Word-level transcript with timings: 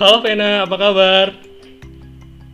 Halo 0.00 0.24
Vena, 0.24 0.64
apa 0.64 0.80
kabar? 0.80 1.28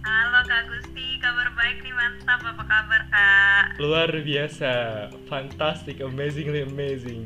Halo 0.03 0.39
Kak 0.51 0.67
Gusti, 0.67 1.15
kabar 1.23 1.47
baik 1.55 1.79
nih 1.79 1.95
mantap. 1.95 2.43
Apa 2.43 2.59
kabar 2.67 3.07
Kak? 3.07 3.79
Luar 3.79 4.11
biasa, 4.11 5.07
fantastic, 5.31 6.03
amazingly 6.03 6.67
amazing. 6.67 7.23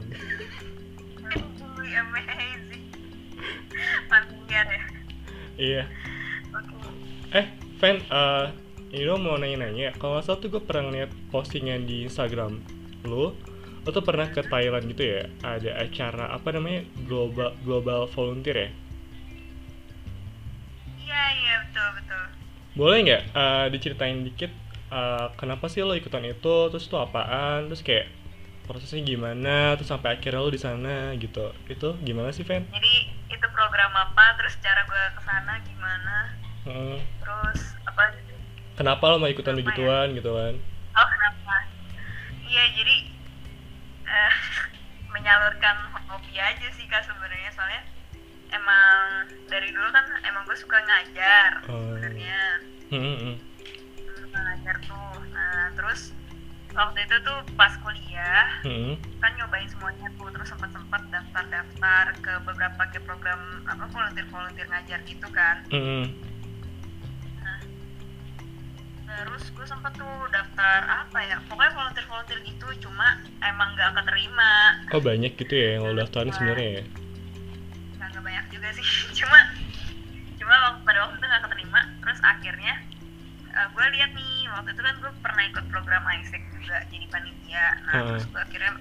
Amazing, 1.24 1.94
amazing. 2.04 2.84
Pantian 4.12 4.66
ya. 4.68 4.84
Iya. 5.56 5.82
Oke. 6.52 7.40
Eh, 7.40 7.46
Ven, 7.80 8.04
eh 8.04 8.46
ini 8.92 9.08
dong 9.08 9.24
mau 9.24 9.40
nanya-nanya. 9.40 9.96
Kalau 9.96 10.20
nggak 10.20 10.28
salah 10.28 10.40
tuh 10.44 10.52
gue 10.52 10.60
pernah 10.60 10.92
ngeliat 10.92 11.08
postingan 11.32 11.88
di 11.88 12.04
Instagram 12.04 12.60
lo, 13.08 13.32
lo 13.80 13.88
tuh 13.88 14.04
pernah 14.04 14.28
ke 14.28 14.44
Thailand 14.44 14.84
gitu 14.84 15.00
ya? 15.00 15.32
Ada 15.40 15.80
acara 15.80 16.28
apa 16.28 16.52
namanya 16.52 16.84
global 17.08 17.56
global 17.64 18.04
volunteer 18.04 18.68
ya? 18.68 18.72
Boleh 22.74 23.02
nggak 23.02 23.22
eh, 23.34 23.66
diceritain 23.74 24.22
dikit 24.22 24.52
eh, 24.90 25.26
kenapa 25.34 25.66
sih 25.66 25.82
lo 25.82 25.94
ikutan 25.94 26.22
itu? 26.26 26.70
Terus 26.70 26.86
itu 26.86 26.96
apaan? 26.96 27.66
Terus 27.70 27.82
kayak 27.82 28.06
prosesnya 28.70 29.02
gimana? 29.02 29.74
Terus 29.74 29.90
sampai 29.90 30.14
akhirnya 30.14 30.38
lo 30.38 30.50
di 30.50 30.60
sana 30.62 31.10
gitu. 31.18 31.50
Itu 31.66 31.98
gimana 32.06 32.30
sih, 32.30 32.46
Ven? 32.46 32.70
Jadi 32.70 32.94
itu 33.26 33.46
program 33.50 33.90
apa? 33.94 34.38
Terus 34.38 34.54
cara 34.62 34.86
gue 34.86 35.02
ke 35.18 35.22
sana 35.26 35.52
gimana? 35.66 36.16
Hmm. 36.62 36.98
Terus 37.18 37.74
apa? 37.82 38.14
Kenapa 38.78 39.02
lo 39.10 39.18
mau 39.18 39.28
ikutan 39.28 39.58
ya? 39.58 39.60
begituan 39.60 40.14
gitu 40.14 40.30
kan? 40.32 40.54
Oh 40.94 41.06
kenapa? 41.10 41.56
Iya 42.46 42.64
jadi 42.78 42.96
eh, 44.06 44.34
menyalurkan 45.14 45.76
hobi 46.06 46.38
aja 46.38 46.68
sih 46.74 46.86
kak 46.86 47.02
sebenarnya 47.02 47.50
soalnya 47.50 47.82
emang 48.50 48.98
dari 49.46 49.68
dulu 49.68 49.88
kan 49.88 50.04
emang 50.22 50.42
gue 50.42 50.54
suka 50.54 50.78
ngajar 50.78 51.50
Oh. 51.64 51.78
sebenarnya. 51.90 52.40
Hmm, 52.88 53.34
suka 54.16 54.38
ngajar 54.40 54.76
tuh 54.80 54.98
nah 55.30 55.70
terus 55.72 56.10
waktu 56.70 56.98
itu 57.00 57.16
tuh 57.20 57.38
pas 57.54 57.74
kuliah 57.78 58.46
Hmm. 58.62 58.94
kan 59.16 59.34
nyobain 59.34 59.66
semuanya 59.66 60.06
tuh 60.12 60.28
terus 60.28 60.48
sempat 60.48 60.70
sempat 60.70 61.02
daftar 61.08 61.44
daftar 61.48 62.04
ke 62.16 62.32
beberapa 62.40 62.82
ke 62.88 62.98
program 63.00 63.38
apa 63.64 63.84
volunteer 63.88 64.26
volunteer 64.28 64.66
ngajar 64.66 64.98
gitu 65.02 65.26
kan 65.28 65.66
Hmm. 65.68 66.06
nah 67.40 67.58
terus 69.16 69.50
gue 69.50 69.64
sempat 69.64 69.90
tuh 69.92 70.06
daftar 70.28 70.78
apa 70.86 71.18
ya 71.20 71.36
pokoknya 71.44 71.72
volunteer 71.72 72.06
volunteer 72.06 72.38
gitu 72.44 72.66
cuma 72.80 73.06
emang 73.40 73.74
gak 73.74 73.94
keterima 73.96 74.52
Oh 74.90 75.00
banyak 75.00 75.34
gitu 75.36 75.50
ya 75.52 75.68
yang 75.72 75.82
lo 75.84 75.94
daftarin 75.96 76.30
sebenarnya 76.30 76.70
ya? 76.72 76.84
Juga 78.70 78.86
sih 78.86 78.86
cuma 79.18 79.38
cuma 80.38 80.54
waktu, 80.70 80.80
pada 80.86 80.98
waktu 81.02 81.14
itu 81.18 81.26
nggak 81.26 81.42
keterima 81.50 81.80
terus 81.98 82.20
akhirnya 82.22 82.74
gue 83.50 83.86
lihat 83.98 84.10
nih 84.14 84.46
waktu 84.54 84.70
itu 84.70 84.82
kan 84.86 84.94
gue 85.02 85.12
pernah 85.26 85.42
ikut 85.50 85.64
program 85.74 86.02
Isaac 86.22 86.42
juga 86.54 86.78
jadi 86.86 87.06
panitia 87.10 87.66
nah 87.82 87.92
Heeh. 87.98 88.06
terus 88.14 88.24
gue 88.30 88.40
akhirnya 88.40 88.72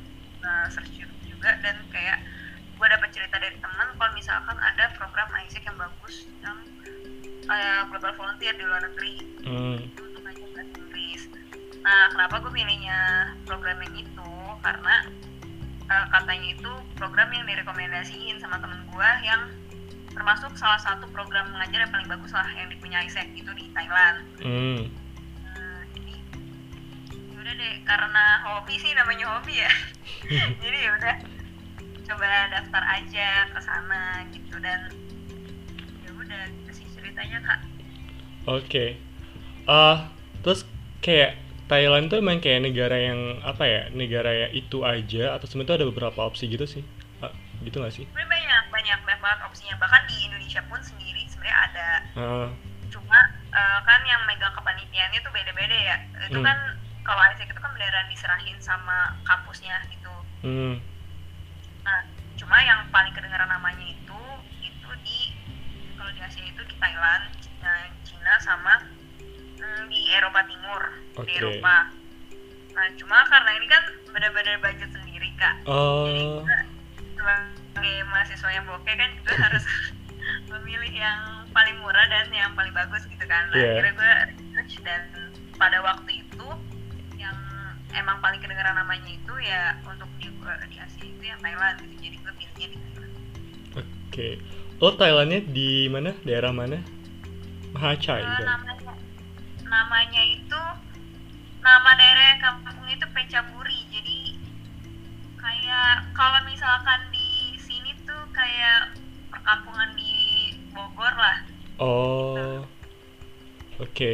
uh, 0.45 0.67
search 0.69 0.93
YouTube 0.93 1.25
juga 1.25 1.57
dan 1.65 1.81
kayak 1.89 2.21
gue 2.77 2.87
dapat 2.87 3.09
cerita 3.11 3.35
dari 3.41 3.57
teman 3.57 3.87
kalau 3.97 4.13
misalkan 4.13 4.57
ada 4.61 4.85
program 4.93 5.29
Isaac 5.41 5.65
yang 5.65 5.77
bagus 5.81 6.29
yang 6.45 6.57
uh, 7.49 7.81
global 7.89 8.13
volunteer 8.13 8.53
di 8.53 8.63
luar 8.63 8.85
negeri 8.85 9.25
Hmm. 9.39 9.79
itu 9.81 10.03
untuk 10.03 10.21
bahasa 10.21 10.43
Inggris. 10.77 11.31
Nah, 11.79 12.11
kenapa 12.11 12.43
gue 12.43 12.51
pilihnya 12.51 12.99
program 13.47 13.79
yang 13.81 13.95
itu? 14.03 14.31
Karena 14.59 15.07
eh, 15.87 16.05
katanya 16.11 16.47
itu 16.53 16.71
program 16.99 17.31
yang 17.31 17.47
direkomendasiin 17.47 18.35
sama 18.43 18.59
temen 18.59 18.83
gue 18.91 19.09
yang 19.23 19.47
termasuk 20.19 20.51
salah 20.59 20.75
satu 20.83 21.07
program 21.15 21.47
mengajar 21.55 21.87
yang 21.87 21.93
paling 21.95 22.11
bagus 22.11 22.35
lah 22.35 22.43
yang 22.51 22.67
dipunya 22.67 22.99
Isaac 23.07 23.31
itu 23.31 23.47
di 23.55 23.71
Thailand. 23.71 24.19
Hmm. 24.43 24.91
Nah, 25.47 25.79
jadi 25.95 26.15
yaudah 27.31 27.53
deh 27.55 27.75
karena 27.87 28.25
hobi 28.43 28.75
sih 28.75 28.91
namanya 28.91 29.25
hobi 29.31 29.63
ya. 29.63 29.71
jadi 30.63 30.77
yaudah 30.91 31.15
coba 32.03 32.27
daftar 32.51 32.83
aja 32.99 33.47
ke 33.47 33.59
sana 33.63 34.27
gitu 34.35 34.59
dan 34.59 34.91
ya 36.03 36.11
udah 36.11 36.43
gitu 36.51 36.71
sih 36.83 36.85
ceritanya 36.99 37.39
kak. 37.39 37.59
Oke. 38.43 38.99
Ah, 39.71 40.11
terus 40.43 40.67
kayak 40.99 41.39
Thailand 41.71 42.11
tuh 42.11 42.19
emang 42.19 42.43
kayak 42.43 42.67
negara 42.67 42.99
yang 42.99 43.39
apa 43.39 43.63
ya? 43.63 43.81
Negara 43.95 44.35
ya 44.35 44.47
itu 44.51 44.83
aja 44.83 45.39
atau 45.39 45.47
sebenarnya 45.47 45.79
ada 45.79 45.87
beberapa 45.87 46.27
opsi 46.27 46.51
gitu 46.51 46.67
sih? 46.67 46.83
Ah, 47.23 47.31
gitu 47.63 47.79
gak 47.79 47.95
sih? 47.95 48.03
Banyak 48.11 48.27
banyak 48.27 48.38
banget 49.29 49.45
opsinya. 49.45 49.75
Bahkan 49.77 50.01
di 50.09 50.15
Indonesia 50.25 50.61
pun 50.65 50.81
sendiri 50.81 51.21
sebenarnya 51.29 51.57
ada. 51.69 51.89
Ah, 52.17 52.49
cuma 52.89 53.19
eh, 53.49 53.79
kan 53.85 54.01
yang 54.01 54.21
megang 54.25 54.53
kepanitiaannya 54.57 55.19
tuh 55.21 55.29
beda-beda 55.29 55.77
ya. 55.77 55.97
Itu 56.25 56.41
Hmm. 56.41 56.47
kan 56.49 56.57
kalau 57.05 57.21
Isaac 57.29 57.45
itu 57.45 57.61
kan 57.61 57.69
beneran 57.73 58.09
diserahin 58.09 58.57
sama 58.57 59.13
kampusnya 59.23 59.77
gitu. 59.93 60.09
Hmm. 60.41 60.75
nah 61.79 62.05
cuma 62.37 62.59
yang 62.61 62.85
paling 62.91 63.09
kedengaran 63.11 63.49
namanya 63.49 63.81
itu 63.81 64.19
itu 64.61 64.89
di 65.01 65.19
kalau 65.97 66.11
di 66.13 66.21
Asia 66.21 66.43
itu 66.43 66.61
di 66.63 66.75
Thailand 66.77 67.23
Cina, 67.41 67.71
Cina 68.05 68.33
sama 68.37 68.73
mm, 69.57 69.89
di 69.89 70.11
Eropa 70.13 70.43
Timur 70.45 70.81
di 71.17 71.33
Oke. 71.33 71.33
Eropa. 71.39 71.89
Nah 72.77 72.85
cuma 72.93 73.25
karena 73.25 73.51
ini 73.57 73.65
kan 73.65 73.83
benar-benar 74.11 74.61
budget 74.61 74.91
sendiri 74.91 75.33
kak. 75.35 75.55
Jadi 75.65 76.21
Oh, 76.21 76.45
kita 76.93 77.35
sebagai 77.79 78.03
mahasiswa 78.05 78.49
yang 78.51 78.65
bokeh 78.67 78.91
kan 78.93 79.09
juga 79.15 79.33
harus 79.47 79.63
memilih 80.47 80.91
yang 80.93 81.19
paling 81.49 81.79
murah 81.79 82.05
dan 82.05 82.27
yang 82.29 82.51
paling 82.51 82.75
bagus 82.75 83.07
gitu 83.07 83.23
kan. 83.23 83.47
Nah, 83.49 83.55
Iya. 83.55 83.71
akhirnya 83.73 83.93
gue 83.95 84.11
research 84.35 84.73
dan 84.83 85.01
pada 85.55 85.79
waktu 85.79 86.11
itu 86.21 86.47
yang 87.15 87.35
emang 87.93 88.19
paling 88.19 88.37
kedengaran 88.37 88.75
namanya 88.75 89.07
itu 89.07 89.33
ya 89.39 89.79
untuk 89.81 90.11
di, 90.19 90.27
di 90.67 90.75
Asia 90.77 91.03
itu 91.05 91.23
yang 91.23 91.39
Thailand 91.39 91.79
gitu. 91.81 91.95
Jadi 92.01 92.15
gue 92.19 92.33
pilihnya 92.35 92.67
di 92.67 92.77
Thailand. 92.77 93.13
oke. 93.77 94.27
Lo 94.77 94.89
Thailandnya 94.93 95.39
di 95.45 95.69
mana? 95.87 96.11
Daerah 96.21 96.51
mana? 96.51 96.77
Mahachai 97.71 98.19
Eh, 98.19 98.27
kan? 98.27 98.43
namanya 98.45 98.91
namanya 99.63 100.21
itu 100.25 100.61
nama 101.59 101.89
daerah 101.95 102.29
kampung 102.39 102.87
itu 102.87 103.07
Pecaburi. 103.07 103.87
Jadi 103.89 104.19
kayak 105.35 106.11
kalau 106.11 106.39
misalkan 106.43 106.99
kayak 108.49 108.81
perkampungan 109.29 109.89
di 109.93 110.13
Bogor 110.73 111.13
lah. 111.13 111.37
Oh, 111.77 112.65
oke. 113.77 114.11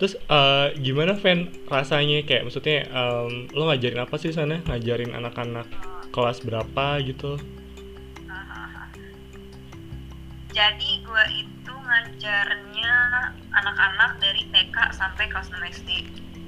Terus 0.00 0.16
eh, 0.16 0.66
gimana 0.80 1.14
Ven 1.14 1.52
rasanya 1.68 2.24
kayak 2.24 2.48
maksudnya 2.48 2.88
em, 2.88 3.46
lo 3.54 3.70
ngajarin 3.70 4.02
apa 4.02 4.16
sih 4.18 4.34
sana? 4.34 4.58
Ngajarin 4.66 5.14
anak-anak 5.14 5.68
kelas 6.10 6.42
berapa 6.42 6.98
gitu? 7.04 7.38
Hahaha. 8.26 8.90
Jadi 10.56 11.04
gue 11.04 11.24
itu 11.36 11.72
ngajarnya 11.72 12.92
anak-anak 13.54 14.10
dari 14.18 14.42
TK 14.50 14.76
sampai 14.96 15.30
kelas 15.30 15.52
6 15.52 15.78
SD. 15.78 15.90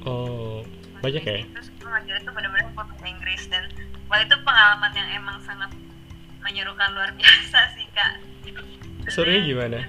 Oh, 0.03 0.67
banyak 1.05 1.23
ya? 1.23 1.45
Terus 1.55 1.69
gue 1.77 1.87
ngajar 1.87 2.15
itu 2.19 2.31
benar-benar 2.35 2.73
bahasa 2.75 3.05
Inggris 3.07 3.47
dan 3.53 3.69
wah 4.09 4.19
itu 4.19 4.35
pengalaman 4.43 4.93
yang 4.97 5.09
emang 5.23 5.39
sangat 5.45 5.71
menyerukan 6.43 6.89
luar 6.93 7.11
biasa 7.19 7.59
sih 7.73 7.87
kak. 7.91 8.13
Serunya 9.09 9.41
gimana? 9.43 9.81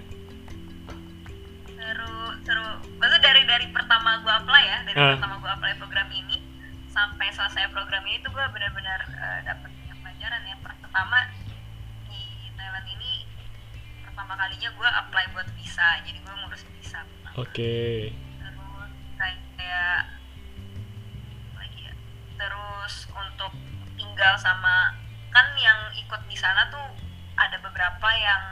Seru, 1.67 2.15
seru. 2.41 2.65
Maksudnya 2.97 3.21
dari 3.21 3.41
dari 3.45 3.67
pertama 3.69 4.17
gue 4.19 4.33
apply 4.33 4.63
ya, 4.63 4.77
dari 4.87 4.97
Ah. 4.97 5.09
pertama 5.17 5.35
gue 5.37 5.51
apply 5.51 5.73
program 5.77 6.09
ini 6.09 6.37
sampai 6.89 7.27
selesai 7.29 7.69
program 7.69 8.05
ini 8.05 8.21
tuh 8.21 8.29
gue 8.29 8.45
benar-benar 8.49 8.99
eh, 9.03 9.39
dapet 9.43 9.69
banyak 9.69 9.97
pelajaran 9.99 10.41
ya. 10.43 10.55
Pertama 10.61 11.17
di 12.07 12.21
Thailand 12.53 12.87
ini 12.87 13.13
pertama 14.03 14.33
kalinya 14.35 14.69
gue 14.71 14.89
apply 15.01 15.25
buat 15.33 15.47
visa, 15.53 15.87
jadi 16.05 16.17
gue 16.17 16.33
ngurus 16.37 16.63
visa. 16.71 17.01
Oke. 17.33 18.13
terus 18.13 18.93
kayak 19.57 20.05
lagi 21.53 21.79
ya 21.81 21.93
terus 22.35 22.93
untuk 23.09 23.51
tinggal 23.93 24.37
sama 24.37 24.92
ikut 26.03 26.21
di 26.27 26.37
sana 26.37 26.67
tuh 26.69 26.85
ada 27.39 27.57
beberapa 27.63 28.07
yang 28.13 28.43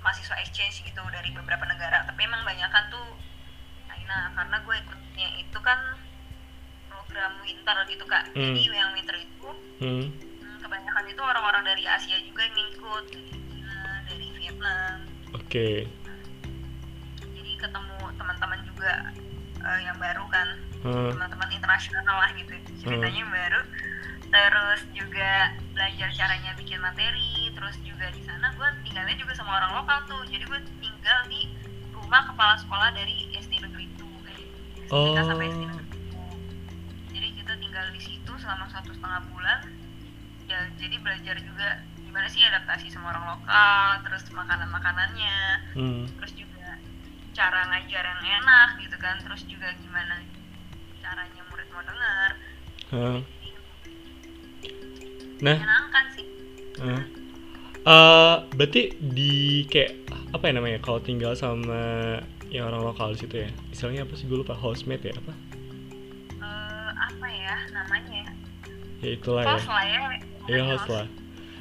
mahasiswa 0.00 0.38
exchange 0.40 0.80
gitu 0.86 1.02
dari 1.10 1.30
beberapa 1.34 1.66
negara. 1.66 2.06
Tapi 2.06 2.20
emang 2.24 2.46
banyak 2.46 2.70
kan 2.70 2.88
tuh 2.88 3.06
China. 3.90 4.32
Karena 4.32 4.56
gue 4.62 4.74
ikutnya 4.86 5.28
itu 5.42 5.58
kan 5.60 5.78
program 6.88 7.32
winter 7.44 7.76
gitu 7.90 8.04
kak. 8.08 8.24
Hmm. 8.32 8.54
jadi 8.54 8.60
yang 8.72 8.92
winter 8.96 9.16
itu 9.16 9.50
Hmm. 9.78 10.10
hmm, 10.10 10.56
kebanyakan 10.64 11.04
itu 11.06 11.22
orang-orang 11.22 11.62
dari 11.62 11.84
Asia 11.86 12.18
juga 12.24 12.42
yang 12.46 12.58
ikut. 12.72 13.04
Dari 13.12 13.30
China 13.30 13.78
dari 14.08 14.28
Vietnam. 14.38 14.96
Oke. 15.36 15.68
jadi 17.20 17.52
ketemu 17.60 17.98
teman-teman 18.16 18.60
juga 18.64 18.92
eh, 19.60 19.80
yang 19.84 19.96
baru 20.00 20.24
kan. 20.32 20.48
Hmm. 20.78 21.10
teman-teman 21.10 21.50
internasional 21.50 22.16
lah 22.22 22.30
gitu. 22.38 22.54
Ceritanya 22.86 23.18
yang 23.18 23.32
baru 23.34 23.60
terus 24.28 24.80
juga 24.92 25.32
belajar 25.72 26.08
caranya 26.10 26.52
bikin 26.54 26.78
materi 26.78 27.32
terus 27.50 27.76
juga 27.80 28.06
di 28.08 28.20
sana 28.20 28.52
gue 28.52 28.68
tinggalnya 28.82 29.16
juga 29.16 29.32
sama 29.32 29.56
orang 29.56 29.72
lokal 29.74 29.98
tuh 30.04 30.22
jadi 30.26 30.44
gue 30.44 30.60
tinggal 30.78 31.18
di 31.26 31.48
rumah 31.90 32.22
kepala 32.24 32.54
sekolah 32.56 32.92
dari 32.92 33.14
SD 33.34 33.56
negeri 33.58 33.88
itu 33.88 34.06
kayak 34.22 34.42
SD 34.84 34.92
kita 34.92 35.22
sampai 35.24 35.46
SD 35.46 35.56
Oh. 35.58 35.70
negeri 35.70 35.98
itu 35.98 36.22
jadi 37.10 37.28
kita 37.34 37.52
tinggal 37.56 37.86
di 37.90 38.00
situ 38.00 38.32
selama 38.36 38.66
satu 38.68 38.90
setengah 38.90 39.20
bulan 39.28 39.60
ya 40.44 40.60
jadi 40.76 40.96
belajar 40.98 41.36
juga 41.38 41.68
gimana 41.98 42.24
sih 42.26 42.40
adaptasi 42.40 42.88
sama 42.88 43.12
orang 43.12 43.24
lokal 43.30 43.84
terus 44.02 44.22
makanan 44.28 44.68
makanannya 44.68 45.36
Hmm. 45.72 46.04
terus 46.16 46.32
juga 46.34 46.76
cara 47.32 47.60
ngajar 47.66 48.02
yang 48.02 48.22
enak 48.42 48.68
gitu 48.78 48.96
kan 48.96 49.16
terus 49.18 49.44
juga 49.44 49.72
gimana 49.76 50.20
caranya 50.98 51.42
murid 51.46 51.68
mau 51.70 51.80
dengar 51.80 52.30
Hah. 52.88 53.20
Nah, 55.38 55.56
menyenangkan 55.56 56.04
sih. 56.14 56.26
Hah. 56.82 57.02
Eh, 57.88 58.36
berarti 58.52 58.82
di 59.00 59.64
kayak 59.70 60.10
apa 60.36 60.44
ya 60.50 60.52
namanya 60.60 60.78
kalau 60.84 61.00
tinggal 61.00 61.32
sama 61.32 62.20
yang 62.52 62.68
orang 62.68 62.84
lokal 62.84 63.16
di 63.16 63.24
situ 63.24 63.48
ya? 63.48 63.50
Istilahnya 63.72 64.04
apa 64.04 64.12
sih? 64.18 64.28
Gue 64.28 64.44
lupa. 64.44 64.52
Housemate 64.52 65.08
ya 65.08 65.14
apa? 65.16 65.32
Eh, 66.42 66.90
apa 66.92 67.26
ya 67.32 67.56
namanya? 67.72 68.28
Ya 69.00 69.08
ya 69.08 69.10
itulah 69.14 69.42
ya. 69.46 69.54
Host 69.54 69.68
lah 69.70 69.84
ya. 69.86 70.00
Iya 70.48 70.60
Namanya 70.60 70.64
host 70.74 70.88
lah. 70.90 71.06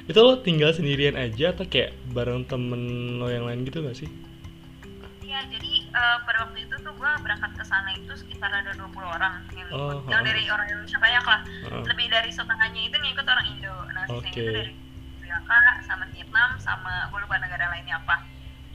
Itu 0.08 0.20
lo 0.24 0.40
tinggal 0.40 0.72
sendirian 0.72 1.20
aja 1.20 1.52
atau 1.52 1.68
kayak 1.68 1.92
bareng 2.16 2.48
temen 2.48 2.82
lo 3.20 3.28
yang 3.28 3.44
lain 3.44 3.68
gitu 3.68 3.84
gak 3.84 3.96
sih? 4.00 4.08
Iya, 5.20 5.44
jadi 5.52 5.72
eh, 5.84 6.18
pada 6.24 6.48
waktu 6.48 6.64
itu 6.64 6.76
tuh 6.80 6.96
gue 6.96 7.12
berangkat 7.20 7.52
ke 7.60 7.64
sana 7.68 7.92
itu 7.92 8.16
sekitar 8.16 8.48
ada 8.48 8.72
20 8.72 8.88
orang 9.04 9.44
yang 9.52 9.68
ikut. 9.68 9.76
Oh, 9.76 10.00
yang 10.08 10.24
oh. 10.24 10.26
dari 10.26 10.44
orang 10.48 10.68
Indonesia 10.72 11.00
banyak 11.04 11.24
lah. 11.28 11.42
Heeh. 11.44 11.84
Lebih 11.92 12.08
dari 12.08 12.32
setengahnya 12.32 12.82
itu 12.88 12.96
ngikut 12.96 13.28
orang 13.28 13.46
Oke. 14.10 14.32
itu 14.32 14.42
dari 14.48 14.74
Sri 15.18 15.28
Lanka 15.28 15.60
sama 15.84 16.06
Vietnam 16.10 16.50
sama 16.58 17.08
gue 17.08 17.20
lupa 17.20 17.36
negara 17.38 17.68
lainnya 17.68 17.98
apa. 17.98 18.24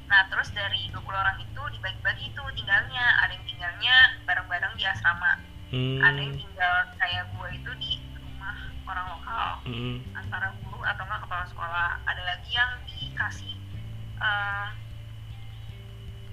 Nah, 0.06 0.28
terus 0.28 0.52
dari 0.52 0.92
20 0.92 1.00
orang 1.08 1.40
itu 1.40 1.62
dibagi-bagi 1.72 2.32
tuh 2.32 2.44
tinggalnya. 2.52 3.06
Ada 3.24 3.32
yang 3.32 3.46
tinggalnya 3.46 3.94
bareng-bareng 4.22 4.72
di 4.76 4.84
asrama. 4.84 5.40
Hmm. 5.72 6.04
Ada 6.04 6.20
yang 6.20 6.36
tinggal 6.36 6.74
kayak 6.96 7.24
gue 7.32 7.48
itu 7.56 7.70
di 7.80 7.92
rumah 8.20 8.56
orang 8.84 9.06
lokal 9.08 9.48
Mm-mm. 9.64 9.96
antara 10.12 10.52
guru 10.60 10.84
atau 10.84 11.02
enggak 11.02 11.20
kepala 11.24 11.44
sekolah. 11.48 11.90
Ada 12.04 12.22
lagi 12.22 12.50
yang 12.52 12.70
dikasih 12.84 13.52
eh, 14.20 14.68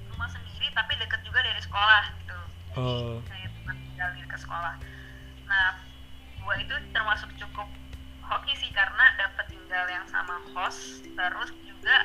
rumah 0.09 0.27
sendiri 0.27 0.67
tapi 0.71 0.93
deket 0.99 1.21
juga 1.23 1.39
dari 1.39 1.61
sekolah 1.61 2.03
gitu. 2.19 2.39
Jadi 2.69 2.79
Oh. 2.79 3.17
kayak 3.23 3.49
tinggal 3.65 4.09
di 4.13 4.19
dekat 4.21 4.39
sekolah. 4.39 4.75
Nah, 5.45 5.79
gua 6.39 6.55
itu 6.55 6.75
termasuk 6.91 7.31
cukup 7.35 7.65
hoki 8.29 8.53
sih 8.55 8.69
karena 8.69 9.05
dapat 9.17 9.45
tinggal 9.47 9.85
yang 9.87 10.05
sama 10.05 10.37
host, 10.51 11.01
terus 11.03 11.49
juga 11.59 11.97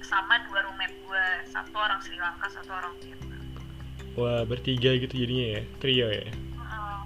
sama 0.00 0.42
dua 0.44 0.62
roommate 0.62 0.94
gua, 1.00 1.22
satu 1.44 1.74
orang 1.74 2.00
Sri 2.00 2.16
Lanka, 2.16 2.46
satu 2.48 2.70
orang 2.70 2.92
Vietnam. 2.98 3.38
wah 4.14 4.42
bertiga 4.42 4.90
gitu 4.92 5.14
jadinya 5.16 5.46
ya 5.52 5.62
trio 5.78 6.08
ya 6.08 6.26
Oh, 6.58 7.00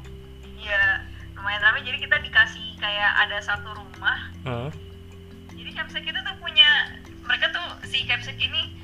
Iya, 0.56 1.04
lumayan 1.34 1.60
ramai. 1.60 1.82
Jadi 1.82 1.98
kita 2.00 2.16
dikasih 2.18 2.66
kayak 2.76 3.12
ada 3.20 3.38
satu 3.38 3.68
rumah 3.70 4.18
ah 4.42 4.70
jadi 5.52 5.70
Capsek 5.74 6.02
itu 6.02 6.16
tuh 6.16 6.36
punya 6.38 6.68
mereka 7.20 7.50
tuh 7.50 7.62
si 7.84 8.02
Capsek 8.02 8.34
ini 8.36 8.74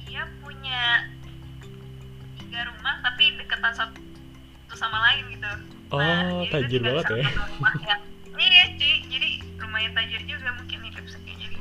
dia 0.00 0.26
punya 0.38 1.06
tiga 2.36 2.66
rumah 2.66 2.98
tapi 3.00 3.32
deketan 3.34 3.72
satu 3.72 4.00
sama 4.70 4.98
lain 5.06 5.24
gitu 5.30 5.52
Oh, 5.88 5.96
jadi 5.96 6.20
tuh 6.44 6.52
tajir 6.52 6.80
banget 6.82 7.04
ya. 7.08 7.24
rumah 7.48 7.74
yang 7.82 8.02
iya 8.46 8.64
cuy 8.78 8.94
jadi 9.10 9.28
lumayan 9.58 9.92
tajir 9.92 10.22
juga 10.24 10.54
mungkin 10.54 10.78
nih 10.84 10.92
Capseknya 10.94 11.34
jadi 11.36 11.56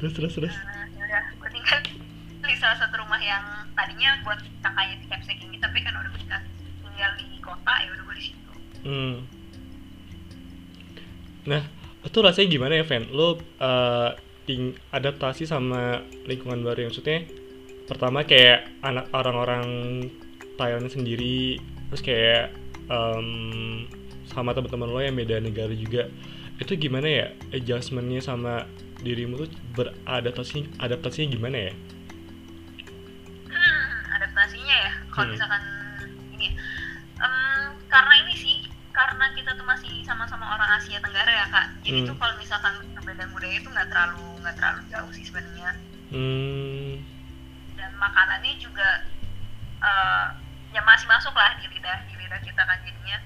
terus 0.00 0.12
terus 0.16 0.32
terus. 0.32 0.54
eh, 0.56 0.86
yaudah 0.96 1.24
gue 1.36 1.48
tinggal 1.52 1.78
di 2.40 2.56
salah 2.56 2.76
satu 2.80 3.04
rumah 3.04 3.20
yang 3.20 3.44
tadinya 3.76 4.16
buat 4.24 4.40
kakaknya 4.64 4.96
si 4.98 5.06
Capsek 5.12 5.38
ini 5.44 5.56
tapi 5.60 5.84
kan 5.84 5.92
udah 5.92 6.12
bisa 6.16 6.36
tinggal 6.80 7.10
di 7.20 7.36
kota 7.44 7.74
ya 7.84 7.88
udah 7.92 8.04
gue 8.08 8.16
di 8.16 8.24
situ. 8.32 8.52
Hmm. 8.80 9.14
Nah, 11.46 11.62
itu 12.04 12.18
rasanya 12.20 12.48
gimana 12.48 12.74
ya, 12.80 12.84
Ven? 12.88 13.04
Lo 13.12 13.36
eh, 13.40 14.10
ting 14.48 14.72
adaptasi 14.90 15.44
sama 15.44 16.00
lingkungan 16.24 16.64
baru 16.64 16.88
yang 16.88 16.90
maksudnya 16.92 17.28
pertama 17.84 18.24
kayak 18.24 18.72
anak 18.80 19.06
orang-orang 19.12 19.66
Thailand 20.56 20.88
sendiri, 20.88 21.60
terus 21.90 22.02
kayak 22.04 22.54
em, 22.88 23.84
sama 24.30 24.54
teman-teman 24.54 24.88
lo 24.88 25.00
yang 25.02 25.18
beda 25.18 25.42
negara 25.42 25.74
juga. 25.74 26.06
Itu 26.56 26.76
gimana 26.76 27.08
ya 27.08 27.26
adjustmentnya 27.50 28.20
sama 28.20 28.64
dirimu 29.00 29.40
tuh 29.40 29.48
beradaptasi 29.74 30.76
adaptasinya 30.78 31.28
gimana 31.32 31.58
ya? 31.70 31.72
Hmm, 33.50 33.90
adaptasinya 34.14 34.76
ya 34.76 34.92
kalau 35.10 35.26
Hmm. 35.26 35.34
misalkan 35.34 35.62
ini. 36.32 36.48
Em, 37.20 37.60
karena 37.86 38.14
ini 38.24 38.34
sih 38.34 38.56
karena 38.90 39.28
kita 39.36 39.52
tuh 39.54 39.64
masih 39.64 39.92
sama-sama 40.02 40.56
orang 40.56 40.76
Asia 40.76 40.98
Tenggara 41.00 41.28
ya 41.30 41.46
kak 41.48 41.66
jadi 41.84 42.00
Hmm. 42.02 42.08
tuh 42.10 42.16
kalau 42.16 42.34
misalkan 42.36 42.74
perbedaan 42.92 43.30
budaya 43.30 43.54
itu 43.56 43.68
nggak 43.68 43.88
terlalu 43.88 44.24
nggak 44.40 44.56
terlalu 44.56 44.80
jauh 44.88 45.10
sih 45.12 45.24
sebenarnya 45.24 45.70
Hmm, 46.10 46.98
dan 47.78 47.92
makanannya 47.94 48.58
juga 48.58 49.06
eh, 49.80 50.26
ya 50.74 50.82
masih 50.82 51.06
masuk 51.06 51.30
lah 51.32 51.54
di 51.56 51.70
lidah 51.70 51.98
di 52.04 52.14
lidah 52.18 52.40
kita 52.42 52.62
kan 52.66 52.78
jadinya 52.82 53.16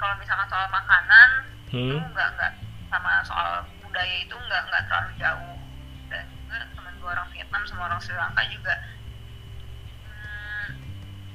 kalau 0.00 0.16
misalkan 0.16 0.48
soal 0.48 0.66
makanan 0.72 1.28
itu 1.68 1.76
hmm, 1.76 2.10
nggak 2.16 2.28
nggak 2.34 2.52
sama 2.88 3.20
soal 3.22 3.62
budaya 3.84 4.16
itu 4.24 4.32
nggak 4.34 4.62
nggak 4.72 4.82
terlalu 4.88 5.12
jauh. 5.20 5.56
Dan 6.08 6.24
juga 6.32 6.58
teman 6.74 6.94
gue 6.96 7.10
orang 7.12 7.28
Vietnam 7.36 7.62
sama 7.68 7.82
orang 7.92 8.00
Sri 8.00 8.16
Lanka 8.16 8.42
juga 8.48 8.74
hmm, 10.08 10.66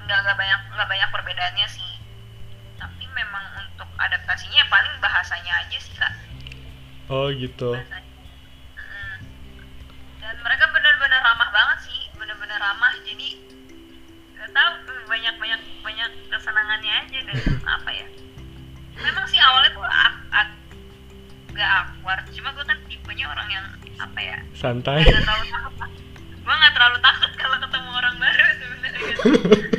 nggak 0.03 0.19
nggak 0.25 0.37
banyak 0.41 0.61
nggak 0.73 0.89
banyak 0.89 1.09
perbedaannya 1.13 1.67
sih. 1.69 1.91
Tapi 2.81 3.05
memang 3.13 3.45
untuk 3.61 3.87
adaptasinya 4.01 4.65
paling 4.67 4.93
bahasanya 4.97 5.53
aja 5.61 5.77
sih 5.77 5.95
kak. 5.95 6.13
Oh 7.13 7.29
gitu. 7.29 7.77
bahasanya 7.77 8.04
tipenya 23.05 23.29
orang 23.29 23.47
yang 23.53 23.65
apa 24.01 24.17
ya 24.17 24.37
Santai. 24.57 25.05
nggak 25.05 25.21
terlalu 25.21 25.45
takut 25.53 25.89
gue 26.41 26.55
nggak 26.57 26.73
terlalu 26.73 26.97
takut 27.05 27.31
kalau 27.37 27.57
ketemu 27.61 27.89
orang 27.93 28.15
baru 28.17 28.45
sebenarnya 28.57 29.15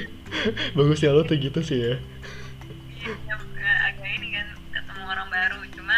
Bagus 0.78 1.02
ya 1.02 1.11
lo 1.11 1.26
tuh 1.26 1.35
gitu 1.42 1.59
sih 1.59 1.75
ya. 1.75 1.95
Iya, 3.02 3.35
agak 3.35 3.76
agak 3.90 4.11
ini 4.14 4.28
kan 4.30 4.47
ketemu 4.71 5.02
orang 5.11 5.26
baru 5.26 5.59
cuma 5.75 5.97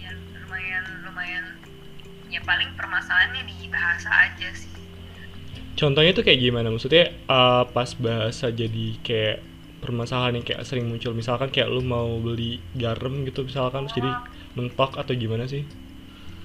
ya 0.00 0.10
lumayan 0.16 0.84
lumayan 1.04 1.44
ya 2.32 2.40
paling 2.48 2.72
permasalahannya 2.72 3.44
di 3.44 3.68
bahasa 3.68 4.08
aja 4.08 4.48
sih 4.56 4.72
Contohnya 5.78 6.10
tuh 6.10 6.26
kayak 6.26 6.42
gimana? 6.42 6.74
Maksudnya 6.74 7.14
uh, 7.30 7.62
pas 7.70 7.94
bahasa 7.94 8.50
jadi 8.50 8.98
kayak 8.98 9.38
permasalahan 9.88 10.36
yang 10.36 10.44
kayak 10.44 10.68
sering 10.68 10.84
muncul. 10.92 11.16
Misalkan 11.16 11.48
kayak 11.48 11.72
lu 11.72 11.80
mau 11.80 12.20
beli 12.20 12.60
garam 12.76 13.24
gitu 13.24 13.48
misalkan 13.48 13.88
terus 13.88 13.96
jadi 13.96 14.10
mentok 14.52 15.00
atau 15.00 15.16
gimana 15.16 15.48
sih? 15.48 15.64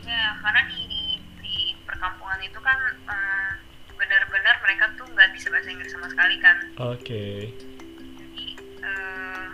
ya 0.04 0.36
karena 0.40 0.62
di 0.68 0.80
di, 0.88 1.02
di 1.42 1.56
perkampungan 1.88 2.40
itu 2.44 2.60
kan 2.60 2.80
eh, 3.08 3.52
benar-benar 3.96 4.56
mereka 4.62 4.86
tuh 5.00 5.08
nggak 5.08 5.30
bisa 5.32 5.48
bahasa 5.48 5.70
Inggris 5.72 5.92
sama 5.96 6.08
sekali 6.12 6.36
kan 6.44 6.58
Oke. 6.92 7.50
jadi 8.20 8.46
eh, 8.84 9.48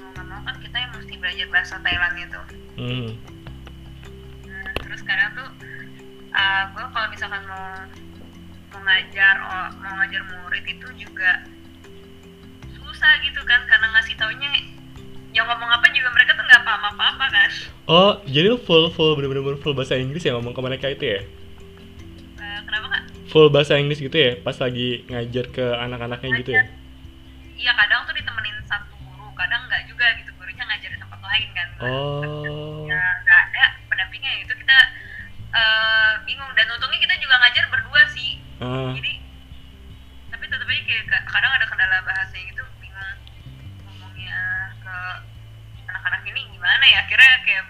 mau 0.00 0.08
nggak 0.16 0.26
mau 0.26 0.40
kan 0.48 0.56
kita 0.64 0.76
yang 0.80 0.92
mesti 0.96 1.14
belajar 1.20 1.46
bahasa 1.52 1.74
Thailand 1.84 2.16
itu 2.16 2.42
Hmm. 2.78 3.10
Nah, 4.46 4.70
terus 4.86 5.02
kadang 5.02 5.34
tuh 5.34 5.50
uh, 6.30 6.62
gue 6.70 6.86
kalau 6.94 7.08
misalkan 7.10 7.42
mau 7.50 7.74
mau 8.70 8.80
ngajar 8.86 9.34
oh, 9.42 9.68
mau 9.82 9.98
ngajar 9.98 10.22
murid 10.30 10.62
itu 10.62 10.86
juga 10.94 11.42
susah 12.98 13.14
gitu 13.22 13.38
kan 13.44 13.62
karena 13.64 13.86
ngasih 13.88 14.14
taunya 14.16 14.50
yang 15.30 15.46
ngomong 15.46 15.70
apa 15.70 15.86
juga 15.88 16.10
mereka 16.10 16.34
tuh 16.34 16.42
nggak 16.42 16.62
paham 16.62 16.82
apa 16.84 17.04
apa 17.08 17.26
kan 17.28 17.50
Oh, 17.86 18.12
jadi 18.26 18.50
lu 18.50 18.58
full 18.58 18.90
full 18.90 19.14
bener-bener 19.14 19.54
full 19.56 19.72
bahasa 19.72 19.94
Inggris 19.94 20.20
ya 20.20 20.34
ngomong 20.34 20.50
ke 20.50 20.60
mereka 20.60 20.86
itu 20.88 21.04
ya? 21.08 21.20
Uh, 22.36 22.60
kenapa 22.60 22.86
kak? 22.90 23.02
Full 23.28 23.48
bahasa 23.48 23.78
Inggris 23.78 23.96
gitu 23.96 24.12
ya 24.12 24.36
pas 24.36 24.52
lagi 24.54 25.06
ngajar 25.06 25.46
ke 25.48 25.62
anak-anaknya 25.62 26.28
gitu 26.36 26.50
ya? 26.52 26.66
Iya 27.54 27.72
kadang 27.72 28.02
tuh 28.02 28.12
ditemenin 28.12 28.58
satu 28.66 28.92
guru 28.98 29.30
kadang 29.32 29.62
nggak 29.64 29.86
juga 29.86 30.04
gitu 30.16 30.34
gurunya 30.34 30.64
ngajar 30.64 30.90
di 30.90 30.98
tempat 30.98 31.20
lain 31.22 31.48
kan 31.54 31.68
Oh. 31.78 32.82
ya 32.84 32.98
nggak 33.22 33.40
ada 33.48 33.64
pendampingnya 33.86 34.42
itu 34.42 34.52
kita 34.52 34.78
uh, 35.48 36.12
bingung 36.24 36.50
dan 36.52 36.66
untungnya 36.68 36.98
kita 36.98 37.14
juga 37.16 37.38
ngajar 37.38 37.64
berdua 37.68 38.02
sih 38.10 38.42
Ah. 38.58 38.90
jadi 38.90 39.12
tapi 40.28 40.44
tetap 40.44 40.66
aja 40.66 40.82
kayak 40.82 41.04
ka- 41.06 41.26
kadang 41.30 41.52
ada 41.52 41.64
kendala 41.64 41.98
bahasa 42.02 42.34
gitu 42.36 42.57
anak-anak 45.88 46.22
ini 46.28 46.40
gimana 46.52 46.84
ya? 46.84 47.04
Akhirnya 47.04 47.32
kayak 47.44 47.64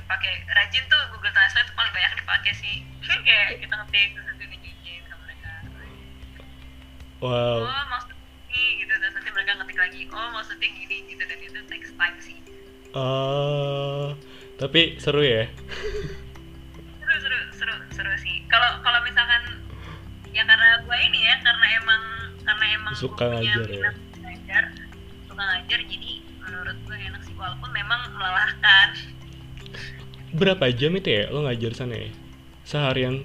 Jin 0.69 0.85
tuh 0.91 1.01
Google 1.15 1.33
Translate 1.33 1.65
tuh 1.71 1.77
paling 1.79 1.93
banyak 1.97 2.13
dipakai 2.21 2.53
sih. 2.53 2.85
Kayak 3.01 3.65
kita 3.65 3.75
ngetik 3.75 4.09
terus 4.13 4.27
nanti 4.29 4.45
dijin 4.53 5.03
sama 5.09 5.23
mereka. 5.25 5.53
Wow. 7.25 7.65
Oh 7.65 7.85
maksudnya 7.89 8.17
ini 8.53 8.65
gitu. 8.85 8.93
Terus 9.01 9.13
nanti 9.17 9.31
mereka 9.33 9.51
ngetik 9.57 9.79
lagi 9.81 10.01
oh 10.13 10.29
maksudnya 10.35 10.69
gini 10.69 10.97
gitu. 11.09 11.23
Dan 11.25 11.39
itu 11.41 11.61
text 11.73 11.93
time 11.97 12.19
sih. 12.21 12.39
Oh 12.93 14.13
tapi 14.61 15.01
seru 15.01 15.25
ya. 15.25 15.49
Seru 17.01 17.17
seru 17.23 17.39
seru 17.57 17.75
seru 17.97 18.13
sih. 18.21 18.45
Kalau 18.53 18.83
kalau 18.85 19.01
misalkan 19.07 19.63
ya 20.37 20.45
karena 20.45 20.85
gue 20.85 20.99
ini 21.09 21.21
ya 21.25 21.35
karena 21.41 21.67
emang 21.81 22.03
karena 22.45 22.65
emang 22.77 22.93
Suka 22.93 23.25
ngajar 23.33 23.67
ya? 23.73 23.91
ngajar 24.21 24.65
suka 25.27 25.43
ngajar 25.43 25.81
jadi 25.89 26.13
menurut 26.49 26.77
gue 26.83 26.97
enak 26.97 27.21
sih 27.23 27.35
walaupun 27.37 27.71
memang 27.71 28.01
melelahkan. 28.17 28.89
Berapa 30.33 30.69
jam 30.73 30.93
itu 30.93 31.09
ya 31.09 31.23
lo 31.29 31.45
ngajar 31.45 31.73
sana 31.73 31.95
ya? 31.95 32.11
Seharian 32.65 33.25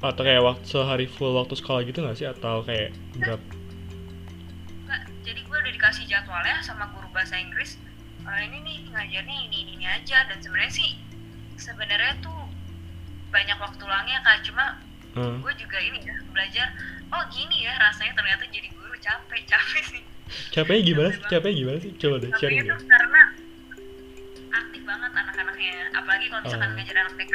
atau 0.00 0.22
kayak 0.24 0.40
waktu 0.40 0.64
sehari 0.64 1.04
full 1.04 1.36
waktu 1.36 1.52
sekolah 1.52 1.84
gitu 1.84 2.00
nggak 2.00 2.16
sih? 2.16 2.24
Atau 2.24 2.64
kayak 2.64 2.92
berapa? 3.16 3.44
Nggak, 4.84 5.02
jadi 5.24 5.40
gue 5.40 5.56
udah 5.60 5.72
dikasih 5.74 6.04
jadwalnya 6.08 6.56
sama 6.60 6.88
guru 6.92 7.08
bahasa 7.12 7.36
Inggris. 7.36 7.76
"Eh, 8.20 8.40
ini 8.48 8.58
nih 8.60 8.78
ngajarnya 8.88 9.36
ini, 9.48 9.58
ini 9.64 9.72
ini 9.76 9.86
aja. 9.86 10.24
Dan 10.28 10.40
sebenarnya 10.40 10.72
sih 10.72 10.96
sebenarnya 11.56 12.16
tuh 12.20 12.40
banyak 13.28 13.56
waktu 13.56 13.82
luangnya 13.84 14.20
kak. 14.20 14.44
Cuma 14.44 14.80
Hmm. 15.10 15.42
gue 15.42 15.52
juga 15.58 15.74
ini 15.82 16.06
ya 16.06 16.14
belajar 16.30 16.70
oh 17.10 17.18
gini 17.34 17.66
ya 17.66 17.74
rasanya 17.82 18.14
ternyata 18.14 18.46
jadi 18.46 18.70
guru 18.70 18.94
capek 19.02 19.42
capek 19.50 19.82
sih 19.90 20.02
capeknya 20.50 20.82
gimana 20.84 21.08
sih? 21.10 21.22
Capeknya 21.26 21.56
gimana 21.56 21.78
sih? 21.78 21.90
Coba 21.96 22.16
deh 22.18 22.30
sharing 22.36 22.58
itu 22.58 22.68
deh. 22.68 22.78
karena 22.86 23.20
aktif 24.50 24.82
banget 24.82 25.10
anak-anaknya 25.12 25.74
apalagi 25.92 26.26
kalau 26.26 26.42
misalkan 26.42 26.68
Oh. 26.68 26.76
ngajar 26.76 26.96
anak 26.98 27.14
TK 27.16 27.34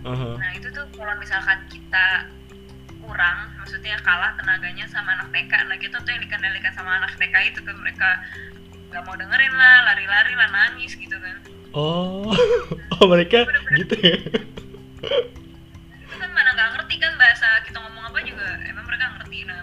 Aha. 0.00 0.28
nah 0.36 0.50
itu 0.52 0.68
tuh 0.70 0.84
kalau 0.92 1.14
misalkan 1.16 1.58
kita 1.68 2.06
kurang 3.00 3.38
maksudnya 3.56 3.96
kalah 4.00 4.32
tenaganya 4.36 4.84
sama 4.86 5.16
anak 5.16 5.28
TK 5.30 5.52
nah 5.66 5.76
kita 5.76 5.96
tuh 5.98 6.10
yang 6.10 6.20
dikendalikan 6.20 6.72
sama 6.72 7.00
anak 7.00 7.12
TK 7.16 7.34
itu 7.48 7.60
kan 7.60 7.76
mereka 7.76 8.08
nggak 8.90 9.02
mau 9.04 9.14
dengerin 9.14 9.54
lah 9.54 9.76
lari-lari 9.86 10.34
lah 10.34 10.48
nangis 10.50 10.92
gitu 10.94 11.14
kan. 11.14 11.36
Oh 11.72 12.26
oh 12.98 13.04
mereka 13.06 13.46
gitu 13.72 13.94
ya? 13.96 14.18
Itu 15.00 16.16
kan 16.18 16.30
mana 16.34 16.50
nggak 16.52 16.68
ngerti 16.76 16.94
kan 16.98 17.12
bahasa 17.16 17.46
kita 17.64 17.78
ngomong 17.78 18.04
apa 18.04 18.18
juga 18.20 18.48
emang 18.66 18.84
mereka 18.84 19.04
ngerti 19.16 19.38
nah 19.46 19.62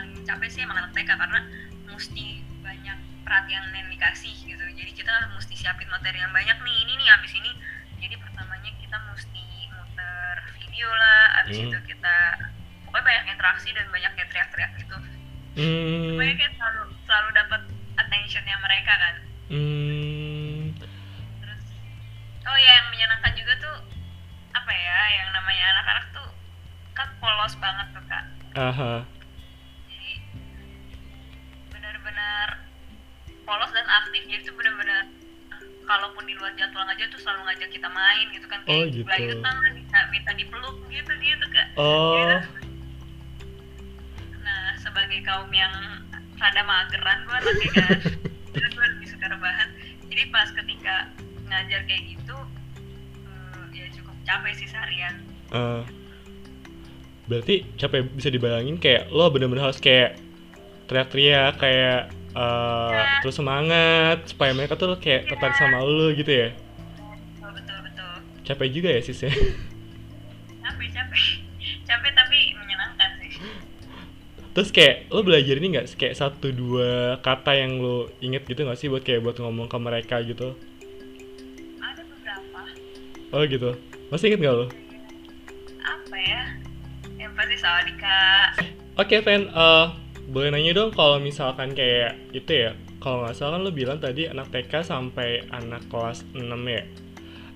paling 0.00 0.24
capek 0.24 0.48
sih 0.48 0.60
emang 0.64 0.80
anak 0.80 0.96
TK 0.96 1.12
karena 1.12 1.40
mesti 1.84 2.26
banyak 2.64 2.96
perhatian 3.20 3.68
yang 3.68 3.88
dikasih 3.92 4.32
gitu. 4.32 4.64
Jadi 4.72 4.90
kita 4.96 5.12
mesti 5.36 5.52
siapin 5.52 5.92
materi 5.92 6.16
yang 6.16 6.32
banyak 6.32 6.56
nih 6.56 6.76
ini 6.88 6.92
nih 6.96 7.08
abis 7.20 7.32
ini. 7.36 7.52
Jadi 8.00 8.16
pertamanya 8.16 8.72
kita 8.80 8.96
mesti 9.12 9.44
muter 9.68 10.36
video 10.56 10.88
lah 10.88 11.44
abis 11.44 11.56
Hmm. 11.60 11.68
itu 11.68 11.78
kita 11.84 12.16
pokoknya 12.88 13.04
banyak 13.04 13.24
interaksi 13.28 13.68
dan 13.76 13.86
banyak 13.92 14.12
kayak 14.16 14.28
teriak-teriak 14.32 14.72
gitu. 14.80 14.96
Hmm, 15.60 16.16
pokoknya 16.16 16.34
kayak 16.40 16.52
selalu 16.56 16.82
selalu 17.04 17.28
dapat 17.36 17.62
attentionnya 18.00 18.56
mereka 18.56 18.92
kan. 18.96 19.14
Hmm, 19.52 20.60
terus 21.44 21.64
oh 22.48 22.56
ya 22.56 22.72
yang 22.72 22.88
menyenangkan 22.88 23.32
juga 23.36 23.52
tuh 23.60 23.76
apa 24.56 24.72
ya 24.72 24.98
yang 25.12 25.28
namanya 25.36 25.64
anak-anak 25.76 26.06
tuh 26.16 26.28
kan 26.96 27.08
polos 27.20 27.52
banget 27.60 27.86
tuh 27.92 28.04
kak. 28.08 28.24
Aha. 28.56 28.92
jadi 29.04 29.19
jadi 34.30 34.42
tuh 34.42 34.54
benar-benar 34.54 35.10
kalaupun 35.82 36.22
di 36.22 36.38
luar 36.38 36.54
jadwal 36.54 36.86
aja 36.86 37.02
tuh 37.10 37.18
selalu 37.18 37.40
ngajak 37.44 37.70
kita 37.70 37.88
main 37.90 38.26
gitu 38.30 38.46
kan 38.46 38.60
Oh, 38.62 38.78
kayak 38.78 38.94
gitu. 38.94 39.02
gelayutan 39.02 39.54
lah 39.56 39.70
minta, 39.74 39.98
minta 40.08 40.30
dipeluk 40.32 40.76
gitu 40.86 41.12
gitu 41.18 41.46
kak 41.50 41.66
oh. 41.74 42.38
Nah 44.40 44.74
sebagai 44.78 45.20
kaum 45.22 45.50
yang 45.50 45.74
rada 46.36 46.62
mageran 46.62 47.18
gue 47.22 47.36
anaknya 47.36 47.68
kan 47.74 47.90
gue 48.50 48.86
lebih 48.96 49.08
suka 49.08 49.26
rebahan. 49.28 49.68
Jadi 50.08 50.22
pas 50.32 50.48
ketika 50.50 50.94
ngajar 51.46 51.80
kayak 51.84 52.02
gitu 52.08 52.36
eh, 53.26 53.62
ya 53.76 53.86
cukup 53.94 54.16
capek 54.24 54.52
sih 54.56 54.68
seharian. 54.70 55.14
Eh, 55.50 55.82
berarti 57.26 57.62
capek 57.76 58.10
bisa 58.10 58.30
dibayangin 58.30 58.78
kayak 58.78 59.06
lo 59.10 59.28
bener-bener 59.28 59.70
harus 59.70 59.78
kayak 59.78 60.18
teriak-teriak 60.86 61.54
kayak 61.60 62.10
eh, 62.34 63.02
terus 63.22 63.34
semangat 63.34 64.30
supaya 64.30 64.54
mereka 64.54 64.78
tuh 64.78 64.98
kayak 64.98 65.30
tertarik 65.30 65.56
sama 65.58 65.82
lo 65.82 66.14
gitu 66.14 66.30
ya. 66.30 66.48
Betul 66.54 67.50
betul 67.56 67.80
capek 68.50 68.68
juga 68.74 68.88
ya 68.90 69.00
sis 69.00 69.22
ya? 69.22 69.30
Capek 70.58 70.88
capek. 70.90 71.22
Capek 71.86 72.12
tapi 72.18 72.38
menyenangkan 72.58 73.10
sih. 73.22 73.32
Terus 74.50 74.70
kayak 74.74 75.06
lo 75.14 75.22
belajar 75.22 75.54
ini 75.62 75.66
nggak? 75.78 75.86
Kayak 75.94 76.18
satu 76.18 76.50
dua 76.50 77.22
kata 77.22 77.54
yang 77.54 77.78
lo 77.78 78.10
inget 78.18 78.42
gitu 78.50 78.66
nggak 78.66 78.78
sih 78.78 78.90
buat 78.90 79.06
kayak 79.06 79.22
buat 79.22 79.38
ngomong 79.38 79.70
ke 79.70 79.78
mereka 79.78 80.18
gitu? 80.26 80.58
Ada 81.78 82.02
beberapa. 82.02 82.60
Oh 83.30 83.46
gitu. 83.46 83.78
Masih 84.10 84.34
inget 84.34 84.40
nggak 84.42 84.56
lo? 84.58 84.66
Apa 85.86 86.16
ya? 86.18 86.42
Yang 87.14 87.32
pasti 87.38 87.56
Sawadika 87.62 88.18
Oke, 88.98 89.22
Fen, 89.22 89.46
eh, 89.46 89.86
boleh 90.30 90.54
nanya 90.54 90.72
dong 90.78 90.94
kalau 90.94 91.18
misalkan 91.18 91.74
kayak 91.74 92.14
itu 92.30 92.70
ya, 92.70 92.70
kalau 93.02 93.26
nggak 93.26 93.34
salah 93.34 93.58
kan 93.58 93.66
lo 93.66 93.74
bilang 93.74 93.98
tadi 93.98 94.30
anak 94.30 94.54
TK 94.54 94.86
sampai 94.86 95.42
anak 95.50 95.82
kelas 95.90 96.22
6 96.38 96.46
ya. 96.70 96.86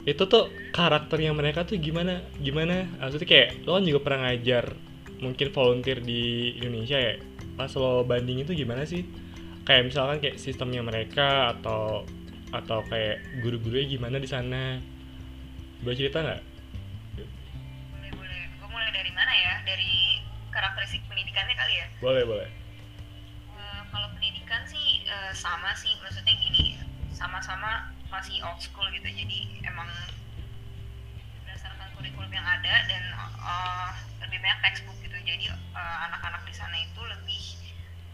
Itu 0.03 0.27
tuh 0.27 0.51
karakternya 0.75 1.31
mereka 1.31 1.63
tuh 1.63 1.79
gimana? 1.79 2.19
Gimana? 2.43 2.83
Maksudnya 2.99 3.29
kayak 3.31 3.49
lo 3.63 3.79
kan 3.79 3.87
juga 3.87 4.01
pernah 4.03 4.21
ngajar 4.29 4.75
mungkin 5.23 5.49
volunteer 5.55 6.03
di 6.03 6.59
Indonesia 6.59 6.99
ya. 6.99 7.15
Pas 7.55 7.71
lo 7.79 8.03
banding 8.03 8.43
itu 8.43 8.53
gimana 8.59 8.83
sih? 8.83 9.07
Kayak 9.63 9.95
misalkan 9.95 10.19
kayak 10.19 10.37
sistemnya 10.43 10.83
mereka 10.83 11.55
atau 11.55 12.03
atau 12.51 12.83
kayak 12.91 13.23
guru-gurunya 13.39 13.87
gimana 13.87 14.19
di 14.19 14.27
sana? 14.27 14.83
Boleh 15.79 15.97
cerita 15.97 16.27
nggak? 16.27 16.43
boleh 17.95 18.11
boleh 18.19 18.41
gue 18.59 18.69
mulai 18.69 18.91
dari 18.91 19.13
mana 19.15 19.31
ya 19.31 19.55
dari 19.63 20.19
karakteristik 20.51 21.07
pendidikannya 21.07 21.55
kali 21.55 21.75
ya 21.79 21.87
Boleh, 22.03 22.25
boleh. 22.27 22.64
Kalau 23.95 24.09
pendidikan 24.11 24.67
sih 24.67 24.87
eh, 25.05 25.31
sama 25.33 25.71
sih 25.73 25.95
maksudnya 25.97 26.35
gini 26.35 26.75
sama-sama 27.11 27.71
masih 28.11 28.43
old 28.43 28.59
school 28.59 28.87
gitu 28.91 29.07
jadi 29.07 29.39
emang 29.65 29.87
berdasarkan 31.41 31.89
kurikulum 31.95 32.31
yang 32.31 32.43
ada 32.45 32.75
dan 32.87 33.05
eh, 33.15 33.91
lebih 34.21 34.39
banyak 34.41 34.59
textbook 34.63 34.99
gitu 34.99 35.15
jadi 35.17 35.47
eh, 35.51 35.97
anak-anak 36.05 36.43
di 36.43 36.53
sana 36.53 36.75
itu 36.77 37.01
lebih 37.01 37.43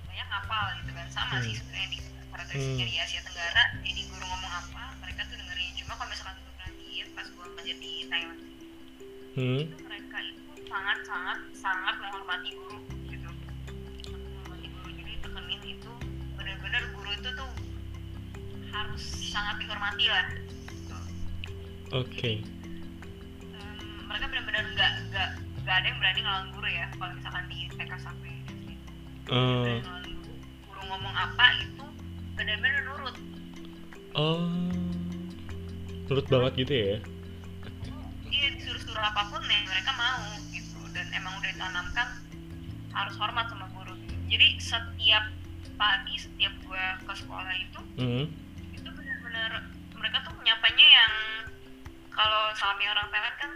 banyak 0.05 0.29
hafal 0.29 0.65
gitu 0.79 0.91
kan 0.93 1.07
sama 1.09 1.35
Hmm. 1.35 1.45
sih 1.45 1.55
sebenarnya 1.57 1.89
di 1.89 1.99
karakteristiknya 2.29 2.85
Hmm. 2.85 2.93
di 2.93 2.99
Asia 3.01 3.21
Tenggara 3.23 3.63
jadi 3.81 4.01
guru 4.07 4.25
ngomong 4.27 4.53
apa 4.55 4.83
mereka 5.01 5.21
tuh 5.25 5.37
dengerin 5.37 5.73
cuma 5.77 5.93
kalau 5.95 6.11
misalkan 6.11 6.37
gue 6.39 6.53
perhatiin 6.55 7.07
pas 7.11 7.27
gue 7.27 7.45
ngajar 7.49 7.77
di 7.79 7.93
Thailand 8.05 8.41
Hmm. 9.31 9.61
itu 9.63 9.77
mereka 9.81 10.17
itu 10.21 10.41
sangat 10.67 10.99
sangat 11.03 11.39
sangat 11.55 11.95
menghormati 11.97 12.51
guru 12.53 12.79
benar-benar 16.71 16.95
guru 16.95 17.11
itu 17.19 17.31
tuh 17.35 17.51
harus 18.71 19.03
sangat 19.27 19.59
dihormati 19.59 20.07
lah. 20.07 20.27
Oke. 21.91 22.47
Em, 23.43 24.07
mereka 24.07 24.31
benar-benar 24.31 24.63
nggak 24.79 24.93
nggak 25.11 25.29
nggak 25.67 25.77
ada 25.83 25.87
yang 25.91 25.99
berani 25.99 26.21
ngelawan 26.23 26.49
guru 26.55 26.69
ya 26.71 26.87
kalau 26.95 27.13
misalkan 27.19 27.45
di 27.51 27.59
TK 27.75 27.93
sampai 27.99 28.31
SD 28.47 28.67
Berani 29.27 29.83
ngelawan 29.83 30.07
guru. 30.15 30.35
guru 30.71 30.81
ngomong 30.95 31.15
apa 31.19 31.47
itu 31.59 31.85
benar-benar 32.39 32.81
nurut 32.87 33.17
oh, 34.15 34.47
nurut 36.07 36.27
banget 36.31 36.53
gitu 36.55 36.75
ya? 36.79 36.97
dia 38.31 38.47
disuruh-suruh 38.55 39.05
apa 39.11 39.27
pun 39.27 39.43
ya 39.43 39.59
mereka 39.67 39.91
mau 39.99 40.23
gitu 40.55 40.79
dan 40.95 41.11
emang 41.19 41.35
udah 41.35 41.51
ditanamkan 41.51 42.09
harus 42.95 43.15
hormat 43.19 43.51
sama 43.51 43.67
guru 43.75 43.99
jadi 44.31 44.55
setiap 44.63 45.40
pagi 45.81 46.15
setiap 46.15 46.53
gua 46.63 47.01
ke 47.01 47.13
sekolah 47.17 47.55
itu 47.57 47.81
Hmm. 47.97 48.25
itu 48.71 48.85
benar-benar 48.87 49.65
mereka 49.95 50.21
tuh 50.23 50.37
menyapanya 50.37 50.87
yang 50.87 51.13
kalau 52.11 52.53
salamnya 52.53 52.93
orang 52.93 53.09
Thailand 53.09 53.37
kan 53.39 53.53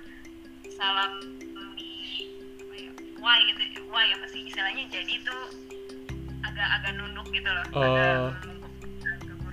salam 0.71 1.13
di 1.75 1.93
ya 2.73 2.91
why 3.19 3.39
gitu 3.45 3.61
why 3.87 4.09
apa 4.11 4.27
sih 4.27 4.49
istilahnya 4.49 4.89
jadi 4.89 5.21
tuh 5.21 5.43
agak-agak 6.43 6.93
nunduk 6.97 7.29
gitu 7.29 7.47
loh 7.47 7.67
Oh. 7.71 7.85
agak 7.85 8.41
nunduk 8.43 8.73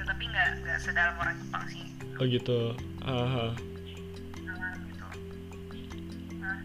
tapi 0.01 0.23
nggak 0.25 0.49
nggak 0.61 0.77
sedalam 0.79 1.15
orang 1.17 1.35
Jepang 1.37 1.65
sih 1.67 1.83
Oh 2.15 2.25
gitu. 2.25 2.77
Aha. 3.01 3.47
Nah, 4.45 4.71
gitu 4.77 5.05
nah 6.37 6.57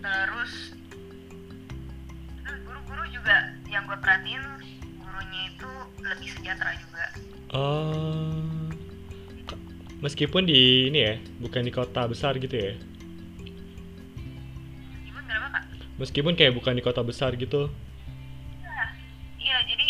terus 0.00 0.72
terus 2.40 2.58
guru-guru 2.64 3.04
juga 3.10 3.36
yang 3.66 3.84
gue 3.84 3.98
perhatiin 3.98 4.40
itu 5.58 5.70
lebih 5.98 6.28
sejahtera 6.30 6.72
juga. 6.78 7.04
Oh. 7.50 8.30
meskipun 9.98 10.46
di 10.46 10.86
ini 10.86 10.98
ya 11.02 11.14
bukan 11.42 11.66
di 11.66 11.74
kota 11.74 12.06
besar 12.06 12.38
gitu 12.38 12.54
ya? 12.54 12.78
Ibu 15.02 15.18
kenapa 15.18 15.48
kak? 15.50 15.64
Meskipun 15.98 16.38
kayak 16.38 16.54
bukan 16.54 16.78
di 16.78 16.82
kota 16.84 17.02
besar 17.02 17.34
gitu? 17.34 17.66
Iya 19.38 19.58
jadi 19.64 19.86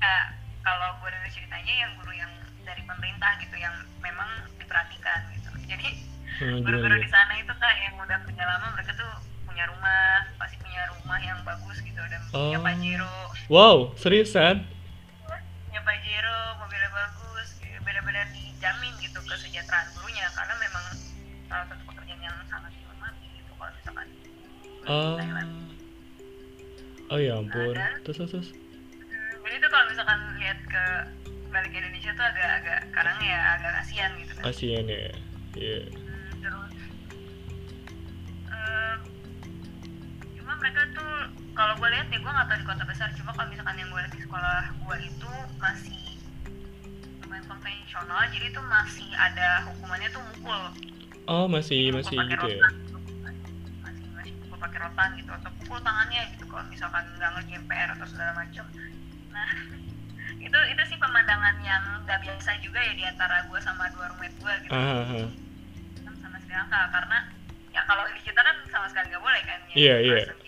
eh, 0.00 0.24
kalau 0.60 0.98
gue 0.98 1.10
dari 1.12 1.30
ceritanya 1.30 1.74
yang 1.78 1.92
guru 2.00 2.10
yang 2.10 2.32
dari 2.64 2.82
pemerintah 2.82 3.38
gitu 3.38 3.54
yang 3.54 3.74
memang 4.00 4.26
diperhatikan 4.58 5.20
gitu. 5.30 5.50
Jadi 5.68 5.88
Hmm, 6.40 6.64
guru-guru 6.64 6.96
gimana? 6.96 7.04
di 7.04 7.10
sana 7.12 7.32
itu 7.36 7.52
kak 7.52 7.74
yang 7.76 7.94
udah 8.00 8.18
punya 8.24 8.44
lama 8.48 8.66
mereka 8.72 8.96
tuh 8.96 9.12
punya 9.50 9.64
rumah 9.66 10.02
pasti 10.38 10.56
punya 10.62 10.82
rumah 10.94 11.18
yang 11.18 11.38
bagus 11.42 11.76
gitu. 11.82 12.00
Dan 12.00 12.20
punya 12.30 12.58
Oh. 12.58 12.62
pajero 12.62 13.12
wow 13.50 13.76
seriusan 13.98 14.62
punya 15.66 15.80
pajero 15.82 16.38
mobilnya 16.58 16.90
bagus 16.90 17.48
gitu. 17.58 17.78
benar-benar 17.82 18.26
dijamin 18.30 18.94
gitu 19.02 19.18
kesejahteraan 19.20 19.86
gurunya. 19.98 20.26
Karena 20.32 20.54
memang 20.56 20.84
salah 21.50 21.66
satu 21.66 21.82
pekerjaan 21.84 22.20
yang 22.22 22.36
sangat 22.46 22.70
dihormati 22.72 23.26
gitu 23.34 23.50
kalau 23.58 23.72
misalkan 23.74 24.06
oh. 24.86 25.16
Thailand 25.18 25.50
oh 27.10 27.18
ya 27.18 27.32
ampun. 27.34 27.74
Ada. 27.74 27.98
terus 28.06 28.16
terus 28.22 28.30
terus. 28.30 28.48
Hmm, 28.54 29.42
jadi 29.42 29.56
tuh 29.58 29.70
kalau 29.74 29.84
misalkan 29.90 30.20
lihat 30.38 30.58
ke 30.62 30.84
balik 31.50 31.70
ke 31.74 31.78
Indonesia 31.82 32.10
tuh 32.14 32.22
agak-agak 32.22 32.80
kadang 32.94 33.18
ya 33.18 33.38
agak 33.58 33.72
kasihan 33.82 34.10
gitu 34.22 34.32
kan. 34.38 34.42
Kasian 34.46 34.86
ya. 34.86 35.10
Iya. 35.58 35.78
Hmm, 35.90 36.09
mereka 40.60 40.80
tuh 40.92 41.12
kalau 41.56 41.72
gue 41.80 41.88
lihat 41.88 42.06
ya 42.12 42.18
gue 42.20 42.30
nggak 42.30 42.46
tahu 42.52 42.58
di 42.60 42.66
kota 42.68 42.84
besar 42.84 43.08
cuma 43.16 43.32
kalau 43.32 43.48
misalkan 43.48 43.80
yang 43.80 43.88
gue 43.88 44.00
lihat 44.04 44.12
di 44.12 44.20
sekolah 44.20 44.62
gue 44.76 44.96
itu 45.08 45.30
masih 45.56 46.04
lumayan 47.24 47.44
konvensional 47.48 48.20
jadi 48.28 48.46
tuh 48.52 48.64
masih 48.68 49.08
ada 49.16 49.48
hukumannya 49.72 50.08
tuh 50.12 50.20
mukul. 50.20 50.62
Oh 51.28 51.44
masih 51.48 51.96
masih 51.96 52.16
gitu 52.28 52.46
ya? 52.46 52.60
rotan. 52.60 52.74
Masih 53.80 54.06
masih 54.12 54.32
pukul 54.44 54.58
pakai 54.60 54.78
rotan 54.84 55.08
gitu 55.16 55.30
atau 55.32 55.50
pukul 55.64 55.78
tangannya 55.80 56.22
gitu 56.36 56.44
kalau 56.44 56.64
misalkan 56.68 57.04
nggak 57.16 57.30
ngerjain 57.40 57.64
PR 57.64 57.90
atau 57.96 58.06
segala 58.06 58.32
macam 58.36 58.64
nah 59.30 59.48
itu 60.46 60.58
itu 60.74 60.82
sih 60.90 60.98
pemandangan 61.00 61.56
yang 61.64 61.82
nggak 62.04 62.20
biasa 62.20 62.58
juga 62.60 62.84
ya 62.84 62.92
di 62.92 63.04
antara 63.08 63.48
gue 63.48 63.58
sama 63.64 63.88
dua 63.96 64.12
roommate 64.12 64.36
gue 64.36 64.54
gitu. 64.68 64.76
Ah, 64.76 65.08
ah, 65.08 65.24
ah. 65.24 65.28
sama 66.20 66.36
Sri 66.44 66.52
Lanka 66.52 66.80
karena 66.92 67.18
ya 67.70 67.80
kalau 67.86 68.04
di 68.10 68.20
kita 68.20 68.40
kan 68.42 68.56
sama 68.68 68.86
sekali 68.90 69.08
nggak 69.08 69.24
boleh 69.24 69.42
kan 69.46 69.58
ya. 69.70 69.76
Iya, 69.78 69.96
iya. 70.02 70.39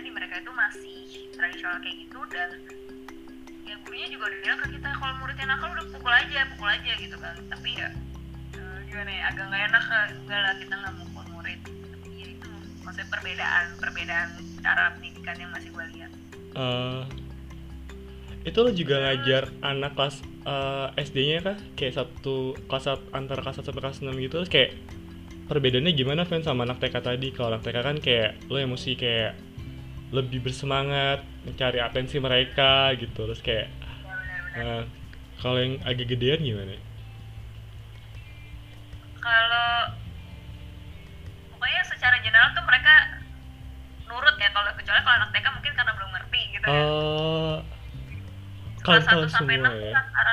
Sebenarnya 0.00 0.16
di 0.16 0.16
mereka 0.16 0.34
itu 0.40 0.52
masih 0.56 0.98
tradisional 1.36 1.76
kayak 1.84 1.96
gitu 2.00 2.20
dan 2.32 2.50
ya 3.68 3.74
gurunya 3.84 4.08
juga 4.08 4.24
udah 4.32 4.38
bilang 4.40 4.58
ke 4.64 4.66
kita 4.80 4.88
kalau 4.96 5.14
muridnya 5.20 5.46
nakal 5.52 5.68
udah 5.76 5.86
pukul 5.92 6.12
aja 6.16 6.40
pukul 6.56 6.68
aja 6.72 6.92
gitu 6.96 7.16
kan 7.20 7.36
tapi 7.52 7.68
ya 7.76 7.88
eh, 8.56 8.78
gimana 8.88 9.10
ya 9.12 9.22
agak 9.28 9.44
nggak 9.52 9.62
enak 9.68 9.84
enggak 10.24 10.40
lah 10.40 10.54
kita 10.56 10.74
nggak 10.80 10.94
mukul 11.04 11.24
murid 11.36 11.60
tapi 11.68 12.08
ya 12.16 12.26
itu 12.32 12.50
maksudnya 12.80 13.08
perbedaan 13.12 13.64
perbedaan 13.76 14.28
cara 14.64 14.84
pendidikan 14.96 15.36
yang 15.36 15.50
masih 15.52 15.68
gue 15.68 15.86
lihat 15.92 16.12
Eh, 16.50 17.02
itu 18.42 18.58
lo 18.58 18.70
juga 18.74 18.96
ngajar 19.04 19.52
anak 19.62 19.92
kelas 19.94 20.16
eh, 20.48 20.88
SD-nya 20.96 21.38
kah? 21.44 21.58
Kayak 21.76 21.94
satu 22.00 22.56
kelas 22.66 22.88
antara 23.12 23.44
kelas 23.44 23.62
1 23.62 23.68
sampai 23.68 23.82
kelas 23.84 24.00
6 24.02 24.16
gitu 24.16 24.34
terus 24.40 24.50
kayak 24.50 24.70
perbedaannya 25.46 25.92
gimana 25.94 26.26
Fen 26.26 26.42
sama 26.42 26.66
anak 26.66 26.82
TK 26.82 26.96
tadi? 27.04 27.30
Kalau 27.30 27.54
anak 27.54 27.62
TK 27.62 27.76
kan 27.84 27.96
kayak 28.02 28.30
lo 28.50 28.58
yang 28.58 28.74
mesti 28.74 28.98
kayak 28.98 29.49
lebih 30.10 30.42
bersemangat 30.42 31.22
mencari 31.46 31.78
atensi 31.78 32.18
mereka 32.18 32.90
gitu 32.98 33.30
terus 33.30 33.38
kayak 33.42 33.70
ya 34.58 34.58
eh, 34.58 34.82
kalau 35.38 35.56
yang 35.62 35.78
agak 35.86 36.10
gedean 36.10 36.42
gimana? 36.42 36.74
kalau 39.20 39.94
pokoknya 41.54 41.82
secara 41.86 42.16
general 42.24 42.50
tuh 42.56 42.64
mereka 42.66 42.94
nurut 44.08 44.34
ya 44.40 44.50
kalau 44.50 44.70
kecuali 44.74 45.00
kalau 45.04 45.16
anak 45.22 45.30
TK 45.30 45.46
mungkin 45.54 45.72
karena 45.76 45.92
belum 45.94 46.10
ngerti 46.16 46.40
gitu 46.56 46.66
ya 46.66 46.82
Oh, 46.82 47.54
kelas 48.80 49.04
1 49.06 49.28
sampai 49.28 49.60
6 49.60 49.70
ya? 49.70 49.92
rata-rata 49.92 50.29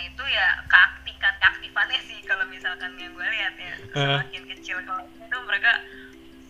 karakternya 0.00 0.16
itu 0.16 0.24
ya 0.32 0.48
keaktifan 0.64 1.34
keaktifannya 1.36 2.00
sih 2.08 2.18
kalau 2.24 2.44
misalkan 2.48 2.96
yang 2.96 3.12
gue 3.12 3.26
lihat 3.28 3.54
ya 3.56 3.74
semakin 3.92 4.42
kecil 4.48 4.76
kalau 4.88 5.04
itu 5.04 5.36
mereka 5.44 5.72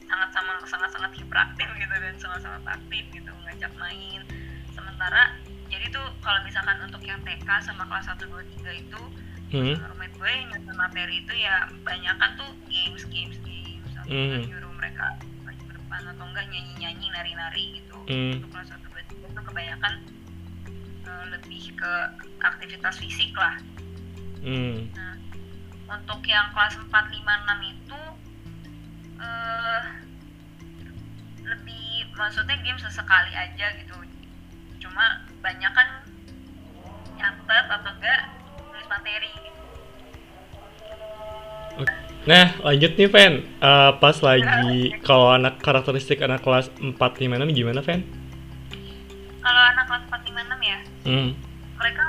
sangat 0.07 0.31
sama 0.31 0.53
sangat 0.67 0.91
sangat 0.91 1.13
hiperaktif 1.19 1.67
gitu 1.75 1.95
dan 1.95 2.15
sangat 2.19 2.41
sangat 2.43 2.63
aktif 2.71 3.05
gitu 3.11 3.31
ngajak 3.47 3.73
main 3.75 4.21
sementara 4.71 5.35
jadi 5.67 5.87
tuh 5.91 6.07
kalau 6.23 6.39
misalkan 6.47 6.79
untuk 6.83 7.03
yang 7.03 7.19
TK 7.23 7.49
sama 7.63 7.87
kelas 7.87 8.07
1 8.07 8.27
2 8.27 8.43
3 8.63 8.83
itu 8.87 9.03
Hmm? 9.51 9.75
roommate 9.83 10.15
gue 10.15 10.31
yang 10.31 10.47
nyata 10.47 10.73
materi 10.79 11.27
itu 11.27 11.35
ya 11.35 11.67
banyakan 11.83 12.39
tuh 12.39 12.55
games 12.71 13.03
games 13.11 13.35
games 13.43 13.91
atau 13.99 14.07
Hmm. 14.07 14.47
nyuruh 14.47 14.71
mereka 14.79 15.19
maju 15.43 15.63
ke 15.67 15.75
depan 15.75 16.01
atau 16.07 16.23
enggak 16.23 16.47
nyanyi 16.55 16.73
nyanyi 16.79 17.07
nari 17.11 17.33
nari 17.35 17.65
gitu 17.83 17.99
Hmm. 18.07 18.39
untuk 18.39 18.55
kelas 18.55 18.71
satu 18.71 18.87
dua 18.87 19.03
tiga 19.11 19.27
itu 19.27 19.41
kebanyakan 19.43 19.95
eh, 21.03 21.25
lebih 21.35 21.63
ke 21.75 21.95
aktivitas 22.43 22.97
fisik 22.97 23.33
lah 23.35 23.57
Hmm. 24.41 24.89
nah 24.97 25.15
untuk 25.91 26.25
yang 26.25 26.49
kelas 26.51 26.81
4, 26.81 26.89
5, 26.89 27.21
6 27.45 27.61
itu 27.67 28.01
eh 29.21 29.83
lebih 31.43 31.85
maksudnya 32.15 32.57
game 32.59 32.79
sesekali 32.79 33.33
aja 33.33 33.67
gitu 33.77 33.97
cuma 34.79 35.21
banyak 35.39 35.69
kan 35.69 35.89
nyatet 37.15 37.67
atau 37.69 37.93
enggak 37.93 38.21
nulis 38.65 38.89
materi 38.89 39.33
Nah, 42.21 42.53
lanjut 42.61 43.01
nih, 43.01 43.09
Fen. 43.09 43.35
Eh, 43.41 43.91
pas 43.97 44.13
lagi 44.21 44.93
kalau 45.01 45.33
anak 45.33 45.57
karakteristik 45.59 46.21
anak 46.21 46.45
kelas 46.45 46.69
4 46.77 46.93
5 47.17 47.41
6 47.41 47.49
gimana, 47.51 47.81
Fen? 47.81 48.05
kalau 49.41 49.63
anak 49.67 49.89
kelas 49.89 50.05
4, 50.05 50.29
5, 50.29 50.45
6 50.45 50.61
ya 50.61 50.79
Hmm. 51.03 51.33
mereka 51.75 52.03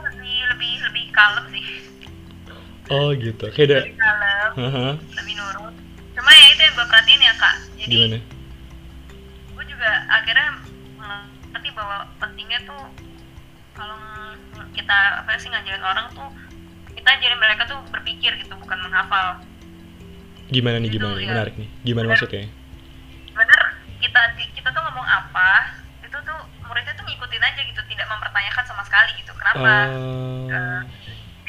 kalem 1.12 1.46
sih 1.52 1.66
Oh, 2.90 3.16
gitu. 3.16 3.48
Kayak 3.50 3.64
ada 3.64 3.78
lebih 3.80 3.96
kalem 3.96 4.52
Haha, 4.54 4.88
lebih 5.16 5.34
nurut 5.36 5.76
cuma 6.12 6.30
ya 6.30 6.46
itu 6.50 6.62
yang 6.62 6.74
gue 6.74 6.86
perhatiin 6.86 7.22
ya 7.22 7.34
kak 7.34 7.56
jadi 7.78 7.88
gimana? 7.90 8.18
gue 9.50 9.64
juga 9.66 9.90
akhirnya 10.08 10.48
ngerti 11.50 11.70
bahwa 11.72 11.98
pentingnya 12.18 12.60
tuh 12.62 12.84
kalau 13.72 13.96
kita 14.72 14.98
apa 15.18 15.36
sih 15.36 15.48
ngajarin 15.48 15.82
orang 15.82 16.06
tuh 16.12 16.28
kita 16.92 17.10
ajarin 17.10 17.40
mereka 17.40 17.64
tuh 17.66 17.80
berpikir 17.90 18.36
gitu 18.38 18.54
bukan 18.56 18.80
menghafal 18.82 19.40
Gimana 20.48 20.78
nih, 20.78 20.92
gimana 20.92 21.16
nih? 21.16 21.24
ya. 21.24 21.32
Menarik 21.32 21.56
nih. 21.56 21.70
Gimana 21.82 22.06
Bener. 22.06 22.14
maksudnya? 22.14 22.44
bener 23.32 23.62
kita 23.98 24.20
kita 24.52 24.68
tuh 24.68 24.82
ngomong 24.84 25.08
apa 25.08 25.50
itu 26.04 26.18
tuh 26.20 26.38
muridnya 26.62 26.92
tuh 26.92 27.08
ngikutin 27.08 27.40
aja 27.42 27.62
gitu 27.64 27.82
tidak 27.88 28.04
mempertanyakan 28.06 28.64
sama 28.68 28.84
sekali 28.84 29.16
gitu 29.16 29.32
kenapa 29.32 29.72
Oh. 29.96 30.52
Eh, 30.52 30.82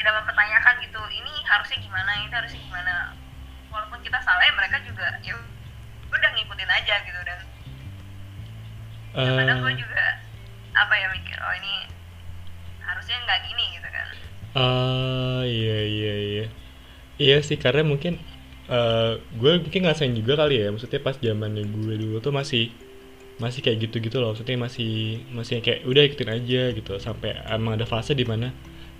tidak 0.03 0.19
mempertanyakan 0.19 0.75
gitu 0.83 0.99
ini 1.15 1.33
harusnya 1.47 1.79
gimana 1.79 2.11
ini 2.19 2.27
harusnya 2.27 2.59
gimana 2.59 3.15
walaupun 3.71 4.03
kita 4.03 4.19
salah 4.19 4.43
ya 4.43 4.51
mereka 4.51 4.77
juga 4.83 5.07
ya 5.23 5.31
udah 6.11 6.29
ngikutin 6.35 6.69
aja 6.69 6.95
gitu 7.07 7.19
dan 7.23 7.39
kadang 9.15 9.63
gue 9.63 9.73
Eh, 9.73 9.79
juga 9.79 10.03
apa 10.75 10.93
ya 10.99 11.07
mikir 11.15 11.37
oh 11.39 11.53
ini 11.55 11.73
harusnya 12.83 13.15
nggak 13.23 13.39
gini 13.47 13.63
gitu 13.79 13.87
kan 13.87 14.07
ah, 14.59 15.41
iya 15.47 15.79
iya 15.87 16.13
iya. 16.29 16.45
Iya 17.21 17.37
sih 17.45 17.57
karena 17.61 17.81
mungkin 17.85 18.17
eh 18.69 19.11
gue 19.39 19.51
mungkin 19.63 19.81
ngerasain 19.85 20.13
juga 20.17 20.33
kali 20.41 20.61
ya. 20.61 20.67
Maksudnya 20.73 20.99
pas 21.03 21.15
zamannya 21.17 21.63
gue 21.69 21.93
dulu 22.01 22.17
tuh 22.25 22.33
masih 22.33 22.73
masih 23.41 23.61
kayak 23.65 23.77
gitu-gitu 23.89 24.17
loh. 24.21 24.33
Maksudnya 24.33 24.57
masih 24.57 25.21
masih 25.33 25.61
kayak 25.65 25.85
udah 25.89 26.03
ikutin 26.09 26.31
aja 26.33 26.61
gitu 26.73 26.91
sampai 27.01 27.37
emang 27.49 27.77
ada 27.77 27.85
fase 27.89 28.13
di 28.17 28.25
mana 28.25 28.49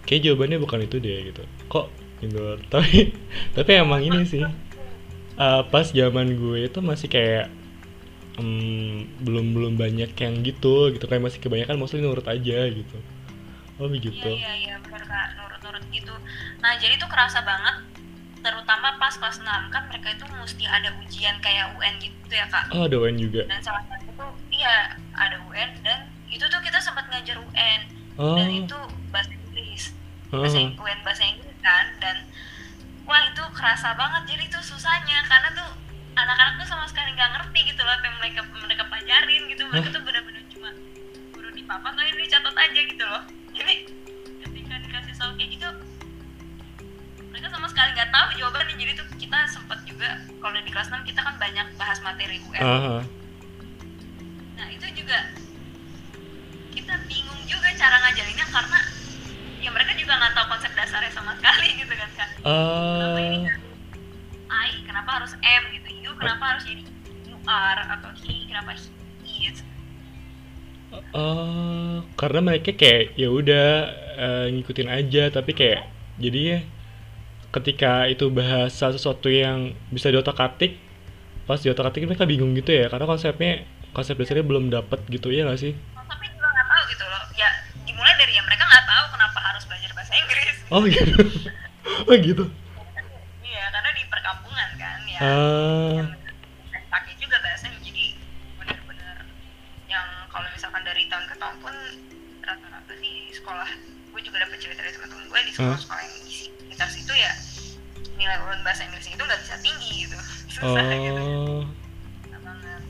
kayak 0.03 0.21
jawabannya 0.23 0.57
bukan 0.57 0.79
itu 0.83 0.97
deh 0.97 1.17
gitu. 1.29 1.43
Kok 1.67 1.87
gitu. 2.19 2.39
Tapi 2.73 3.11
tapi 3.51 3.71
emang 3.75 3.99
ini 3.99 4.23
sih 4.23 4.43
eh, 5.35 5.61
pas 5.67 5.87
zaman 5.87 6.27
gue 6.31 6.65
itu 6.65 6.79
masih 6.79 7.07
kayak 7.07 7.51
hmm, 8.35 9.21
belum 9.21 9.45
belum 9.53 9.73
banyak 9.75 10.11
yang 10.13 10.33
gitu 10.41 10.89
gitu 10.89 11.05
kayak 11.05 11.21
masih 11.21 11.39
kebanyakan 11.39 11.75
mostly 11.75 11.99
nurut 11.99 12.25
aja 12.25 12.67
gitu. 12.67 12.97
Oh 13.77 13.89
begitu. 13.89 14.21
iya 14.21 14.53
iya 14.53 14.53
iya 14.55 14.75
benar 14.79 15.01
kak 15.01 15.27
nurut-nurut 15.35 15.81
gitu 15.89 16.13
nah 16.61 16.77
jadi 16.77 16.93
tuh 16.95 17.09
kerasa 17.09 17.41
banget 17.41 17.81
terutama 18.39 18.95
pas 18.95 19.15
kelas 19.15 19.41
6 19.41 19.49
kan 19.71 19.87
mereka 19.89 20.13
itu 20.13 20.23
mesti 20.29 20.63
ada 20.63 20.93
ujian 21.01 21.41
kayak 21.41 21.73
UN 21.73 21.95
gitu 21.97 22.13
ya 22.29 22.45
kak 22.47 22.69
Oh, 22.69 22.85
ada 22.85 22.95
UN 22.95 23.17
juga. 23.17 23.49
dan 23.49 23.59
salah 23.59 23.81
satu 23.89 24.05
tuh 24.13 24.31
iya 24.51 24.93
ada 25.17 25.41
UN 25.49 25.73
dan 25.81 26.05
itu 26.29 26.45
tuh 26.45 26.61
kita 26.61 26.77
sempat 26.79 27.09
ngajar 27.09 27.41
UN 27.41 27.81
Oh. 28.13 28.37
dan 28.37 28.45
itu 28.53 28.77
bahasa 29.09 29.33
Inggris 30.33 30.49
bahasa 30.49 30.59
heeh. 30.59 30.81
UN 30.81 30.99
bahasa 31.05 31.23
Inggris 31.29 31.57
kan 31.61 31.85
dan 32.01 32.15
wah 33.05 33.21
itu 33.29 33.43
kerasa 33.53 33.89
banget. 33.93 34.23
Jadi 34.33 34.43
tuh 34.49 34.63
susahnya 34.65 35.17
karena 35.29 35.49
tuh 35.53 35.69
anak-anak 36.13 36.53
tuh 36.61 36.67
sama 36.69 36.85
sekali 36.89 37.13
nggak 37.13 37.31
ngerti 37.37 37.59
gitu 37.73 37.81
loh 37.85 37.93
apa 37.93 38.05
yang 38.09 38.17
mereka 38.17 38.41
mereka 38.49 38.83
pelajarin 38.89 39.41
gitu. 39.47 39.61
Mereka 39.69 39.87
tuh 39.93 40.01
benar-benar 40.01 40.43
cuma 40.49 40.69
guru 41.33 41.49
di 41.53 41.63
papan 41.65 41.91
tapi 41.93 42.09
dicatat 42.17 42.55
aja 42.57 42.81
gitu 42.81 43.05
loh. 43.05 43.23
Jadi 43.53 43.75
ketika 44.41 44.73
dikasih 44.81 45.13
soal 45.13 45.31
kayak 45.37 45.53
gitu 45.53 45.69
mereka 47.29 47.47
sama 47.49 47.65
sekali 47.69 47.89
nggak 47.93 48.09
tahu 48.09 48.27
jawabannya. 48.41 48.75
Jadi 48.77 48.91
tuh 48.97 49.07
kita 49.21 49.37
sempat 49.49 49.79
juga 49.89 50.09
kalau 50.43 50.59
di 50.59 50.69
kelas 50.69 50.91
6 50.91 51.07
kita 51.07 51.23
kan 51.23 51.35
banyak 51.39 51.67
bahas 51.79 51.97
materi 52.03 52.37
UN 52.51 52.61
Aha. 52.61 52.97
nah 54.59 54.67
itu 54.69 54.85
juga 54.93 55.31
kita 56.75 56.93
bingung 57.07 57.41
juga 57.47 57.71
cara 57.79 57.97
ngajarinnya 58.03 58.45
karena 58.51 58.79
ya 59.63 59.69
mereka 59.71 59.95
juga 59.95 60.13
nggak 60.19 60.33
tahu 60.35 60.45
konsep 60.51 60.71
dasarnya 60.75 61.11
sama 61.15 61.31
sekali 61.39 61.67
gitu 61.81 61.93
kan 61.95 62.09
kak. 62.19 62.29
Kenapa 62.43 63.19
ini 63.23 63.37
Eh, 63.47 63.55
I? 64.51 64.69
Kenapa 64.85 65.09
harus 65.17 65.33
M 65.39 65.63
gitu? 65.71 65.87
U 66.03 66.11
kenapa 66.19 66.43
harus 66.53 66.63
jadi 66.67 66.83
UR 67.31 67.77
atau 67.89 68.09
he? 68.21 68.45
Kenapa 68.45 68.75
he 69.23 69.49
is? 69.49 69.63
Eh, 70.93 71.95
karena 72.19 72.39
mereka 72.43 72.75
kayak 72.75 73.15
ya 73.15 73.31
udah 73.31 73.67
eh, 74.19 74.45
ngikutin 74.53 74.89
aja. 74.91 75.23
Tapi 75.31 75.51
kayak 75.55 75.87
jadi 76.19 76.39
ya 76.43 76.59
ketika 77.53 78.05
itu 78.09 78.27
bahasa 78.29 78.91
sesuatu 78.91 79.29
yang 79.29 79.73
bisa 79.89 80.09
diotak-atik 80.09 80.77
pas 81.43 81.59
diotak-atik 81.59 82.05
mereka 82.05 82.27
bingung 82.27 82.51
gitu 82.53 82.75
ya. 82.75 82.91
Karena 82.91 83.07
konsepnya 83.07 83.63
konsep 83.93 84.17
dasarnya 84.17 84.43
belum 84.43 84.73
dapet 84.73 85.05
gitu 85.07 85.29
ya 85.29 85.45
nggak 85.45 85.61
sih 85.61 85.73
tapi 85.93 86.25
juga 86.33 86.49
nggak 86.49 86.65
tahu 86.65 86.83
gitu 86.89 87.05
loh 87.05 87.23
ya 87.37 87.49
dimulai 87.85 88.13
dari 88.17 88.33
ya 88.33 88.41
mereka 88.41 88.65
nggak 88.65 88.85
tahu 88.89 89.05
kenapa 89.13 89.37
harus 89.37 89.63
belajar 89.69 89.91
bahasa 89.93 90.13
Inggris 90.17 90.57
oh 90.73 90.83
gitu. 90.89 91.13
Oh 92.07 92.15
gitu. 92.15 92.47
Iya 93.43 93.63
karena 93.69 93.89
di 93.91 94.03
perkampungan 94.07 94.69
kan 94.79 94.99
ya. 95.03 95.19
Yang 95.99 96.09
pakai 96.89 97.13
juga 97.19 97.37
bahasanya 97.43 97.79
jadi 97.83 98.05
benar-benar 98.57 99.17
yang 99.91 100.07
kalau 100.31 100.47
misalkan 100.51 100.81
dari 100.87 101.05
tahun 101.11 101.25
ke 101.27 101.35
tahun 101.37 101.55
pun 101.59 101.75
rata-rata 102.43 102.93
sih 102.97 103.29
di 103.29 103.33
sekolah 103.35 103.69
gue 104.15 104.21
juga 104.23 104.37
dapat 104.47 104.57
cerita 104.63 104.79
dari 104.79 104.95
teman-teman 104.95 105.25
gue 105.27 105.39
di 105.43 105.51
sekolah-sekolah 105.53 106.01
yang 106.01 106.15
di 106.23 106.33
sekitar 106.33 106.89
situ 106.89 107.13
nilai 108.17 108.37
urun 108.39 108.61
bahasa 108.63 108.87
Inggris 108.87 109.07
itu 109.11 109.19
nggak 109.19 109.41
bisa 109.43 109.55
tinggi 109.59 109.91
gitu. 110.07 110.17
Susah 110.55 110.83
gitu. 110.87 111.21
Oh. 111.21 111.63
Susah 112.23 112.39
banget. 112.39 112.81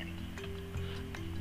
Jadi, 0.00 0.12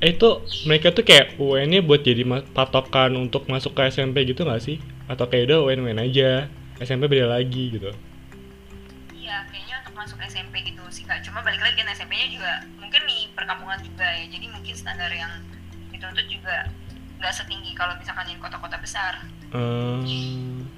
Eh 0.04 0.10
itu 0.16 0.30
mereka 0.68 0.88
tuh 0.92 1.04
kayak 1.08 1.40
UN-nya 1.40 1.80
buat 1.80 2.04
jadi 2.04 2.28
patokan 2.52 3.16
untuk 3.16 3.48
masuk 3.48 3.72
ke 3.76 3.88
SMP 3.88 4.28
gitu 4.28 4.44
nggak 4.44 4.64
sih? 4.64 4.78
Atau 5.10 5.26
kayak 5.26 5.50
udah 5.50 5.60
UN 5.66 5.98
aja, 5.98 6.46
SMP 6.80 7.10
beda 7.10 7.28
lagi 7.28 7.76
gitu. 7.76 7.92
iya 9.14 9.46
kayaknya 9.52 9.84
untuk 9.86 9.94
masuk 9.94 10.18
SMP 10.26 10.64
gitu 10.64 10.82
sih 10.90 11.06
kak 11.06 11.22
cuma 11.22 11.44
balik 11.46 11.62
lagi 11.62 11.78
kan 11.78 11.86
SMP-nya 11.92 12.34
juga 12.34 12.66
mungkin 12.82 13.04
di 13.06 13.30
perkampungan 13.36 13.78
juga 13.84 14.08
ya 14.10 14.26
jadi 14.26 14.46
mungkin 14.50 14.74
standar 14.74 15.12
yang 15.14 15.30
dituntut 15.94 16.26
juga 16.26 16.66
nggak 17.20 17.30
setinggi 17.30 17.78
kalau 17.78 17.94
misalkan 18.00 18.26
di 18.26 18.40
kota-kota 18.42 18.80
besar 18.82 19.14
Hmm, 19.50 20.70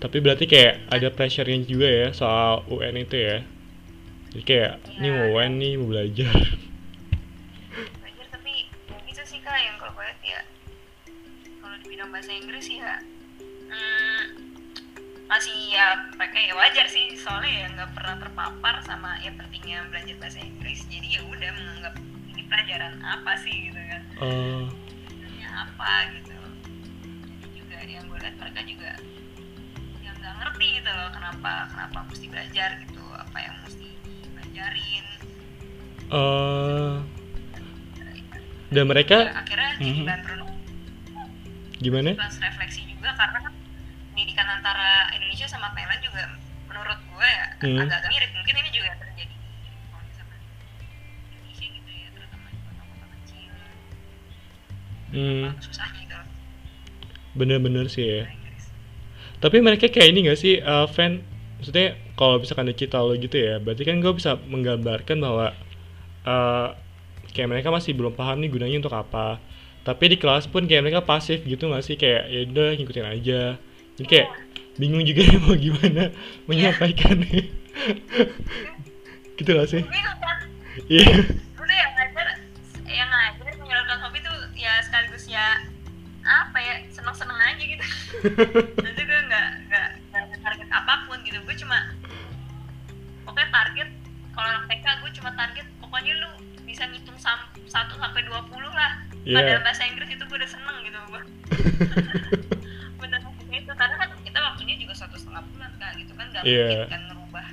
tapi 0.00 0.24
berarti 0.24 0.48
kayak 0.48 0.88
ada 0.88 1.12
pressure-nya 1.12 1.60
juga 1.64 1.84
ya 1.84 2.08
soal 2.10 2.64
UN 2.72 3.04
itu 3.04 3.16
ya. 3.20 3.44
Jadi 4.32 4.44
kayak 4.48 4.72
ini 4.96 5.08
mau 5.12 5.36
UN 5.36 5.52
nih 5.60 5.72
mau 5.76 5.92
belajar. 5.92 6.32
belajar 8.00 8.26
tapi 8.32 8.64
ya 8.88 8.96
gitu 9.04 9.22
sih 9.24 9.40
kak 9.44 9.60
yang 9.60 9.76
kalau 9.76 9.92
gue 9.92 10.04
lihat 10.08 10.20
ya 10.24 10.40
kalau 11.60 11.76
di 11.76 11.86
bidang 11.88 12.08
bahasa 12.08 12.32
Inggris 12.32 12.64
ya 12.68 12.96
masih 15.28 15.52
ya 15.68 15.86
mereka 16.16 16.38
ya 16.40 16.54
wajar 16.54 16.86
sih. 16.88 17.12
Soalnya 17.14 17.52
ya 17.52 17.66
nggak 17.70 17.90
pernah 17.92 18.16
terpapar 18.18 18.74
sama 18.82 19.20
ya 19.20 19.30
pentingnya 19.30 19.84
belajar 19.86 20.16
bahasa 20.16 20.40
Inggris. 20.40 20.88
Jadi 20.88 21.08
ya 21.14 21.22
udah 21.22 21.50
menganggap 21.52 21.94
ini 22.26 22.42
pelajaran 22.44 22.94
apa 22.98 23.32
sih 23.38 23.54
gitu 23.68 23.76
kan. 23.78 24.02
Oh, 24.18 24.64
Sebenarnya 25.06 25.48
apa 25.62 25.92
gitu. 26.16 26.36
Jadi 27.38 27.48
juga 27.54 27.76
yang 27.84 28.04
gue 28.06 28.18
lihat 28.18 28.36
mereka 28.36 28.60
juga 28.64 28.90
yang 30.00 30.14
nggak 30.16 30.34
ngerti 30.40 30.66
gitu 30.74 30.90
loh 30.90 31.08
kenapa 31.12 31.52
kenapa 31.68 31.98
mesti 32.08 32.26
belajar 32.26 32.70
gitu. 32.82 33.02
Apa 33.12 33.38
yang 33.38 33.56
mesti 33.62 33.88
dipelajarin 34.24 35.06
eh, 36.08 36.94
dan 38.68 38.84
mereka 38.86 39.16
Ya, 39.22 39.32
akhirnya 39.34 39.70
jadi 39.76 39.92
Mhm. 39.94 40.04
bahan 40.04 40.22
renung 40.24 40.52
gimana? 41.78 42.10
plus 42.16 42.36
refleksi 42.38 42.80
juga 42.86 43.12
karena 43.12 43.38
kan 43.38 43.52
pendidikan 44.18 44.50
antara 44.50 45.06
Indonesia 45.14 45.46
sama 45.46 45.70
Thailand 45.78 46.02
juga 46.02 46.26
menurut 46.66 46.98
gue 47.06 47.22
ya 47.22 47.46
Hmm. 47.62 47.78
agak-agak 47.86 48.10
mirip 48.10 48.30
mungkin 48.34 48.54
ini 48.58 48.70
juga 48.74 48.90
terjadi 48.98 49.30
kalau 49.30 50.02
misalkan 50.10 50.40
Indonesia 51.30 51.66
gitu 51.70 51.90
ya 51.94 52.08
terutama 52.18 52.46
di 52.50 52.58
kota-kota 52.66 53.06
kecil 53.14 53.52
Hmm, 55.14 55.46
susahnya 55.62 56.00
gitu 56.02 56.18
bener-bener 57.38 57.86
sih 57.86 58.02
ya. 58.10 58.22
Tapi 59.38 59.62
mereka 59.62 59.86
kayak 59.86 60.10
ini 60.10 60.26
gak 60.26 60.40
sih, 60.42 60.58
eh, 60.58 60.86
fan? 60.90 61.22
Maksudnya 61.62 61.94
kalau 62.18 62.42
misalkan 62.42 62.66
kita 62.74 62.98
lo 62.98 63.14
gitu 63.14 63.38
ya, 63.38 63.62
berarti 63.62 63.86
kan 63.86 64.02
gue 64.02 64.10
bisa 64.18 64.34
menggambarkan 64.50 65.14
bahwa 65.22 65.54
eh, 66.26 66.68
kayak 67.30 67.46
mereka 67.54 67.70
masih 67.70 67.94
belum 67.94 68.18
paham 68.18 68.42
nih 68.42 68.50
gunanya 68.50 68.82
untuk 68.82 68.98
apa. 68.98 69.38
Tapi 69.86 70.10
di 70.10 70.16
kelas 70.18 70.50
pun 70.50 70.66
kayak 70.66 70.82
mereka 70.90 71.06
pasif 71.06 71.46
gitu 71.46 71.70
gak 71.70 71.86
sih, 71.86 71.94
kayak 71.94 72.26
ya 72.26 72.40
udah 72.50 72.68
ngikutin 72.74 73.06
aja. 73.06 73.42
Jadi 73.98 74.06
kayak 74.08 74.28
bingung 74.76 75.02
juga 75.02 75.22
ya 75.22 75.36
mau 75.42 75.54
gimana 75.54 76.02
menyampaikannya. 76.46 77.40
gitu 79.36 79.50
gak 79.52 79.68
sih? 79.68 79.82
bingung 79.82 80.18
kan 80.18 80.38
Iya. 80.86 81.06
gue 81.28 81.64
tuh 81.64 81.76
yang 81.76 81.92
ngajar 81.92 82.26
yang 82.86 83.08
ngajar 83.08 83.46
menyalurkan 83.56 83.98
hobi 84.00 84.18
tuh 84.18 84.34
ya 84.54 84.78
sekaligus 84.80 85.26
ya 85.26 85.58
apa 86.20 86.54
ya 86.56 86.74
seneng-seneng 86.88 87.34
aja 87.36 87.58
gitu 87.58 87.84
nanti 88.84 89.00
gue 89.00 89.20
nggak 89.24 89.48
nggak 89.66 89.88
target 90.38 90.68
apa 90.68 90.92
pun 91.04 91.18
gitu 91.20 91.38
gue 91.40 91.56
cuma 91.56 91.78
pokoknya 93.24 93.48
target 93.48 93.88
kalau 94.32 94.48
anak 94.48 94.64
TK 94.68 94.86
gue 94.98 95.10
cuma 95.14 95.30
target 95.32 95.66
pokoknya 95.78 96.12
lu 96.16 96.30
bisa 96.62 96.82
ngitung 96.86 97.16
sam 97.16 97.38
1 97.58 97.70
sampai 97.70 98.22
20 98.22 98.30
lah 98.70 98.92
Iya. 99.20 99.34
pada 99.34 99.52
bahasa 99.60 99.82
Inggris 99.84 100.08
itu 100.08 100.22
gue 100.24 100.36
udah 100.36 100.46
seneng 100.48 100.76
gitu 100.80 100.98
gue 101.06 101.22
nggak 106.38 106.46
Iya. 106.46 106.68
mungkin 106.68 106.88
kan 106.88 107.02
ngerubah 107.06 107.46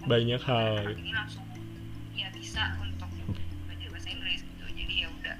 Banyak 0.00 0.40
hal. 0.42 0.74
anak 0.80 0.96
ini 0.96 1.12
langsung 1.12 1.44
ya 2.12 2.28
bisa 2.30 2.62
untuk 2.78 3.08
belajar 3.66 3.88
bahasa 3.88 4.08
Inggris 4.08 4.40
gitu 4.40 4.64
jadi 4.70 4.94
ya 4.96 5.08
udah 5.10 5.36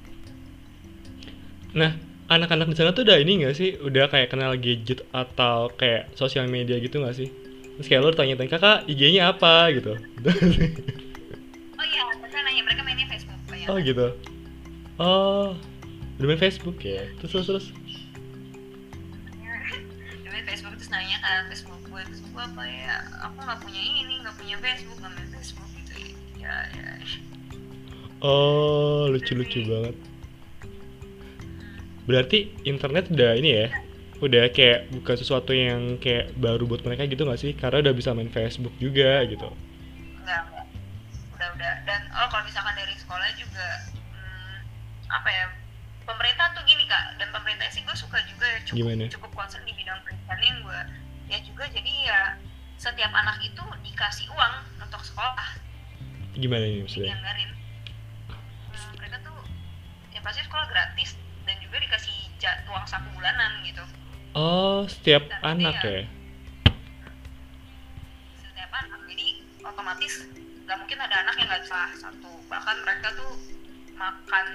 Nah, 1.71 1.91
anak-anak 2.29 2.67
di 2.67 2.75
sana 2.75 2.91
tuh 2.91 3.03
udah 3.03 3.17
ini 3.17 3.43
gak 3.43 3.55
sih? 3.55 3.79
Udah 3.79 4.07
kayak 4.07 4.31
kenal 4.31 4.55
gadget 4.55 5.07
atau 5.11 5.71
kayak 5.71 6.11
sosial 6.15 6.47
media 6.47 6.79
gitu 6.79 6.99
gak 6.99 7.15
sih? 7.15 7.31
Terus 7.75 7.87
kayak 7.87 8.03
lo 8.03 8.11
tanya-tanya, 8.11 8.51
kakak 8.51 8.79
IG-nya 8.85 9.31
apa 9.31 9.71
gitu? 9.73 9.95
oh 9.95 11.85
iya 11.87 12.03
mereka 12.13 12.39
nanya 12.43 12.63
mereka 12.63 12.83
mainnya 12.83 13.07
Facebook 13.07 13.39
banyak 13.47 13.67
oh 13.67 13.79
gitu. 13.79 14.07
Oh, 14.99 15.49
udah 16.19 16.27
main 16.27 16.37
Facebook 16.37 16.77
ya? 16.83 17.07
Terus 17.19 17.31
terus 17.33 17.47
terus. 17.47 17.67
Dia 20.21 20.29
main 20.29 20.45
Facebook 20.45 20.75
terus 20.75 20.91
nanya 20.91 21.17
kan 21.21 21.47
Facebook 21.49 21.70
gue 22.19 22.43
apa 22.43 22.63
ya 22.67 22.95
aku 23.23 23.39
nggak 23.39 23.61
punya 23.63 23.83
ini 23.83 24.15
nggak 24.23 24.37
punya 24.37 24.57
Facebook 24.59 24.99
nggak 24.99 25.13
main 25.15 25.29
Facebook 25.31 25.69
gitu 25.79 25.95
ya 26.43 26.55
ya 26.75 26.91
Oh, 28.21 29.09
lucu-lucu 29.09 29.65
banget. 29.65 29.97
Berarti 32.05 32.53
internet 32.69 33.09
udah 33.09 33.33
ini 33.33 33.51
ya? 33.65 33.67
Udah 34.21 34.53
kayak 34.53 34.93
bukan 34.93 35.17
sesuatu 35.17 35.57
yang 35.57 35.97
kayak 35.97 36.37
baru 36.37 36.69
buat 36.69 36.85
mereka 36.85 37.09
gitu 37.09 37.25
gak 37.25 37.41
sih? 37.41 37.57
Karena 37.57 37.81
udah 37.81 37.95
bisa 37.97 38.13
main 38.13 38.29
Facebook 38.29 38.77
juga 38.77 39.25
gitu. 39.25 39.49
enggak 40.21 40.41
enggak 40.53 40.67
udah 41.33 41.49
udah 41.57 41.75
dan 41.89 42.01
oh 42.13 42.29
kalau 42.29 42.45
misalkan 42.45 42.77
dari 42.77 42.93
sekolah 42.93 43.29
juga 43.41 43.69
hmm, 44.13 44.57
apa 45.09 45.29
ya 45.33 45.45
pemerintah 46.05 46.53
tuh 46.53 46.63
gini 46.69 46.85
kak 46.85 47.17
dan 47.17 47.33
pemerintah 47.33 47.65
sih 47.73 47.81
gue 47.81 47.97
suka 47.97 48.21
juga 48.29 48.45
ya 48.45 48.61
cukup 48.69 48.77
Gimana? 48.77 49.05
cukup 49.09 49.31
concern 49.33 49.65
di 49.65 49.73
bidang 49.73 49.97
pendidikan 50.05 50.39
yang 50.45 50.59
gue 50.61 50.81
ya 51.31 51.39
juga 51.41 51.65
jadi 51.71 51.93
ya 52.05 52.21
setiap 52.75 53.13
anak 53.13 53.39
itu 53.41 53.63
dikasih 53.87 54.27
uang 54.29 54.55
untuk 54.81 54.99
sekolah. 55.01 55.49
Gimana 56.35 56.65
ini 56.65 56.83
maksudnya? 56.83 57.15
dianggarin. 57.15 57.51
Nah, 58.73 58.91
mereka 58.97 59.17
tuh 59.23 59.39
ya 60.11 60.21
pasti 60.21 60.43
sekolah 60.43 60.67
gratis 60.67 61.15
dan 61.47 61.57
juga 61.63 61.77
dikasih 61.79 62.17
uang 62.67 62.85
saku 62.85 63.09
bulanan 63.15 63.63
gitu. 63.63 63.85
Oh, 64.33 64.87
setiap 64.87 65.27
Tapi 65.27 65.45
anak 65.45 65.75
ya- 65.79 65.87
ya? 65.87 66.03
setiap 68.41 68.71
anak 68.73 69.01
jadi 69.07 69.27
otomatis 69.61 70.15
nggak 70.65 70.77
mungkin 70.79 70.99
ada 70.99 71.17
anak 71.27 71.35
yang 71.37 71.49
nggak 71.51 71.67
salah 71.67 71.93
satu. 71.95 72.31
Bahkan 72.47 72.77
mereka 72.83 73.09
tuh 73.15 73.33
makan 73.95 74.47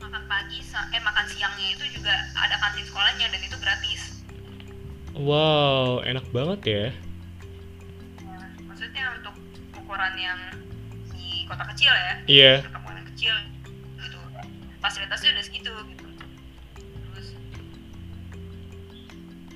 makan 0.00 0.22
pagi 0.26 0.58
eh 0.90 1.00
makan 1.00 1.26
siangnya 1.26 1.66
itu 1.72 1.84
juga 1.94 2.12
ada 2.34 2.58
kantin 2.58 2.84
sekolahnya 2.84 3.26
dan 3.30 3.40
itu 3.40 3.56
gratis 3.56 4.09
Wow, 5.12 6.00
enak 6.02 6.26
banget 6.30 6.60
ya. 6.64 6.86
Maksudnya 8.62 9.04
untuk 9.18 9.34
ukuran 9.74 10.14
yang 10.16 10.38
di 11.10 11.44
kota 11.44 11.64
kecil 11.68 11.90
ya 11.90 12.12
iya 12.24 12.52
perkampungan 12.62 12.96
yang 12.96 13.08
kecil 13.10 13.34
gitu 13.98 14.18
fasilitasnya 14.78 15.30
udah 15.34 15.44
segitu 15.44 15.70
gitu 15.90 16.06
terus 17.10 17.26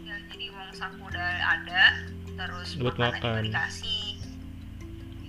ya 0.02 0.14
jadi 0.28 0.44
uang 0.50 0.70
saku 0.74 1.00
udah 1.06 1.28
ada 1.40 1.82
terus 2.34 2.68
Buat 2.76 2.98
makanan 2.98 3.14
juga 3.14 3.30
makan. 3.30 3.42
dikasih 3.46 4.02
jadi 4.18 5.28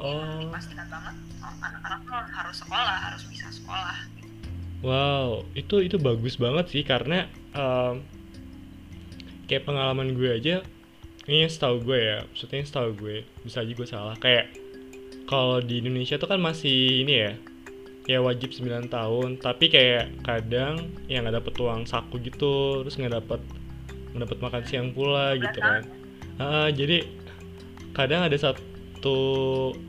Oh. 0.00 0.40
dipastikan 0.40 0.86
banget 0.88 1.14
oh, 1.38 1.54
anak-anak 1.60 2.00
lo 2.06 2.18
harus 2.24 2.56
sekolah 2.56 2.96
harus 3.04 3.22
bisa 3.26 3.46
sekolah 3.50 3.98
gitu. 4.14 4.30
Wow, 4.80 5.44
itu 5.52 5.76
itu 5.84 5.96
bagus 5.98 6.40
banget 6.40 6.72
sih 6.72 6.82
karena 6.82 7.26
em, 7.52 8.00
kayak 9.50 9.66
pengalaman 9.66 10.14
gue 10.14 10.30
aja, 10.30 10.62
ini 11.26 11.42
yang 11.42 11.50
setahu 11.50 11.82
gue 11.82 11.98
ya, 11.98 12.18
maksudnya 12.22 12.62
setahu 12.62 12.94
gue, 12.94 13.26
bisa 13.42 13.66
aja 13.66 13.72
gue 13.74 13.88
salah. 13.90 14.14
Kayak 14.14 14.54
kalau 15.26 15.58
di 15.58 15.82
Indonesia 15.82 16.14
tuh 16.22 16.30
kan 16.30 16.38
masih 16.38 17.02
ini 17.02 17.14
ya, 17.18 17.32
ya 18.06 18.18
wajib 18.22 18.54
9 18.54 18.86
tahun, 18.86 19.42
tapi 19.42 19.66
kayak 19.66 20.22
kadang 20.22 20.94
yang 21.10 21.26
nggak 21.26 21.42
dapet 21.42 21.54
uang 21.58 21.82
saku 21.90 22.22
gitu, 22.22 22.86
terus 22.86 22.94
nggak 22.94 23.18
dapet 23.18 23.42
nggak 24.14 24.22
dapet 24.30 24.38
makan 24.38 24.62
siang 24.70 24.88
pula 24.94 25.34
gitu 25.34 25.58
kan. 25.58 25.82
Ah, 26.38 26.70
jadi 26.70 27.02
kadang 27.90 28.30
ada 28.30 28.38
satu 28.38 29.18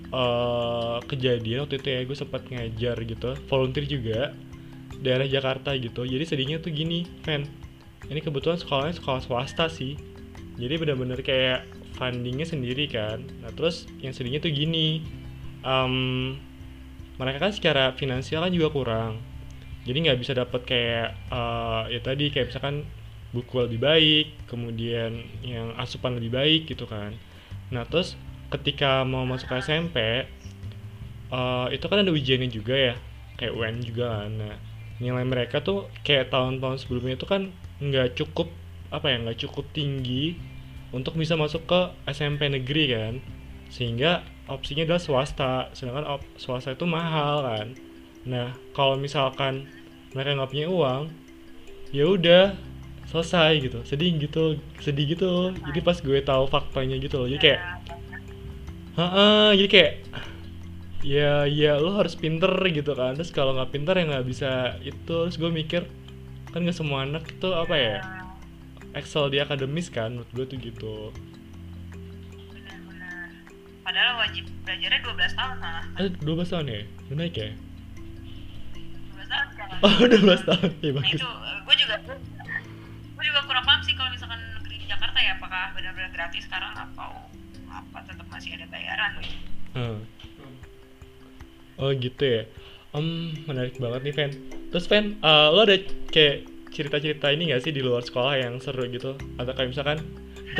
eh, 0.09 0.97
kejadian 1.05 1.69
waktu 1.69 1.77
itu 1.77 1.87
ya 1.93 2.01
gue 2.01 2.17
sempat 2.17 2.49
ngajar 2.49 2.97
gitu, 3.05 3.29
volunteer 3.45 3.85
juga 3.85 4.33
daerah 5.01 5.25
Jakarta 5.25 5.73
gitu 5.75 6.05
jadi 6.05 6.23
sedihnya 6.23 6.57
tuh 6.61 6.71
gini 6.71 7.09
Fen 7.25 7.49
ini 8.09 8.19
kebetulan 8.23 8.57
sekolahnya 8.57 8.97
sekolah 8.97 9.21
swasta 9.21 9.69
sih. 9.69 9.99
Jadi 10.57 10.73
bener-bener 10.77 11.21
kayak 11.21 11.67
fundingnya 11.95 12.47
sendiri 12.47 12.89
kan. 12.89 13.21
Nah 13.45 13.51
terus 13.53 13.85
yang 14.01 14.15
sedihnya 14.15 14.41
tuh 14.41 14.49
gini. 14.49 15.05
Em, 15.61 15.93
mereka 17.21 17.37
kan 17.37 17.53
secara 17.53 17.93
finansial 17.93 18.41
kan 18.41 18.49
juga 18.49 18.73
kurang. 18.73 19.21
Jadi 19.85 19.97
nggak 20.09 20.19
bisa 20.21 20.33
dapat 20.33 20.61
kayak 20.65 21.09
eh, 21.29 21.83
ya 21.93 21.99
tadi 22.01 22.33
kayak 22.33 22.53
misalkan 22.53 22.85
buku 23.31 23.63
lebih 23.63 23.79
baik 23.79 24.27
kemudian 24.51 25.23
yang 25.45 25.77
asupan 25.77 26.17
lebih 26.17 26.33
baik 26.33 26.61
gitu 26.69 26.89
kan. 26.89 27.13
Nah 27.69 27.85
terus 27.85 28.17
ketika 28.51 29.05
mau 29.05 29.23
masuk 29.23 29.53
ke 29.53 29.55
SMP 29.61 29.97
eh, 31.31 31.67
itu 31.73 31.85
kan 31.85 32.01
ada 32.01 32.11
ujiannya 32.11 32.49
juga 32.49 32.75
ya 32.75 32.95
kayak 33.37 33.53
UN 33.53 33.75
juga 33.85 34.05
kan. 34.21 34.29
Nah 34.37 34.55
nilai 35.01 35.25
mereka 35.25 35.65
tuh 35.65 35.89
kayak 36.05 36.29
tahun-tahun 36.29 36.85
sebelumnya 36.85 37.17
itu 37.17 37.25
kan 37.25 37.49
nggak 37.81 38.13
cukup 38.13 38.47
apa 38.93 39.09
ya 39.09 39.17
nggak 39.25 39.39
cukup 39.47 39.65
tinggi 39.73 40.37
untuk 40.93 41.17
bisa 41.17 41.33
masuk 41.33 41.65
ke 41.65 41.81
SMP 42.07 42.47
negeri 42.47 42.83
kan. 42.93 43.13
Sehingga 43.73 44.21
opsinya 44.51 44.85
adalah 44.85 45.01
swasta 45.01 45.71
sedangkan 45.73 46.05
op- 46.19 46.31
swasta 46.37 46.77
itu 46.77 46.85
mahal 46.85 47.41
kan. 47.41 47.67
Nah 48.29 48.53
kalau 48.77 48.95
misalkan 48.95 49.65
mereka 50.13 50.37
nggak 50.37 50.51
punya 50.51 50.67
uang 50.69 51.03
ya 51.89 52.05
udah 52.05 52.55
selesai 53.09 53.51
gitu. 53.63 53.79
Sedih 53.83 54.11
gitu 54.21 54.59
sedih 54.79 55.17
gitu. 55.17 55.55
Jadi 55.55 55.79
pas 55.81 55.97
gue 55.97 56.19
tahu 56.21 56.45
faktanya 56.47 56.95
gitu 57.01 57.25
loh. 57.25 57.27
Jadi 57.27 57.41
kayak 57.41 57.61
Heeh, 58.91 59.49
jadi 59.55 59.69
kayak 59.71 59.93
ya 61.01 61.47
ya 61.47 61.79
lo 61.79 61.95
harus 61.95 62.13
pinter 62.19 62.51
gitu 62.69 62.91
kan. 62.91 63.15
Terus 63.15 63.31
kalau 63.31 63.55
nggak 63.55 63.71
pinter 63.71 63.95
ya 63.95 64.03
nggak 64.03 64.27
bisa 64.27 64.75
itu. 64.83 64.99
Terus 65.07 65.39
gue 65.39 65.47
mikir 65.47 65.87
kan 66.51 66.67
nggak 66.67 66.75
semua 66.75 67.07
anak 67.07 67.23
itu 67.31 67.49
apa 67.55 67.75
ya 67.79 67.97
excel 68.91 69.31
di 69.31 69.39
akademis 69.39 69.87
kan 69.87 70.11
menurut 70.19 70.31
gue 70.35 70.45
tuh 70.51 70.57
gitu. 70.59 70.95
Benar-benar. 72.51 73.27
Padahal 73.87 74.19
wajib 74.19 74.43
belajarnya 74.67 74.99
12 74.99 75.39
tahun 75.39 75.55
malah. 75.63 75.85
Eh 75.95 76.11
12 76.19 76.51
tahun 76.51 76.65
ya? 76.67 76.81
Udah 77.07 77.15
naik 77.15 77.35
ya? 77.39 77.49
12 78.75 79.31
tahun 79.31 79.45
sekarang. 79.55 79.79
Oh 79.79 79.95
12 80.11 80.49
tahun. 80.51 80.69
Ya 80.83 80.91
nah 80.91 80.95
bagus. 80.99 81.15
itu 81.15 81.29
gue 81.63 81.75
juga 81.79 81.95
gue 82.91 83.23
juga 83.23 83.41
kurang 83.47 83.63
paham 83.63 83.81
sih 83.85 83.93
kalau 83.95 84.09
misalkan 84.11 84.39
negeri 84.59 84.75
di 84.75 84.87
Jakarta 84.91 85.17
ya 85.23 85.31
apakah 85.39 85.71
benar-benar 85.71 86.11
gratis 86.11 86.43
sekarang 86.43 86.73
atau 86.75 87.11
apa 87.71 87.97
tetap 88.03 88.27
masih 88.27 88.59
ada 88.59 88.67
bayaran 88.67 89.11
gitu. 89.23 89.37
Hmm. 89.71 89.99
oh 91.79 91.95
gitu 91.95 92.23
ya? 92.27 92.43
Em, 92.91 93.31
menarik 93.47 93.79
banget 93.79 94.01
nih 94.03 94.11
Fen 94.19 94.31
terus 94.71 94.87
Fen 94.87 95.19
eh, 95.19 95.47
lo 95.51 95.61
ada 95.67 95.77
kayak 96.09 96.49
cerita-cerita 96.71 97.27
ini 97.35 97.51
gak 97.51 97.67
sih 97.67 97.75
di 97.75 97.83
luar 97.83 98.01
sekolah 98.01 98.39
yang 98.39 98.57
seru 98.63 98.87
gitu? 98.87 99.19
Atau 99.35 99.51
kayak 99.53 99.69
misalkan 99.75 99.99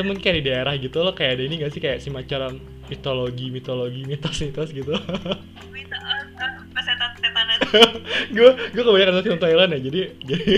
mungkin 0.03 0.23
kayak 0.23 0.37
di 0.39 0.45
daerah 0.47 0.73
gitu 0.75 1.03
lo 1.03 1.11
kayak 1.15 1.39
ada 1.39 1.43
ini 1.47 1.63
gak 1.63 1.71
sih 1.71 1.81
kayak 1.83 2.03
semacam 2.03 2.59
mitologi 2.91 3.47
mitologi 3.47 4.03
mitos-mitos 4.03 4.75
gitu? 4.75 4.91
Uh, 4.91 5.31
uh, 5.31 6.83
setan 6.83 7.11
setanan 7.19 7.57
gue 8.35 8.49
gue 8.75 8.83
kebanyakan 8.83 9.11
nonton 9.15 9.27
film 9.27 9.41
Thailand 9.41 9.69
ya 9.75 9.79
jadi 9.79 10.01
jadi 10.23 10.53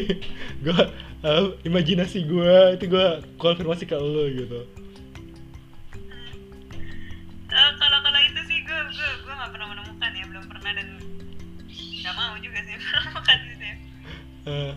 gue 0.65 0.79
eh, 1.25 1.43
imajinasi 1.67 2.19
gue 2.25 2.55
itu 2.79 2.85
gue 2.89 3.07
konfirmasi 3.37 3.83
ke 3.89 3.97
lo 3.97 4.25
gitu 4.29 4.82
Eh, 14.43 14.73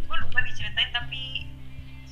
gue 0.00 0.16
lupa 0.18 0.38
diceritain 0.42 0.90
tapi 0.90 1.46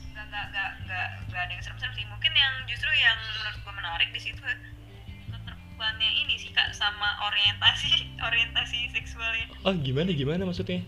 nggak 0.08 0.24
nggak 0.26 0.44
nggak 0.48 0.70
nggak 0.84 1.06
nggak 1.26 1.42
ada 1.42 1.52
yang 1.52 1.62
serem-serem 1.62 1.92
sih. 1.92 2.06
Mungkin 2.06 2.32
yang 2.32 2.54
justru 2.66 2.90
yang 2.92 3.18
menurut 3.18 3.58
gue 3.58 3.74
menarik 3.74 4.08
di 4.10 4.20
situ 4.20 4.40
keterbukannya 5.26 6.10
ini 6.16 6.34
sih 6.36 6.50
kak 6.50 6.70
sama 6.70 7.18
orientasi 7.24 7.90
orientasi 8.28 8.78
seksualnya. 8.92 9.46
Oh 9.62 9.74
gimana 9.74 10.10
gimana 10.10 10.42
maksudnya? 10.42 10.80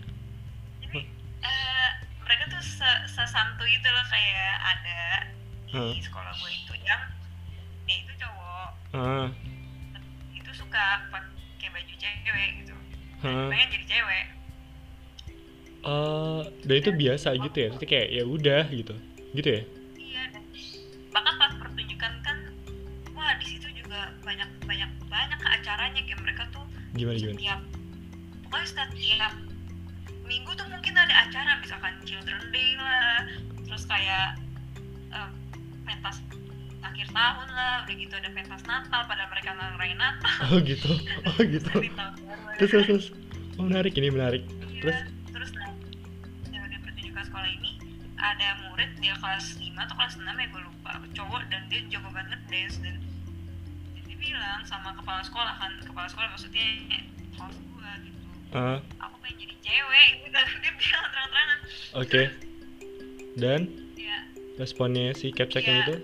Jadi 0.81 1.01
eh, 1.43 1.89
mereka 2.21 2.45
tuh 2.49 2.63
se- 2.63 3.05
sesantu 3.09 3.65
itu 3.65 3.87
loh 3.87 4.07
kayak 4.07 4.55
ada 4.59 5.01
Hmm. 5.69 5.93
di 5.93 6.01
sekolah 6.01 6.33
gue 6.33 6.49
itu 6.51 6.73
yang 6.81 7.03
dia 7.85 8.01
itu 8.01 8.13
cowok. 8.17 8.69
Ah 8.97 9.29
itu 10.33 10.51
suka 10.55 10.85
pakai 11.11 11.69
baju 11.69 11.95
cewek 11.95 12.51
gitu. 12.63 12.73
Ah 13.21 13.53
pengen 13.53 13.69
jadi 13.69 13.85
cewek 13.87 14.25
Eh, 15.79 16.41
dan 16.67 16.75
itu 16.77 16.91
biasa 16.91 17.39
gitu 17.39 17.57
ya, 17.57 17.69
Maksudnya 17.71 17.89
kayak 17.89 18.09
ya 18.11 18.25
udah 18.27 18.63
gitu, 18.69 18.95
gitu 19.33 19.49
ya? 19.49 19.63
iya 19.95 20.23
bahkan 21.09 21.35
pas 21.39 21.53
pertunjukan 21.55 22.13
kan 22.21 22.37
wah 23.13 23.33
di 23.39 23.47
situ 23.47 23.69
juga 23.73 24.11
banyak 24.21 24.49
banyak 24.67 24.91
banyak 25.07 25.41
acaranya 25.41 26.01
kayak 26.03 26.21
mereka 26.21 26.43
tuh 26.51 26.65
Gimana 26.93 27.17
gimana? 27.17 27.39
setiap 27.39 27.61
pokoknya 28.43 28.67
setiap 28.67 29.33
minggu 30.25 30.51
tuh 30.53 30.67
mungkin 30.69 30.95
ada 30.99 31.15
acara 31.25 31.63
misalkan 31.63 31.95
Children 32.03 32.43
Day 32.51 32.75
lah 32.77 33.25
terus 33.65 33.85
kayak 33.87 34.37
eh, 35.11 35.31
pentas 35.87 36.17
akhir 36.79 37.07
tahun 37.09 37.49
lah 37.51 37.75
udah 37.87 37.95
gitu 37.97 38.15
ada 38.15 38.29
pentas 38.31 38.63
Natal 38.67 39.01
padahal 39.07 39.31
mereka 39.31 39.51
ngerayain 39.55 39.99
Natal 39.99 40.37
Oh 40.51 40.59
gitu, 40.61 40.91
oh 41.25 41.39
gitu. 41.43 41.71
Terus 42.59 42.71
terus 42.71 42.87
terus. 42.87 43.07
Oh 43.59 43.67
menarik 43.67 43.95
ini 43.95 44.09
menarik. 44.09 44.43
Iya, 44.47 44.81
Terus 44.83 44.99
murid 48.79 48.95
dia 49.03 49.11
kelas 49.19 49.59
5 49.59 49.75
atau 49.75 49.95
kelas 49.99 50.15
6 50.23 50.23
ya 50.23 50.47
gue 50.55 50.63
lupa. 50.63 51.03
Cowok 51.11 51.43
dan 51.51 51.67
dia 51.67 51.83
jago 51.91 52.15
banget 52.15 52.39
dance 52.47 52.79
dan 52.79 52.95
dia 54.07 54.15
bilang 54.23 54.63
sama 54.63 54.95
kepala 54.95 55.19
sekolah 55.27 55.51
kan 55.59 55.75
kepala 55.83 56.07
sekolah 56.07 56.31
maksudnya 56.31 56.63
host 57.35 57.59
gue 57.59 57.91
gitu. 58.07 58.23
Ah 58.55 58.79
aku 59.03 59.19
pengen 59.19 59.51
jadi 59.51 59.55
cewek 59.67 60.09
gitu 60.23 60.39
dia 60.63 60.73
bilang 60.79 61.05
terang-terangan. 61.11 61.59
Oke. 61.99 62.23
Dan? 63.35 63.61
Ya. 63.99 64.19
Responnya 64.63 65.11
si 65.19 65.35
yang 65.35 65.51
Iya. 65.51 65.83
itu? 65.83 65.95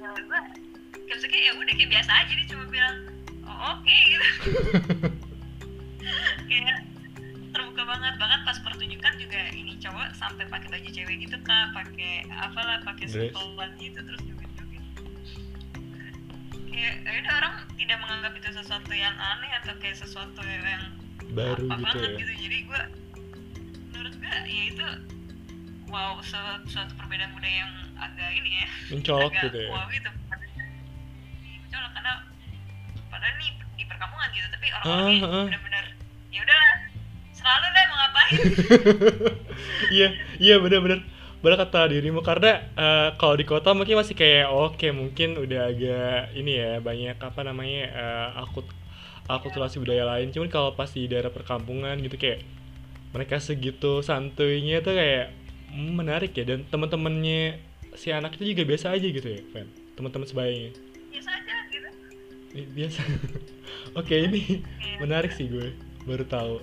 ya 0.00 0.08
gue 0.16 1.28
kayak 1.28 1.44
ya 1.44 1.52
udah 1.60 1.74
kayak 1.76 1.90
biasa 1.92 2.10
aja 2.24 2.32
dia 2.32 2.46
cuma 2.48 2.64
bilang 2.72 2.96
oh 3.44 3.56
oke 3.76 3.96
gitu. 4.08 4.26
Kayak 6.48 6.88
terbuka 7.54 7.82
banget. 7.84 8.14
Banget 8.18 8.40
pas 8.42 8.58
pertunjukan 8.60 9.12
juga 9.16 9.40
ini 9.50 9.72
cowok 9.78 10.08
sampai 10.12 10.44
pakai 10.44 10.68
baju 10.68 10.88
cewek 10.90 11.16
gitu 11.20 11.36
kak. 11.40 11.64
Pakai 11.72 12.12
apalah 12.28 12.82
pakai 12.82 13.06
setelan 13.06 13.70
gitu 13.78 13.98
terus 13.98 14.20
joget 14.20 14.50
joget 14.52 14.82
kayak 16.68 16.94
ya 17.00 17.12
udah 17.22 17.32
orang 17.38 17.54
tidak 17.78 17.98
menganggap 18.02 18.32
itu 18.34 18.48
sesuatu 18.50 18.92
yang 18.92 19.14
aneh 19.14 19.50
atau 19.62 19.72
kayak 19.78 19.94
sesuatu 19.94 20.42
yang 20.42 20.82
Baru 21.30 21.66
apa 21.66 21.78
gitu 21.78 21.84
banget 21.86 22.10
ya? 22.10 22.18
gitu. 22.20 22.32
Jadi 22.42 22.58
gue 22.64 22.80
menurut 23.88 24.14
gue 24.18 24.32
ya 24.44 24.62
itu 24.68 24.86
wow 25.86 26.18
su- 26.20 26.62
suatu 26.66 26.92
perbedaan 26.94 27.30
budaya 27.32 27.56
yang 27.62 27.72
agak 27.96 28.30
ini 28.34 28.50
ya. 28.58 28.68
Mencolok 28.90 29.30
agak 29.30 29.42
gitu 29.46 29.58
ya? 29.62 29.70
wow 29.70 29.86
gitu. 29.88 30.10
Mencolok 31.62 31.90
karena 31.94 32.12
padahal 33.08 33.34
nih 33.38 33.50
di 33.74 33.84
perkampungan 33.86 34.28
gitu 34.30 34.46
tapi 34.50 34.66
orang-orangnya 34.72 35.22
Ah, 35.22 35.30
ah. 35.30 35.44
benar-benar 35.46 35.84
ya 36.30 36.40
udahlah 36.42 36.72
selalu 37.44 37.66
deh 37.68 37.84
mau 37.84 37.96
ngapain? 38.00 38.32
Iya, 39.94 40.08
iya 40.40 40.56
bener-bener. 40.58 41.04
berkata 41.44 41.84
dirimu 41.84 42.24
karena 42.24 42.56
eh, 42.72 43.08
kalau 43.20 43.36
di 43.36 43.44
kota 43.44 43.76
mungkin 43.76 44.00
masih 44.00 44.16
kayak 44.16 44.48
oke 44.48 44.88
mungkin 44.96 45.36
udah 45.36 45.68
agak 45.68 46.32
ini 46.32 46.56
ya 46.56 46.80
banyak 46.80 47.20
apa 47.20 47.40
namanya 47.44 47.82
eh, 47.92 48.28
akut 48.40 48.64
akulturasi 49.28 49.76
budaya 49.76 50.08
lain. 50.08 50.32
Cuman 50.32 50.48
kalau 50.48 50.72
pas 50.72 50.88
di 50.88 51.04
daerah 51.04 51.28
perkampungan 51.28 52.00
gitu 52.00 52.16
kayak 52.16 52.40
mereka 53.12 53.36
segitu 53.38 54.00
santuinya 54.00 54.80
tuh 54.80 54.96
kayak 54.96 55.36
mm, 55.68 55.92
menarik 55.94 56.32
ya. 56.32 56.48
Dan 56.48 56.64
teman-temannya 56.64 57.60
si 57.92 58.08
anak 58.08 58.40
itu 58.40 58.56
juga 58.56 58.64
biasa 58.64 58.96
aja 58.96 59.04
gitu 59.04 59.28
ya 59.28 59.44
Fan 59.52 59.68
teman-teman 59.94 60.24
sebayanya. 60.24 60.72
Biasa 61.12 61.28
aja 61.30 61.54
gitu. 61.68 61.88
Biasa. 62.72 63.00
Oke 64.00 64.14
ini 64.16 64.64
Kayak- 64.64 64.98
menarik 64.98 65.30
sih 65.30 65.44
gue 65.44 65.76
baru 66.08 66.24
tahu. 66.24 66.56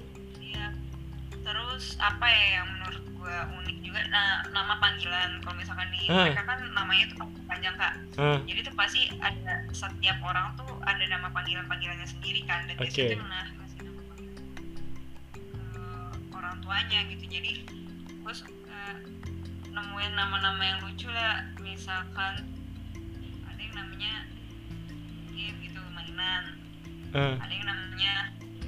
Terus 1.81 1.97
apa 1.97 2.29
ya 2.29 2.61
yang 2.61 2.67
menurut 2.77 3.01
gue 3.09 3.37
unik 3.57 3.77
juga 3.81 4.05
nah, 4.13 4.45
nama 4.53 4.77
panggilan. 4.77 5.41
Kalau 5.41 5.57
misalkan 5.57 5.89
di 5.89 6.05
Ah. 6.13 6.29
mereka 6.29 6.45
kan 6.45 6.59
namanya 6.77 7.09
tuh 7.09 7.25
panjang 7.49 7.73
kak. 7.73 7.93
ah 8.21 8.37
Jadi 8.45 8.59
tuh 8.61 8.75
pasti 8.77 9.09
ada 9.17 9.65
setiap 9.73 10.21
orang 10.21 10.53
tuh 10.53 10.69
ada 10.85 11.01
nama 11.09 11.33
panggilan 11.33 11.65
panggilannya 11.65 12.05
sendiri 12.05 12.45
kan. 12.45 12.69
Dan 12.69 12.77
biasanya 12.77 13.17
tuh 13.17 13.25
nah 13.25 13.45
orang 16.37 16.55
tuanya 16.61 16.99
gitu. 17.09 17.25
Jadi 17.25 17.51
gue 18.13 18.33
suka 18.37 18.83
nemuin 19.73 20.13
nama-nama 20.13 20.61
yang 20.61 20.79
lucu 20.85 21.09
lah. 21.09 21.49
Misalkan 21.65 22.45
ada 23.49 23.57
yang 23.57 23.73
namanya 23.73 24.29
game 25.33 25.57
gitu 25.65 25.81
mainan. 25.97 26.61
Ah 27.17 27.41
ada 27.41 27.49
yang 27.49 27.65
namanya 27.65 28.13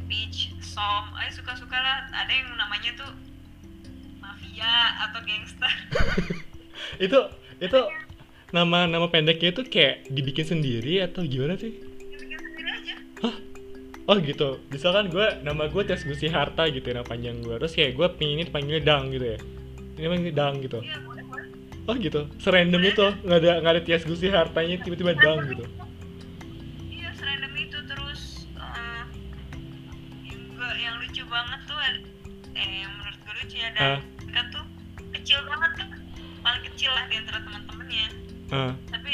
Peach, 0.09 0.53
Som, 0.63 1.05
ayo 1.17 1.29
suka-suka 1.31 1.77
lah. 1.77 2.09
Ada 2.11 2.31
yang 2.31 2.49
namanya 2.55 2.91
tuh 2.97 3.11
mafia 4.19 4.99
atau 5.09 5.19
gangster. 5.23 5.71
itu 7.05 7.19
itu 7.59 7.79
nama 8.53 8.85
nama 8.85 9.07
pendeknya 9.09 9.53
itu 9.55 9.63
kayak 9.67 10.09
dibikin 10.09 10.45
sendiri 10.45 11.03
atau 11.03 11.25
gimana 11.25 11.55
sih? 11.59 11.77
Bikin 11.77 12.39
sendiri 12.39 12.69
aja. 12.71 12.95
oh 14.09 14.17
gitu. 14.19 14.59
Misalkan 14.69 15.11
gue 15.13 15.27
nama 15.45 15.69
gue 15.71 15.81
Tias 15.87 16.03
Gusti 16.03 16.27
Harta 16.27 16.67
gitu 16.67 16.83
ya 16.83 17.01
nama 17.01 17.07
panjang 17.07 17.39
gue 17.39 17.55
terus 17.59 17.73
kayak 17.73 17.95
gue 17.95 18.07
pengen 18.19 18.47
dipanggilnya 18.47 18.83
Dang 18.83 19.11
gitu 19.11 19.25
ya. 19.35 19.39
Ini 19.99 20.05
emang 20.09 20.21
Dang 20.33 20.55
gitu. 20.59 20.79
Iya 20.81 20.97
oh 21.83 21.95
gitu. 21.99 22.31
Serandom 22.39 22.79
itu. 22.79 23.07
Nggak 23.27 23.39
ada 23.43 23.51
nggak 23.59 23.73
ada 23.75 23.81
Tias 23.83 24.03
Gusti 24.07 24.31
Hartanya 24.31 24.79
tiba-tiba 24.81 25.15
Dang 25.15 25.47
gitu 25.51 25.67
dan 33.73 33.99
mereka 34.21 34.41
tuh 34.53 34.65
kecil 35.17 35.39
banget 35.49 35.71
kan 35.81 35.89
paling 36.43 36.63
kecil 36.73 36.91
lah 36.93 37.03
di 37.09 37.15
antara 37.17 37.39
teman-temannya. 37.41 38.05
Ah 38.53 38.71
tapi 38.91 39.13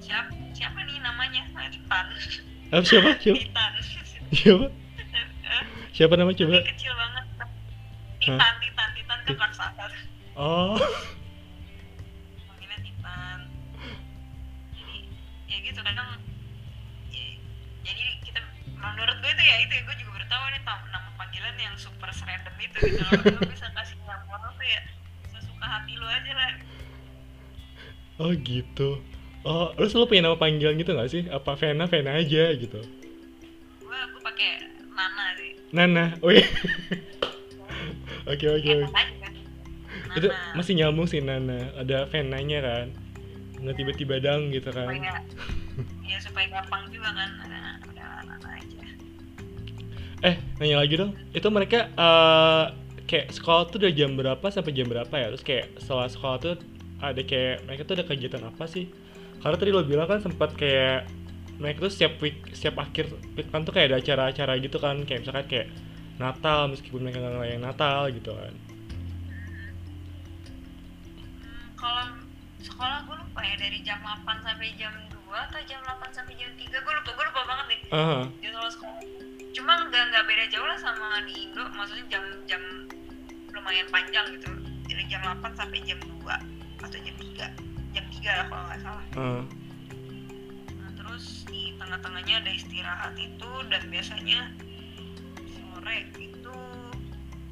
siapa 0.00 0.30
siapa 0.56 0.78
nih 0.84 0.96
namanya? 1.04 1.42
Titan 1.70 2.06
apa 2.70 2.84
siapa? 2.86 3.10
Siapa? 3.22 3.38
Titan 3.38 3.72
siapa? 4.30 4.66
Eh, 5.50 5.66
siapa 5.90 6.14
nama 6.14 6.30
coba? 6.30 6.62
tapi 6.62 6.70
kecil 6.78 6.92
banget. 6.94 7.24
Titan 8.22 8.54
Titan 8.62 8.88
Titan 8.94 9.18
kan 9.26 9.34
raksasa 9.34 9.84
oh. 10.38 10.78
Titan. 12.78 13.38
Ya 15.50 15.56
gitu 15.66 15.80
kadang 15.82 16.08
ya, 17.10 17.26
jadi 17.82 18.04
kita 18.22 18.40
menurut 18.78 19.16
gue 19.18 19.30
itu 19.34 19.42
ya 19.42 19.56
itu 19.66 19.72
ya 19.74 19.82
gue 19.82 19.96
juga 19.98 20.10
baru 20.14 20.26
tahu 20.30 20.44
nih 20.54 20.62
nama 20.94 21.09
panggilan 21.40 21.56
yang 21.56 21.76
super 21.80 22.12
random 22.12 22.56
itu 22.60 22.76
gitu 22.84 23.00
loh. 23.00 23.16
Lo 23.16 23.40
bisa 23.48 23.66
kasih 23.72 23.96
nama 24.04 24.24
orang 24.28 24.52
tuh 24.60 24.66
ya 24.68 24.82
sesuka 25.32 25.64
hati 25.64 25.92
lo 25.96 26.04
aja 26.04 26.32
lah. 26.36 26.52
Oh 28.20 28.32
gitu. 28.36 29.00
Oh 29.48 29.72
terus 29.72 29.96
lo 29.96 30.04
punya 30.04 30.28
nama 30.28 30.36
panggilan 30.36 30.76
gitu 30.76 30.92
nggak 30.92 31.08
sih? 31.08 31.24
Apa 31.32 31.56
Vena 31.56 31.88
Vena 31.88 32.20
aja 32.20 32.52
gitu? 32.52 32.80
Gue 33.80 33.98
gue 34.12 34.20
pakai 34.20 34.68
Nana 34.92 35.26
sih. 35.40 35.52
Nana 35.72 36.04
oke 36.20 36.44
oke 38.28 38.44
ya 38.44 38.52
oke. 38.60 38.74
itu 40.20 40.28
masih 40.52 40.76
nyambung 40.76 41.08
sih 41.08 41.24
Nana. 41.24 41.72
Ada 41.80 42.04
Venanya 42.12 42.58
kan? 42.60 42.86
Nggak 43.64 43.76
tiba-tiba 43.80 44.20
dang 44.20 44.52
gitu 44.52 44.68
kan? 44.76 44.92
Supaya 44.92 45.24
ya 46.04 46.20
supaya 46.20 46.46
gampang 46.52 46.84
juga 46.92 47.08
kan? 47.16 47.30
Ada 47.48 47.80
ada 47.80 48.06
Nana 48.28 48.48
aja 48.60 48.89
eh 50.20 50.36
nanya 50.60 50.76
lagi 50.84 50.94
dong. 51.00 51.16
Itu 51.32 51.48
mereka 51.48 51.88
eh, 51.88 52.64
kayak 53.08 53.32
sekolah 53.32 53.72
tuh 53.72 53.80
dari 53.80 53.96
jam 53.96 54.14
berapa 54.14 54.46
sampai 54.52 54.72
jam 54.76 54.86
berapa 54.86 55.10
ya? 55.10 55.32
Terus 55.32 55.44
kayak 55.44 55.66
setelah 55.80 56.08
sekolah 56.08 56.36
tuh 56.40 56.54
ada 57.00 57.22
kayak 57.24 57.64
mereka 57.64 57.82
tuh 57.88 57.94
ada 57.96 58.04
kegiatan 58.04 58.42
apa 58.44 58.64
sih? 58.68 58.86
Karena 59.40 59.56
tadi 59.56 59.70
lo 59.72 59.82
bilang 59.82 60.06
kan 60.06 60.20
sempat 60.20 60.52
kayak 60.54 61.08
mereka 61.56 61.88
tuh 61.88 61.92
setiap 61.92 62.20
week 62.20 62.52
setiap 62.52 62.80
akhir 62.80 63.08
week 63.36 63.48
kan 63.48 63.64
tuh 63.64 63.72
kayak 63.72 63.92
ada 63.92 63.98
acara-acara 64.04 64.52
gitu 64.60 64.76
kan. 64.76 65.00
Kayak 65.08 65.20
misalkan 65.24 65.46
kayak 65.48 65.68
Natal 66.20 66.68
meskipun 66.68 67.00
mereka 67.00 67.24
nggak 67.24 67.34
ngelayan 67.40 67.62
Natal 67.64 68.12
gitu 68.12 68.30
kan. 68.36 68.54
Hmm, 71.40 71.64
kalau 71.80 72.04
sekolah 72.60 72.98
gue 73.08 73.16
lupa 73.16 73.40
ya 73.40 73.56
dari 73.56 73.80
jam 73.80 73.96
8 74.04 74.44
sampai 74.44 74.68
jam 74.76 74.92
2 75.08 75.16
atau 75.32 75.60
jam 75.64 75.80
8 75.80 76.12
sampai 76.12 76.36
jam 76.36 76.52
3 76.52 76.68
gue 76.68 76.92
lupa 76.92 77.10
gue 77.16 77.24
lupa 77.24 77.42
banget 77.48 77.66
nih. 77.72 77.80
Ah 77.88 78.28
jadwal 78.44 78.68
sekolah 78.68 79.09
cuma 79.60 79.76
nggak 79.92 80.04
nggak 80.08 80.24
beda 80.24 80.44
jauh 80.48 80.64
lah 80.64 80.78
sama 80.80 81.20
di 81.28 81.44
Indo. 81.44 81.60
Maksudnya 81.76 82.04
jam 82.08 82.24
jam 82.48 82.62
lumayan 83.52 83.84
panjang 83.92 84.24
gitu. 84.40 84.48
Dari 84.88 85.04
jam 85.12 85.20
8 85.20 85.52
sampai 85.52 85.84
jam 85.84 86.00
2 86.00 86.80
atau 86.80 86.96
jam 86.96 87.16
3 87.20 87.92
jam 87.92 88.04
3 88.08 88.40
lah 88.40 88.46
kalau 88.48 88.64
nggak 88.72 88.80
salah. 88.80 89.04
Ah 89.20 89.44
nah, 90.80 90.90
terus 90.96 91.44
di 91.44 91.76
tengah-tengahnya 91.76 92.40
ada 92.40 92.50
istirahat 92.56 93.14
itu 93.20 93.50
dan 93.68 93.82
biasanya 93.92 94.48
sore 95.52 96.08
itu 96.16 96.56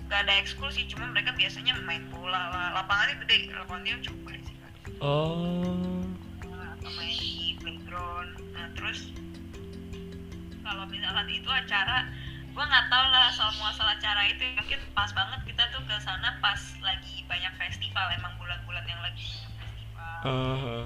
nggak 0.08 0.20
ada 0.24 0.32
ekskul 0.40 0.72
sih. 0.72 0.88
Cuma 0.88 1.12
mereka 1.12 1.36
biasanya 1.36 1.76
main 1.84 2.08
bola 2.08 2.48
lah. 2.48 2.66
Lapangannya 2.72 3.20
gede. 3.28 3.52
Lapangannya 3.52 4.00
cukup 4.00 4.32
gede 4.32 4.40
sih 4.48 4.56
oh. 5.04 6.08
Atau 6.48 6.90
main 6.96 7.14
di 7.20 7.60
playground. 7.60 8.32
Nah 8.56 8.72
terus 8.72 9.12
kalau 10.68 10.84
misalkan 10.84 11.26
itu 11.32 11.48
acara 11.48 12.04
gue 12.52 12.64
nggak 12.68 12.86
tahu 12.92 13.04
lah 13.08 13.32
soal 13.32 13.56
muasal 13.56 13.88
acara 13.88 14.28
itu. 14.28 14.44
Mungkin 14.52 14.80
pas 14.92 15.08
banget 15.16 15.40
kita 15.48 15.64
tuh 15.72 15.80
ke 15.88 15.96
sana 16.04 16.36
pas 16.44 16.60
lagi 16.84 17.24
banyak 17.24 17.56
festival 17.56 18.12
emang 18.12 18.36
bulan-bulan 18.36 18.84
yang 18.84 19.00
lagi 19.00 19.24
festival. 19.56 20.20
Ah 20.28 20.84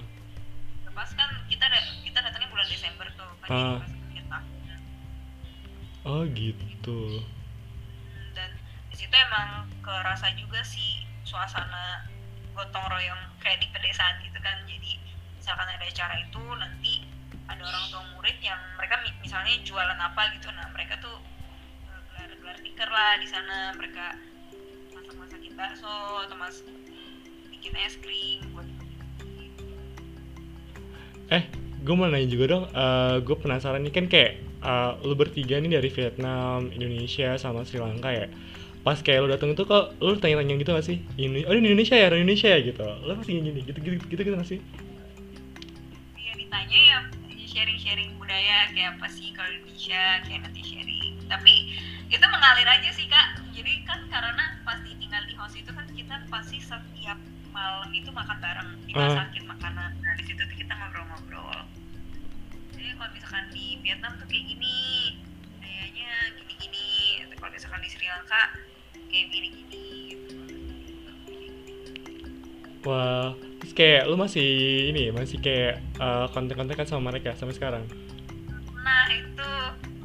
pas 0.92 1.08
kan 1.16 1.28
kita 1.48 1.64
ada 1.64 1.80
kita 2.04 2.20
datangnya 2.20 2.52
bulan 2.52 2.68
Desember 2.68 3.08
tuh 3.16 3.30
kan 3.40 3.80
akhir 3.80 4.24
tahun 4.28 4.78
oh 6.04 6.22
gitu. 6.36 7.24
Dan 8.36 8.50
di 8.92 8.96
situ 9.00 9.14
emang 9.16 9.72
kerasa 9.80 10.28
juga 10.36 10.60
sih 10.60 11.08
suasana 11.24 12.04
gotong 12.52 12.86
royong 12.92 13.22
kayak 13.40 13.64
di 13.64 13.72
pedesaan 13.72 14.20
gitu 14.20 14.36
kan. 14.44 14.60
Jadi 14.68 15.00
misalkan 15.40 15.64
ada 15.64 15.86
acara 15.86 16.14
itu 16.20 16.42
nanti 16.60 17.08
ada 17.46 17.62
orang 17.62 17.84
tua 17.88 18.02
murid 18.12 18.38
yang 18.38 18.60
mereka 18.74 18.94
mi- 19.00 19.18
misalnya 19.20 19.54
jualan 19.62 19.98
apa 19.98 20.22
gitu 20.34 20.48
nah 20.52 20.66
mereka 20.70 20.94
tuh 20.98 21.16
eh, 21.86 22.00
gelar 22.08 22.30
gelar 22.38 22.58
tikar 22.60 22.88
lah 22.88 23.12
di 23.16 23.26
sana 23.26 23.74
mereka 23.74 24.14
masak 24.92 25.14
masakin 25.16 25.52
bakso 25.54 25.94
atau 26.22 26.36
mas 26.36 26.62
bikin 27.48 27.72
es 27.78 27.96
krim 27.98 28.42
buat 28.52 28.66
Eh, 31.32 31.48
gue 31.80 31.94
mau 31.96 32.04
nanya 32.04 32.28
juga 32.28 32.44
dong. 32.46 32.64
eh 32.68 33.16
gue 33.24 33.36
penasaran 33.40 33.80
nih 33.80 33.94
kan 33.94 34.04
kayak 34.04 34.32
eh, 34.60 34.92
lu 35.00 35.16
bertiga 35.16 35.56
nih 35.58 35.80
dari 35.80 35.88
Vietnam, 35.88 36.68
Indonesia, 36.68 37.40
sama 37.40 37.64
Sri 37.64 37.80
Lanka 37.80 38.12
ya. 38.12 38.28
Pas 38.84 39.00
kayak 39.00 39.24
lu 39.24 39.28
dateng 39.32 39.56
tuh 39.56 39.64
kok 39.64 39.96
lu 39.96 40.12
tanya-tanya 40.18 40.60
gitu 40.60 40.76
gak 40.76 40.84
sih? 40.84 41.00
Ini, 41.16 41.48
oh 41.48 41.54
ini 41.56 41.72
Indonesia 41.72 41.96
ya, 41.96 42.12
orang 42.12 42.26
Indonesia 42.26 42.52
ya 42.52 42.60
gitu. 42.60 42.84
Lu 42.84 43.16
pasti 43.16 43.32
gini, 43.32 43.48
gitu 43.64 43.78
gitu 43.80 43.96
gitu 44.04 44.20
gitu 44.20 44.36
gak 44.36 44.44
sih? 44.44 44.60
ya 46.20 46.32
ditanya 46.36 46.78
ya 46.78 46.98
sharing-sharing 47.52 48.16
budaya 48.16 48.72
kayak 48.72 48.96
apa 48.96 49.06
sih 49.12 49.28
kalau 49.36 49.52
Indonesia 49.52 50.24
kayak 50.24 50.40
nanti 50.48 50.64
sharing. 50.64 51.20
Tapi 51.28 51.52
itu 52.08 52.24
mengalir 52.32 52.64
aja 52.64 52.90
sih 52.96 53.04
kak. 53.12 53.44
Jadi 53.52 53.84
kan 53.84 54.00
karena 54.08 54.56
pasti 54.64 54.96
tinggal 54.96 55.22
di 55.28 55.36
host 55.36 55.56
itu 55.60 55.68
kan 55.68 55.84
kita 55.92 56.16
pasti 56.32 56.56
setiap 56.64 57.20
malam 57.52 57.92
itu 57.92 58.08
makan 58.08 58.40
bareng. 58.40 58.70
Dimasakin 58.88 59.44
makanan. 59.44 59.90
Nah 60.00 60.12
di 60.16 60.24
situ 60.24 60.40
kita 60.56 60.72
ngobrol-ngobrol. 60.72 61.68
Jadi 62.72 62.88
kalau 62.96 63.10
misalkan 63.12 63.44
di 63.52 63.76
Vietnam 63.84 64.16
tuh 64.16 64.26
kayak 64.32 64.44
gini 64.48 64.76
budayanya 65.60 66.12
gini-gini. 66.40 66.88
Atau 67.28 67.36
kalau 67.36 67.52
misalkan 67.52 67.80
di 67.84 67.88
Sri 67.92 68.08
Lanka 68.08 68.42
kayak 69.12 69.26
gini-gini 69.28 69.84
gitu. 70.16 70.36
Wah, 72.82 73.30
terus 73.62 73.78
kayak 73.78 74.10
lu 74.10 74.18
masih 74.18 74.48
ini, 74.90 75.14
masih 75.14 75.38
kayak 75.38 75.78
eh, 75.78 76.26
kontak-kontakan 76.34 76.82
sama 76.82 77.14
mereka 77.14 77.30
sampai 77.38 77.54
sekarang. 77.54 77.86
nah 78.82 79.06
itu. 79.06 79.52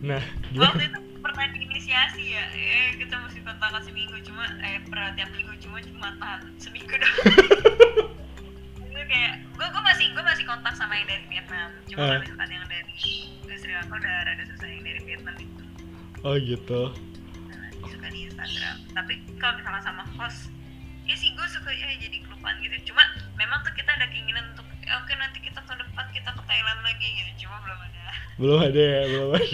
Nah, 0.05 0.21
gimana? 0.53 0.69
waktu 0.69 0.83
itu 0.85 0.99
per- 1.01 1.33
pernah 1.33 1.45
diinisiasi 1.49 2.23
ya 2.37 2.43
eh 2.53 2.93
kita 3.01 3.17
mesti 3.17 3.41
kontakan 3.41 3.81
seminggu 3.81 4.13
cuma 4.21 4.45
eh 4.61 4.77
pernah 4.85 5.09
tiap 5.17 5.33
minggu 5.33 5.57
cuma 5.57 5.81
cuma 5.81 6.07
tahan 6.21 6.41
seminggu 6.61 6.93
doang. 6.93 7.17
Itu 8.87 9.01
kayak 9.09 9.33
gue 9.57 9.67
gue 9.67 9.83
masih 9.83 10.05
gue 10.13 10.23
masih 10.23 10.45
kontak 10.45 10.73
sama 10.77 10.93
yang 10.93 11.09
dari 11.09 11.25
Vietnam 11.25 11.69
cuma 11.89 11.97
kalau 12.05 12.21
misalkan 12.21 12.49
yang 12.53 12.65
dari 12.69 12.93
Sri 13.57 13.73
Lanka 13.73 13.95
udah 13.97 14.15
rada 14.21 14.43
susah 14.45 14.67
yang 14.69 14.83
dari 14.85 15.01
Vietnam 15.01 15.35
itu. 15.41 15.63
Oh 16.21 16.37
gitu. 16.37 16.81
Nah, 17.49 17.69
suka 17.89 18.07
di 18.13 18.19
Instagram. 18.29 18.75
Tapi 18.93 19.13
kalau 19.41 19.53
misalnya 19.57 19.81
sama 19.81 20.03
host 20.13 20.53
ya 21.07 21.15
sih 21.15 21.31
gue 21.31 21.47
suka 21.47 21.71
ya 21.71 21.87
jadi 21.95 22.19
kelupaan 22.19 22.59
gitu. 22.59 22.91
Cuma 22.91 23.03
memang 23.39 23.63
tuh 23.63 23.71
kita 23.73 23.95
ada 23.95 24.05
keinginan 24.11 24.51
untuk 24.51 24.67
"Eh, 24.83 24.91
oke 24.91 25.11
nanti 25.15 25.39
kita 25.39 25.63
tahun 25.63 25.79
depan 25.87 26.05
kita 26.11 26.29
ke 26.35 26.41
Thailand 26.43 26.79
lagi 26.83 27.07
gitu. 27.15 27.31
Cuma 27.47 27.55
belum 27.63 27.79
ada. 27.79 28.03
Belum 28.37 28.59
ada 28.59 28.81
ya 28.83 29.01
belum 29.07 29.29
ada. 29.33 29.47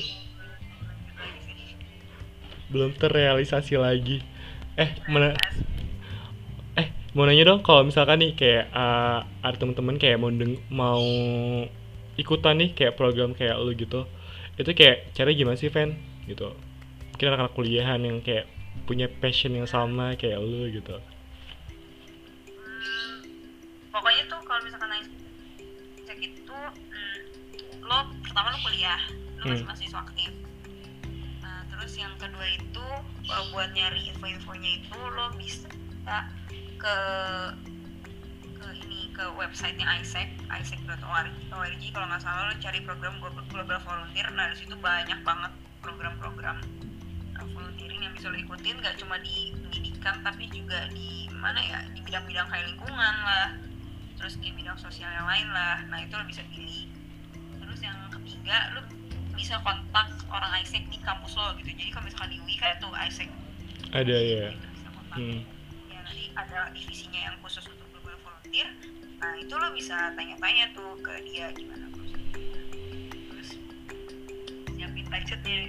Belum 2.73 2.91
terrealisasi 2.97 3.77
lagi. 3.77 4.25
Eh 4.73 4.89
mana 5.05 5.37
eh 6.73 6.87
mau 7.13 7.29
nanya 7.29 7.45
dong 7.53 7.61
kalau 7.61 7.85
misalkan 7.85 8.25
nih 8.25 8.33
kayak 8.33 8.73
uh, 8.73 9.21
ada 9.45 9.57
teman-teman 9.61 10.01
kayak 10.01 10.17
mau 10.17 10.33
deng 10.33 10.57
mau 10.73 11.05
ikutan 12.17 12.57
nih 12.57 12.73
kayak 12.73 12.97
program 12.97 13.37
kayak 13.37 13.61
lu 13.61 13.73
gitu 13.77 14.09
itu 14.57 14.69
kayak 14.77 15.13
cara 15.13 15.29
gimana 15.33 15.57
sih 15.57 15.69
Van 15.69 15.93
gitu. 16.25 16.49
Mungkin 17.13 17.25
anak-anak 17.29 17.53
kuliahan 17.53 18.01
yang 18.01 18.25
kayak 18.25 18.49
punya 18.89 19.05
passion 19.05 19.53
yang 19.53 19.69
sama 19.69 20.17
kayak 20.17 20.41
lu 20.41 20.65
gitu 20.73 20.97
pertama 28.33 28.49
lo 28.49 28.65
kuliah 28.65 28.97
lo 29.37 29.45
masih 29.45 29.61
Hmm. 29.61 29.69
mahasiswa 29.69 29.99
aktif. 30.09 30.31
Nah 31.45 31.61
terus 31.69 31.93
yang 32.01 32.17
kedua 32.17 32.45
itu 32.49 32.85
uh, 33.29 33.43
buat 33.53 33.69
nyari 33.77 34.09
info-infonya 34.09 34.81
itu 34.81 34.97
lo 34.97 35.29
bisa 35.37 35.69
ke 36.81 36.97
ke 38.57 38.67
ini 38.73 39.13
ke 39.13 39.21
websitenya 39.37 39.85
ISEC 40.01 40.33
isec.org 40.49 41.29
org. 41.53 41.83
Kalau 41.93 42.05
nggak 42.09 42.21
salah 42.25 42.49
lo 42.49 42.57
cari 42.57 42.81
program 42.81 43.21
Global 43.21 43.77
volunteer. 43.85 44.25
Nah 44.33 44.49
di 44.49 44.65
situ 44.65 44.73
banyak 44.81 45.21
banget 45.21 45.53
program-program 45.85 46.57
uh, 47.37 47.47
volunteering 47.53 48.01
yang 48.01 48.17
bisa 48.17 48.33
lo 48.33 48.37
ikutin. 48.41 48.81
Nggak 48.81 48.97
cuma 48.97 49.21
di 49.21 49.53
pendidikan 49.61 50.25
tapi 50.25 50.49
juga 50.49 50.89
di 50.89 51.29
mana 51.37 51.61
ya 51.61 51.85
di 51.93 52.01
bidang-bidang 52.01 52.49
kayak 52.49 52.65
lingkungan 52.65 53.15
lah. 53.21 53.53
Terus 54.17 54.41
di 54.41 54.49
bidang 54.57 54.81
sosial 54.81 55.13
yang 55.13 55.29
lain 55.29 55.53
lah. 55.53 55.85
Nah 55.85 56.01
itu 56.01 56.17
lo 56.17 56.25
bisa 56.25 56.41
pilih 56.49 56.89
ketiga 58.23 58.57
lo 58.73 58.81
bisa 59.35 59.59
kontak 59.59 60.07
orang 60.31 60.51
ISEC 60.63 60.87
di 60.87 60.97
kampus 61.03 61.35
lo 61.35 61.51
gitu. 61.59 61.69
Jadi 61.75 61.91
kalau 61.91 62.05
misalkan 62.07 62.29
di 62.31 62.37
UI 62.39 62.55
kayak 62.55 62.79
tuh 62.79 62.93
ISEC 62.95 63.29
ada 63.93 64.15
ya 64.17 64.49
itu 64.49 64.67
bisa 64.73 64.89
kontak. 64.89 65.17
Hmm. 65.19 65.39
ya 65.91 65.99
nanti 66.01 66.23
ada 66.33 66.59
divisinya 66.73 67.21
yang 67.29 67.35
khusus 67.45 67.63
untuk 67.69 67.85
global 67.93 68.15
volunteer. 68.25 68.67
Nah 69.21 69.33
itu 69.37 69.53
lo 69.53 69.67
bisa 69.75 69.97
tanya-tanya 70.17 70.65
tuh 70.73 70.97
ke 71.03 71.13
dia 71.29 71.53
gimana 71.53 71.85
prosedurnya 71.93 72.49
terus 73.29 73.49
siapin 74.73 75.05
budgetnya. 75.11 75.59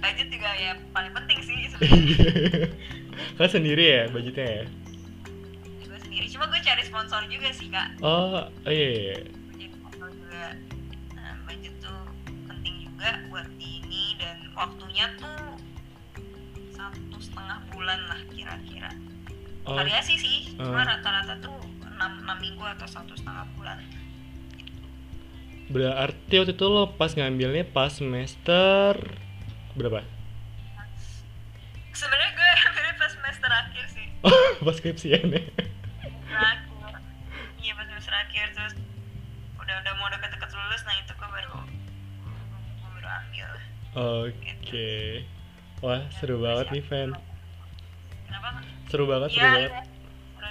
Budget 0.00 0.28
juga 0.32 0.50
ya 0.56 0.72
paling 0.96 1.12
penting 1.12 1.38
sih 1.44 1.56
sebenarnya. 1.72 2.68
Kan 3.40 3.48
sendiri 3.50 3.84
ya 3.84 4.02
budgetnya 4.12 4.46
ya? 4.46 4.64
Gue 5.84 5.98
sendiri. 6.00 6.26
Cuma 6.30 6.44
gue 6.48 6.60
cari 6.62 6.82
sponsor 6.86 7.26
juga 7.26 7.48
sih 7.50 7.68
kak. 7.68 8.00
Oh 8.00 8.46
oh 8.46 8.72
iya, 8.72 8.88
iya. 9.10 9.39
Juga 13.00 13.16
buat 13.32 13.48
di 13.56 13.80
ini 13.80 14.12
dan 14.20 14.52
waktunya 14.52 15.08
tuh 15.16 15.56
satu 16.76 17.16
setengah 17.16 17.64
bulan 17.72 17.96
lah 18.12 18.20
kira-kira. 18.28 18.92
Oh. 19.64 19.72
Variasi 19.72 20.20
sih 20.20 20.52
cuma 20.60 20.84
Hmm. 20.84 21.00
rata-rata 21.00 21.40
tuh 21.40 21.56
6, 21.80 21.96
6 21.96 22.36
minggu 22.44 22.60
atau 22.60 22.84
satu 22.84 23.16
setengah 23.16 23.48
bulan. 23.56 23.80
Berarti 25.72 26.34
waktu 26.44 26.52
itu 26.52 26.66
lo 26.68 26.92
pas 27.00 27.16
ngambilnya 27.16 27.64
pas 27.72 27.88
semester 27.88 29.00
berapa? 29.80 30.04
Sebenarnya 31.96 32.30
gue 32.36 32.50
ambilnya 32.68 32.94
pas 33.00 33.10
semester 33.16 33.48
akhir 33.48 33.84
sih. 33.96 34.06
Pas 34.68 34.76
skripsian 34.76 35.24
ya 35.32 35.40
terakhir 36.28 36.68
iya 37.64 37.72
pas 37.72 37.88
semester 37.88 38.12
akhir 38.12 38.44
terus 38.52 38.76
udah 39.56 39.74
udah 39.88 39.92
mau 39.96 40.12
deket-deket 40.12 40.49
Oke. 43.92 45.24
Wah, 45.80 46.04
seru 46.12 46.38
banget 46.38 46.66
nih, 46.70 46.82
Fan. 46.82 47.10
kenapa? 48.22 48.48
Seru 48.86 49.04
banget, 49.04 49.30
seru 49.32 49.40
Iya, 49.40 49.50
banget. 49.50 49.72
iya. 49.72 49.82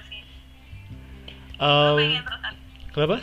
sih 0.02 0.22
Um, 1.60 2.00
kenapa? 2.90 3.20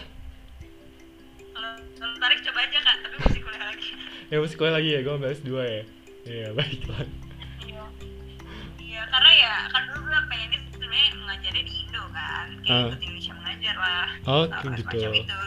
kalau 1.49 1.73
tertarik 1.97 2.39
coba 2.43 2.59
aja 2.61 2.79
kak 2.79 2.97
tapi 3.01 3.17
masih 3.19 3.41
kuliah 3.41 3.65
lagi 3.65 3.89
Ya 4.31 4.37
masih 4.39 4.57
kuliah 4.57 4.75
lagi 4.75 4.89
ya, 4.91 5.01
gue 5.01 5.13
ambil 5.15 5.31
S2 5.31 5.49
ya. 5.57 5.83
Iya, 6.23 6.47
baiklah. 6.57 7.07
iya 7.63 7.83
iya 8.79 9.03
karena 9.07 9.31
ya 9.35 9.55
kan 9.69 9.83
dulu 9.87 10.01
gue 10.05 10.21
pengennya 10.27 10.59
sebenarnya 10.71 11.07
mengajarnya 11.17 11.63
di 11.63 11.75
Indo 11.79 12.03
kan 12.11 12.47
kayak 12.61 12.71
Ah. 12.71 12.87
ikut 12.87 13.01
Indonesia 13.03 13.33
mengajar 13.35 13.75
lah 13.77 14.07
Oh, 14.27 14.45
gitu. 14.45 15.11
itu 15.15 15.39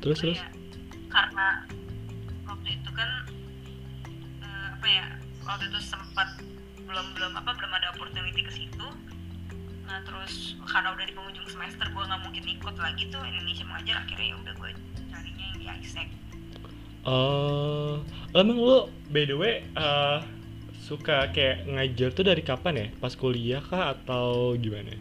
Terus, 0.00 0.16
Cuma 0.16 0.26
terus? 0.26 0.36
ya, 0.36 0.48
karena 1.08 1.46
kan 2.94 3.10
eh, 4.42 4.66
apa 4.78 4.86
ya 4.86 5.06
waktu 5.44 5.68
itu 5.68 5.78
sempat 5.84 6.28
belum 6.84 7.06
belum 7.18 7.32
apa 7.36 7.50
belum 7.58 7.72
ada 7.74 7.92
opportunity 7.94 8.40
ke 8.46 8.52
situ 8.54 8.86
nah 9.84 10.00
terus 10.08 10.56
karena 10.64 10.96
udah 10.96 11.04
di 11.04 11.12
penghujung 11.12 11.48
semester 11.50 11.86
gue 11.90 12.02
nggak 12.06 12.22
mungkin 12.24 12.44
ikut 12.48 12.76
lagi 12.80 13.02
tuh 13.12 13.20
Indonesia 13.20 13.64
mengajar 13.68 13.96
akhirnya 14.00 14.26
ya 14.32 14.36
udah 14.40 14.54
gue 14.56 14.70
carinya 15.12 15.44
yang 15.52 15.58
di 15.60 15.66
ISEC 15.68 16.08
Oh, 17.04 18.00
emang 18.32 18.56
lu 18.56 18.88
by 19.12 19.28
the 19.28 19.36
way 19.36 19.60
uh, 19.76 20.24
suka 20.80 21.28
kayak 21.36 21.68
ngajar 21.68 22.16
tuh 22.16 22.24
dari 22.24 22.40
kapan 22.40 22.74
ya? 22.80 22.86
Pas 22.96 23.12
kuliah 23.12 23.60
kah 23.60 23.92
atau 23.92 24.56
gimana? 24.56 24.96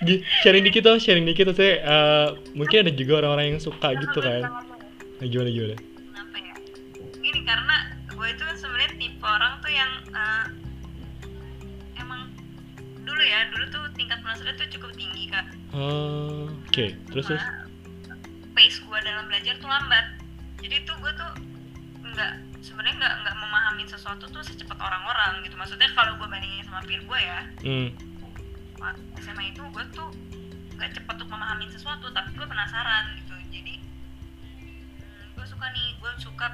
Gi- 0.00 0.24
sharing 0.40 0.64
dikit 0.64 0.82
dong, 0.82 0.96
sharing 0.96 1.24
dikit 1.24 1.44
tuh 1.46 1.56
saya 1.56 1.72
uh, 1.82 2.26
mungkin 2.52 2.82
ada 2.82 2.92
juga 2.92 3.20
orang-orang 3.20 3.52
yang 3.52 3.60
suka 3.60 3.92
gitu 3.94 4.18
kan. 4.18 4.40
Nah, 4.40 5.26
gimana 5.28 5.50
gimana? 5.50 5.76
kenapa 5.76 6.36
ya 6.38 6.54
gini 7.20 7.40
karena 7.44 7.76
gue 8.08 8.26
itu 8.26 8.42
kan 8.42 8.56
sebenarnya 8.56 8.90
tipe 8.96 9.20
orang 9.20 9.52
tuh 9.60 9.68
yang 9.70 9.90
eh, 10.08 10.44
emang 11.96 12.32
dulu 12.98 13.20
ya 13.20 13.44
dulu 13.48 13.64
tuh 13.68 13.84
tingkat 13.92 14.16
penasaran 14.20 14.56
tuh 14.56 14.68
cukup 14.70 14.92
tinggi 14.94 15.28
kak 15.28 15.44
Oh, 15.70 16.50
oke. 16.66 16.86
Terus 17.12 17.24
terus. 17.26 17.38
Cuma 17.38 18.16
pace 18.50 18.78
gue 18.80 18.98
dalam 19.00 19.24
belajar 19.24 19.54
tuh 19.56 19.68
lambat 19.68 20.06
jadi 20.58 20.82
tuh 20.82 20.96
gue 20.98 21.12
tuh 21.14 21.30
nggak 22.02 22.32
sebenarnya 22.58 22.94
nggak 22.98 23.14
nggak 23.22 23.36
memahami 23.38 23.84
sesuatu 23.86 24.24
tuh 24.26 24.42
secepat 24.42 24.76
orang-orang 24.76 25.44
gitu 25.44 25.54
maksudnya 25.54 25.86
kalau 25.94 26.16
gue 26.16 26.26
bandingin 26.26 26.64
sama 26.64 26.80
peer 26.82 27.00
gue 27.00 27.20
ya 27.20 27.40
Hmm. 27.62 27.88
Pas 28.80 28.96
SMA 29.20 29.52
itu 29.52 29.60
gue 29.60 29.84
tuh 29.92 30.08
nggak 30.80 30.96
cepat 30.96 31.14
untuk 31.20 31.28
memahami 31.28 31.68
sesuatu 31.68 32.08
tapi 32.16 32.32
gue 32.32 32.46
penasaran 32.48 33.12
gitu. 33.20 33.36
Jadi 33.52 33.76
hmm, 34.56 35.36
gue 35.36 35.44
suka 35.44 35.68
nih 35.76 36.00
gue 36.00 36.12
suka 36.16 36.48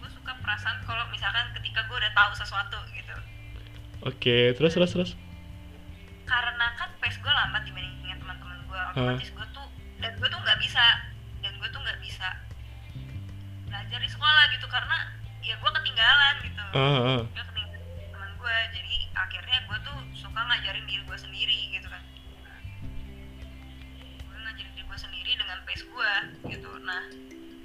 gue 0.00 0.08
suka 0.08 0.32
perasaan 0.40 0.80
kalau 0.88 1.04
misalkan 1.12 1.52
ketika 1.60 1.84
gue 1.84 1.96
udah 2.00 2.12
tahu 2.16 2.32
sesuatu 2.32 2.80
gitu. 2.96 3.16
Oke, 4.08 4.56
terus 4.56 4.72
terus 4.72 4.92
terus. 4.96 5.12
karena 6.22 6.72
kan 6.80 6.88
pace 6.96 7.20
gue 7.20 7.28
lambat 7.28 7.60
dibandingin 7.68 8.16
teman-teman 8.16 8.56
gue 8.64 8.80
otomatis 8.94 9.28
gue 9.36 9.46
tuh 9.52 9.68
dan 10.00 10.16
gue 10.16 10.28
tuh 10.32 10.40
nggak 10.40 10.58
bisa 10.64 10.80
dan 11.44 11.52
gue 11.60 11.68
tuh 11.68 11.80
nggak 11.82 12.00
bisa 12.00 12.28
belajar 13.68 14.00
di 14.00 14.08
sekolah 14.08 14.44
gitu. 14.56 14.64
Karena 14.72 15.12
ya 15.44 15.54
gue 15.60 15.70
ketinggalan 15.76 16.34
gitu. 16.40 16.64
Ah, 16.72 16.80
ah. 16.80 17.20
gue 17.28 17.44
ketinggalan 17.52 17.84
teman 18.16 18.30
gue 18.40 18.56
jadi 18.72 18.81
tuh 18.81 18.81
suka 20.32 20.48
ngajarin 20.48 20.88
diri 20.88 21.04
gue 21.04 21.18
sendiri 21.20 21.58
gitu 21.76 21.88
kan. 21.92 22.00
Gue 24.24 24.38
ngajarin 24.40 24.72
diri 24.72 24.84
gue 24.88 24.98
sendiri 25.04 25.32
dengan 25.36 25.60
pace 25.68 25.84
gue 25.84 26.12
gitu. 26.56 26.72
Nah 26.88 27.04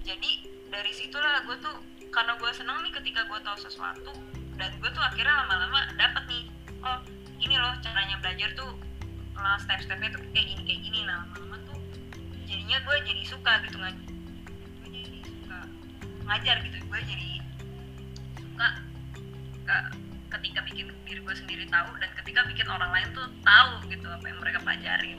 jadi 0.04 0.32
dari 0.68 0.92
situlah 0.92 1.48
gue 1.48 1.56
tuh 1.64 1.80
karena 2.12 2.36
gue 2.36 2.52
seneng 2.52 2.84
nih 2.84 2.92
ketika 2.92 3.24
gue 3.24 3.40
tahu 3.40 3.56
sesuatu 3.56 4.12
dan 4.60 4.76
gue 4.84 4.90
tuh 4.92 5.00
akhirnya 5.00 5.48
lama-lama 5.48 5.96
dapet 5.96 6.24
nih 6.28 6.44
oh 6.84 7.00
ini 7.40 7.56
loh 7.56 7.72
caranya 7.80 8.20
belajar 8.20 8.52
tuh 8.52 8.76
lah 9.40 9.56
step-stepnya 9.64 10.12
tuh 10.12 10.20
kayak 10.36 10.52
gini 10.52 10.62
kayak 10.68 10.82
gini. 10.84 11.00
Nah 11.08 11.24
lama-lama 11.24 11.64
tuh 11.72 11.80
jadinya 12.52 12.84
gue 12.84 12.96
jadi 13.08 13.24
suka 13.24 13.64
gitu 13.64 13.80
ngajar 13.80 14.12
gue 14.84 14.90
jadi 14.92 15.20
suka 15.24 15.60
ngajar 16.28 16.56
gitu. 16.68 16.78
Gue 16.84 17.00
jadi 17.00 17.30
suka 18.44 18.68
ke- 19.64 20.07
ketika 20.28 20.60
bikin 20.68 20.92
diri 21.08 21.20
gue 21.24 21.36
sendiri 21.36 21.64
tahu 21.72 21.90
dan 22.00 22.10
ketika 22.24 22.40
bikin 22.48 22.68
orang 22.68 22.90
lain 22.92 23.08
tuh 23.16 23.28
tahu 23.42 23.72
gitu 23.88 24.08
apa 24.08 24.26
yang 24.28 24.38
mereka 24.44 24.60
pelajarin 24.64 25.18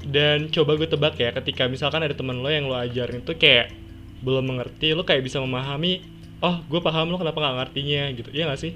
dan 0.00 0.48
coba 0.48 0.80
gue 0.80 0.88
tebak 0.88 1.14
ya 1.20 1.30
ketika 1.36 1.68
misalkan 1.68 2.00
ada 2.00 2.16
teman 2.16 2.40
lo 2.40 2.48
yang 2.48 2.64
lo 2.66 2.76
ajarin 2.76 3.20
itu 3.20 3.36
kayak 3.36 3.72
belum 4.24 4.48
mengerti 4.48 4.96
lo 4.96 5.04
kayak 5.04 5.24
bisa 5.24 5.40
memahami 5.40 6.00
oh 6.40 6.64
gue 6.64 6.80
paham 6.80 7.12
lo 7.12 7.20
kenapa 7.20 7.36
nggak 7.36 7.56
ngertinya? 7.60 8.02
gitu. 8.16 8.30
Iya 8.32 8.44
gak 8.48 8.60
sih? 8.60 8.72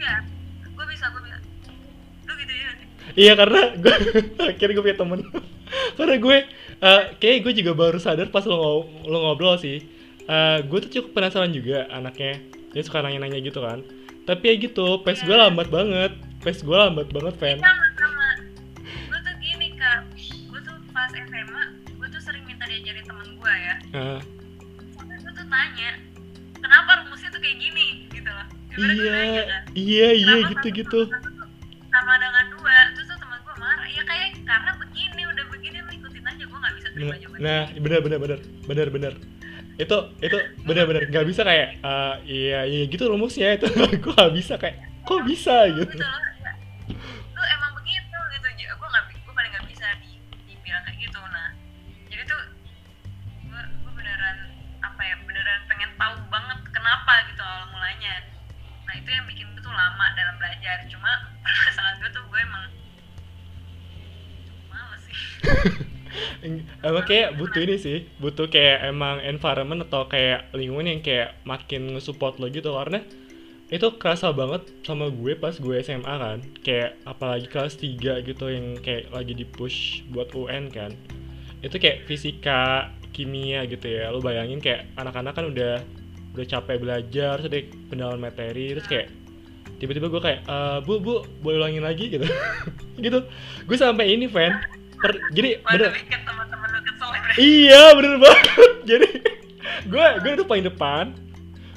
Iya 0.00 0.24
gue 0.64 0.84
bisa 0.88 1.04
gue 1.12 1.22
bisa. 1.28 1.38
Lu 2.24 2.32
gitu 2.40 2.52
ya 2.56 2.70
iya 3.12 3.32
karena 3.36 3.60
gue 3.76 3.94
akhirnya 4.56 4.74
gue 4.74 4.84
punya 4.84 4.98
temen. 4.98 5.20
Karena 5.96 6.16
gue 6.20 6.36
uh, 6.84 7.02
kayak 7.16 7.48
gue 7.48 7.52
juga 7.64 7.72
baru 7.72 7.96
sadar 7.96 8.28
pas 8.28 8.44
lo, 8.44 8.84
lo 9.08 9.18
ngobrol 9.24 9.56
sih. 9.56 9.80
Uh, 10.28 10.60
gue 10.64 10.78
tuh 10.88 10.90
cukup 11.00 11.20
penasaran 11.20 11.52
juga 11.52 11.88
anaknya. 11.88 12.44
Dia 12.72 12.82
suka 12.84 13.04
nanya-nanya 13.04 13.40
gitu 13.40 13.60
kan 13.60 13.84
tapi 14.22 14.44
ya 14.50 14.54
gitu 14.58 15.02
pace 15.02 15.22
gue 15.26 15.34
lambat 15.34 15.68
banget. 15.68 16.12
Pace 16.42 16.62
gue 16.62 16.76
lambat 16.76 17.10
banget 17.10 17.34
fan 17.38 17.58
sama 17.58 17.86
sama. 17.98 18.28
Gue 19.10 19.18
tuh 19.18 19.34
gini 19.42 19.68
kak. 19.74 20.00
Gue 20.50 20.60
tuh 20.62 20.76
pas 20.94 21.10
SMA 21.10 21.64
gue 21.98 22.08
tuh 22.10 22.22
sering 22.22 22.44
minta 22.46 22.66
diajarin 22.66 23.02
temen 23.06 23.28
gue 23.38 23.54
ya. 23.54 23.74
Uh, 23.94 24.20
sampai 24.98 25.16
gue 25.18 25.32
tuh 25.34 25.46
tanya 25.46 25.90
kenapa 26.62 26.90
rumusnya 27.02 27.30
tuh 27.34 27.40
kayak 27.42 27.58
gini? 27.58 28.06
Gitu 28.14 28.30
loh. 28.30 28.46
Gue 28.72 28.86
nanya 28.86 29.02
iya 29.02 29.42
kan 29.44 29.62
iya 29.74 30.08
iya 30.14 30.34
Kenapa 30.38 30.50
gitu 30.54 30.68
gitu. 30.82 31.00
sama 31.92 32.14
dengan 32.16 32.44
dua? 32.56 32.76
Terus 32.94 33.06
tuh 33.10 33.18
teman 33.18 33.38
gue 33.42 33.54
marah. 33.58 33.88
Ya 33.90 34.02
kayak 34.06 34.28
karena 34.46 34.70
begini 34.78 35.22
udah 35.26 35.44
begini 35.50 35.76
lu 35.82 35.90
ikutin 35.98 36.24
aja. 36.30 36.44
Gue 36.46 36.58
nggak 36.62 36.74
bisa 36.78 36.88
terima 36.94 37.10
nah, 37.10 37.18
jawaban 37.18 37.38
nah 37.42 37.62
benar 37.74 38.00
benar 38.06 38.18
benar. 38.22 38.38
Benar 38.70 38.88
benar 38.94 39.14
itu 39.80 39.96
itu 40.20 40.36
benar 40.68 40.84
benar 40.84 41.02
nggak 41.08 41.26
bisa 41.26 41.42
kayak 41.48 41.80
uh, 41.80 42.20
iya 42.28 42.68
iya 42.68 42.84
gitu 42.84 43.08
rumusnya 43.08 43.56
itu 43.56 43.66
gue 44.04 44.12
nggak 44.12 44.34
bisa 44.36 44.54
kayak 44.60 44.76
kok 45.02 45.20
bisa? 45.26 45.66
Gitu. 45.72 45.98
gitu 45.98 46.04
ya, 46.04 46.12
lu 47.34 47.42
emang 47.58 47.72
begitu 47.80 48.18
gitu. 48.36 48.46
Gue 48.76 48.88
nggak 48.92 49.04
gue 49.16 49.32
paling 49.34 49.52
nggak 49.56 49.66
bisa 49.72 49.86
di 49.98 50.10
dibilang 50.46 50.82
kayak 50.84 50.98
gitu 51.00 51.18
nah. 51.32 51.50
Jadi 52.06 52.22
tuh 52.28 52.42
gue 53.48 53.62
gue 53.64 53.92
beneran 53.96 54.36
apa 54.84 55.02
ya 55.02 55.14
beneran 55.24 55.60
pengen 55.66 55.90
tahu 55.96 56.14
banget 56.28 56.58
kenapa 56.70 57.12
gitu 57.32 57.42
awal 57.42 57.64
mulanya. 57.72 58.14
Nah 58.86 58.94
itu 58.94 59.08
yang 59.08 59.24
bikin 59.26 59.46
gue 59.56 59.62
tuh 59.64 59.74
lama 59.74 60.06
dalam 60.14 60.36
belajar. 60.36 60.84
Cuma 60.86 61.10
permasalahan 61.42 61.96
gue 61.98 62.10
tuh 62.12 62.22
gue 62.28 62.40
emang 62.44 62.64
males 64.70 65.00
sih 65.08 65.16
emang 66.82 67.04
kayak 67.06 67.38
butuh 67.38 67.60
ini 67.64 67.76
sih 67.78 68.04
butuh 68.18 68.50
kayak 68.50 68.88
emang 68.90 69.22
environment 69.24 69.86
atau 69.88 70.06
kayak 70.10 70.50
lingkungan 70.52 70.98
yang 70.98 71.00
kayak 71.00 71.38
makin 71.48 71.92
nge-support 71.96 72.36
lo 72.42 72.48
gitu. 72.52 72.72
Karena 72.72 73.00
itu 73.72 73.88
kerasa 73.96 74.36
banget 74.36 74.68
sama 74.84 75.08
gue 75.08 75.32
pas 75.38 75.56
gue 75.56 75.76
SMA 75.80 76.14
kan. 76.20 76.38
Kayak 76.60 77.00
apalagi 77.08 77.46
kelas 77.48 77.80
3 77.80 78.20
gitu 78.20 78.44
yang 78.52 78.76
kayak 78.80 79.08
lagi 79.08 79.32
di 79.32 79.48
push 79.48 80.04
buat 80.12 80.28
UN 80.36 80.68
kan. 80.68 80.92
Itu 81.64 81.80
kayak 81.80 82.04
fisika 82.04 82.92
kimia 83.16 83.64
gitu 83.64 83.88
ya. 83.88 84.12
Lo 84.12 84.20
bayangin 84.20 84.60
kayak 84.60 84.92
anak-anak 85.00 85.32
kan 85.32 85.46
udah 85.48 85.74
udah 86.32 86.46
capek 86.48 86.80
belajar 86.80 87.40
terus 87.44 87.68
pendalaman 87.92 88.32
materi 88.32 88.72
terus 88.72 88.88
kayak 88.88 89.12
tiba-tiba 89.76 90.08
gue 90.08 90.22
kayak 90.22 90.40
"Eh, 90.48 90.78
bu 90.86 90.96
bu 91.02 91.24
boleh 91.44 91.58
ulangin 91.60 91.84
lagi? 91.84 92.08
gitu. 92.12 92.24
Gitu. 93.02 93.18
Gue 93.64 93.76
sampai 93.80 94.14
ini 94.14 94.28
fan 94.28 94.81
jadi 95.34 95.48
bener. 95.62 95.90
kesel 96.86 97.10
ya. 97.10 97.22
Iya 97.38 97.82
bener 97.98 98.14
banget. 98.22 98.72
Jadi 98.90 99.08
gue 99.86 100.06
gue 100.22 100.30
itu 100.38 100.44
paling 100.46 100.66
depan. 100.66 101.04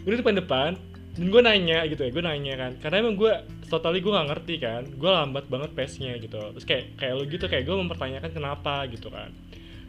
Gue 0.05 0.13
itu 0.13 0.21
paling 0.21 0.37
depan 0.37 0.77
Dan 1.17 1.33
gue 1.33 1.41
nanya 1.41 1.81
gitu 1.89 2.05
ya 2.05 2.11
Gue 2.13 2.21
nanya 2.21 2.53
kan. 2.57 2.71
Karena 2.81 2.95
emang 3.01 3.15
gue 3.17 3.33
Totally 3.65 3.97
gue 4.01 4.13
gak 4.13 4.29
ngerti 4.29 4.55
kan. 4.61 4.83
Gue 4.93 5.09
lambat 5.09 5.49
banget 5.49 5.73
pace-nya 5.73 6.17
gitu. 6.21 6.37
Terus 6.37 6.65
kayak 6.65 6.85
Kayak 7.01 7.13
lo 7.17 7.23
gitu 7.25 7.45
Kayak 7.49 7.63
gue 7.65 7.75
mempertanyakan 7.81 8.31
kenapa 8.33 8.85
gitu 8.89 9.09
kan. 9.09 9.33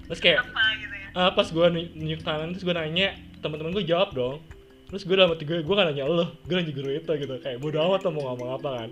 Terus 0.09 0.21
kayak 0.23 0.39
apa 0.41 0.65
gitu 0.81 0.95
ya? 0.97 1.09
ah, 1.19 1.31
Pas 1.37 1.49
gue 1.49 1.67
nunjuk 1.73 2.21
tangan 2.25 2.49
Terus 2.57 2.65
gue 2.65 2.75
nanya 2.77 3.09
Teman-teman 3.45 3.73
gue 3.77 3.85
jawab 3.85 4.17
dong. 4.17 4.41
Terus 4.89 5.03
gue 5.05 5.17
dalam 5.19 5.33
hati 5.37 5.45
gue 5.45 5.61
Gue 5.61 5.75
gak 5.77 5.89
nanya 5.93 6.05
lo 6.09 6.27
Gue 6.49 6.55
nanya 6.57 6.73
guru 6.73 6.91
itu 6.93 7.13
gitu. 7.21 7.35
Kayak 7.45 7.59
bodo 7.61 7.77
amat 7.85 8.01
lo 8.07 8.11
mau 8.17 8.33
ngomong 8.33 8.51
apa 8.57 8.69
kan. 8.81 8.89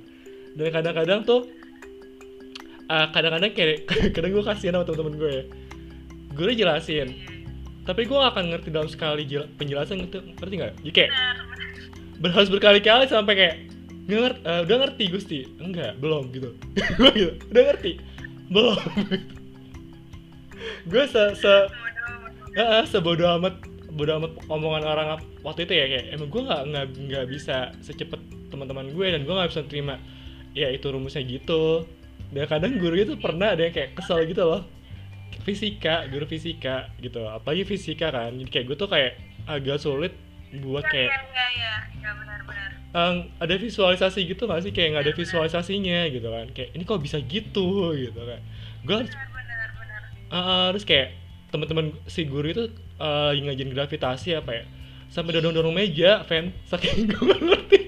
Dan 0.54 0.68
kadang-kadang 0.70 1.20
tuh 1.24 1.40
ah, 2.94 3.06
Kadang-kadang 3.10 3.50
kayak 3.50 3.90
Kadang 4.14 4.30
gue 4.30 4.44
kasihan 4.46 4.78
sama 4.78 4.86
teman-teman 4.86 5.14
gue 5.18 5.30
ya. 5.30 5.44
Gue 6.34 6.44
udah 6.46 6.56
jelasin 6.56 7.08
tapi 7.84 8.08
gue 8.08 8.16
gak 8.16 8.32
akan 8.32 8.44
ngerti 8.48 8.68
dalam 8.72 8.88
sekali 8.88 9.28
jel- 9.28 9.50
penjelasan 9.60 10.08
gitu 10.08 10.24
ngerti 10.40 10.54
nggak? 10.56 10.72
Jadi 10.80 10.92
kayak 10.92 11.10
benar 11.12 11.36
benar. 11.36 12.20
ber- 12.20 12.34
harus 12.34 12.50
berkali-kali 12.50 13.04
sampai 13.12 13.34
kayak 13.36 13.56
ngerti 14.08 14.40
eh, 14.40 14.60
udah 14.64 14.76
ngerti 14.84 15.04
gusti? 15.12 15.38
Enggak 15.60 15.92
belum 16.00 16.32
gitu. 16.32 16.56
Gue 16.98 17.10
gitu 17.12 17.32
udah 17.52 17.62
ngerti? 17.72 17.92
Belum. 18.48 18.80
Gue 20.90 21.04
se 21.04 21.22
se 21.36 21.54
eh, 22.56 22.84
sebodoh 22.88 23.36
amat 23.36 23.54
bodoh 23.94 24.18
amat 24.18 24.32
omongan 24.50 24.84
orang 24.88 25.08
waktu 25.46 25.70
itu 25.70 25.74
ya 25.78 25.86
kayak 25.86 26.06
emang 26.18 26.26
gue 26.26 26.42
nggak 26.42 26.62
nggak 26.66 26.86
nggak 27.04 27.24
bisa 27.30 27.70
secepat 27.78 28.18
teman-teman 28.50 28.90
gue 28.90 29.06
dan 29.12 29.28
gue 29.28 29.34
nggak 29.36 29.50
bisa 29.52 29.62
terima. 29.68 30.00
Ya 30.56 30.72
itu 30.72 30.88
rumusnya 30.88 31.20
gitu 31.20 31.84
dan 32.34 32.44
kadang 32.50 32.82
guru 32.82 32.98
itu 32.98 33.14
pernah 33.14 33.54
ada 33.54 33.62
yang 33.62 33.74
kayak 33.74 33.94
kesel 33.94 34.26
gitu 34.26 34.42
loh. 34.42 34.66
Fisika 35.46 36.10
guru 36.10 36.26
fisika 36.26 36.90
gitu. 36.98 37.22
Apalagi 37.30 37.62
fisika 37.62 38.10
kan. 38.10 38.34
Jadi 38.34 38.50
kayak 38.50 38.64
gue 38.66 38.76
tuh 38.76 38.90
kayak 38.90 39.12
agak 39.46 39.78
sulit 39.78 40.12
buat 40.58 40.82
kayak 40.86 41.10
benar 42.02 42.40
benar. 42.46 42.70
Em, 42.94 43.14
ada 43.42 43.54
visualisasi 43.58 44.26
gitu 44.26 44.46
gak 44.46 44.62
sih? 44.62 44.70
Kayak 44.70 44.88
nggak 44.94 45.04
ada 45.10 45.14
visualisasinya 45.14 46.00
gitu 46.10 46.28
kan. 46.30 46.46
Kayak 46.50 46.70
ini 46.74 46.82
kok 46.82 47.02
bisa 47.02 47.18
gitu 47.22 47.94
gitu 47.94 48.20
kan. 48.20 48.40
Gue 48.82 48.94
harus 49.02 49.10
Ah, 50.34 50.74
terus 50.74 50.82
kayak 50.82 51.14
teman-teman 51.54 51.94
si 52.10 52.26
guru 52.26 52.50
itu 52.50 52.64
eh, 52.98 53.26
lagi 53.30 53.40
ngajarin 53.46 53.70
gravitasi 53.70 54.34
apa 54.34 54.50
ya? 54.50 54.64
Sampai 55.06 55.30
dorong-dorong 55.38 55.70
meja 55.70 56.26
fan 56.26 56.50
saking 56.66 57.06
gue 57.06 57.36
ngerti 57.38 57.80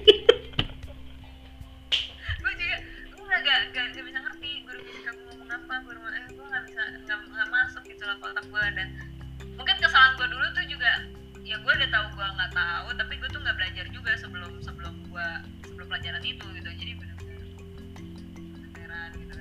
itu 16.35 16.45
gitu. 16.57 16.69
Jadi 16.69 16.93
benar-benar 16.97 19.09
gitu. 19.15 19.35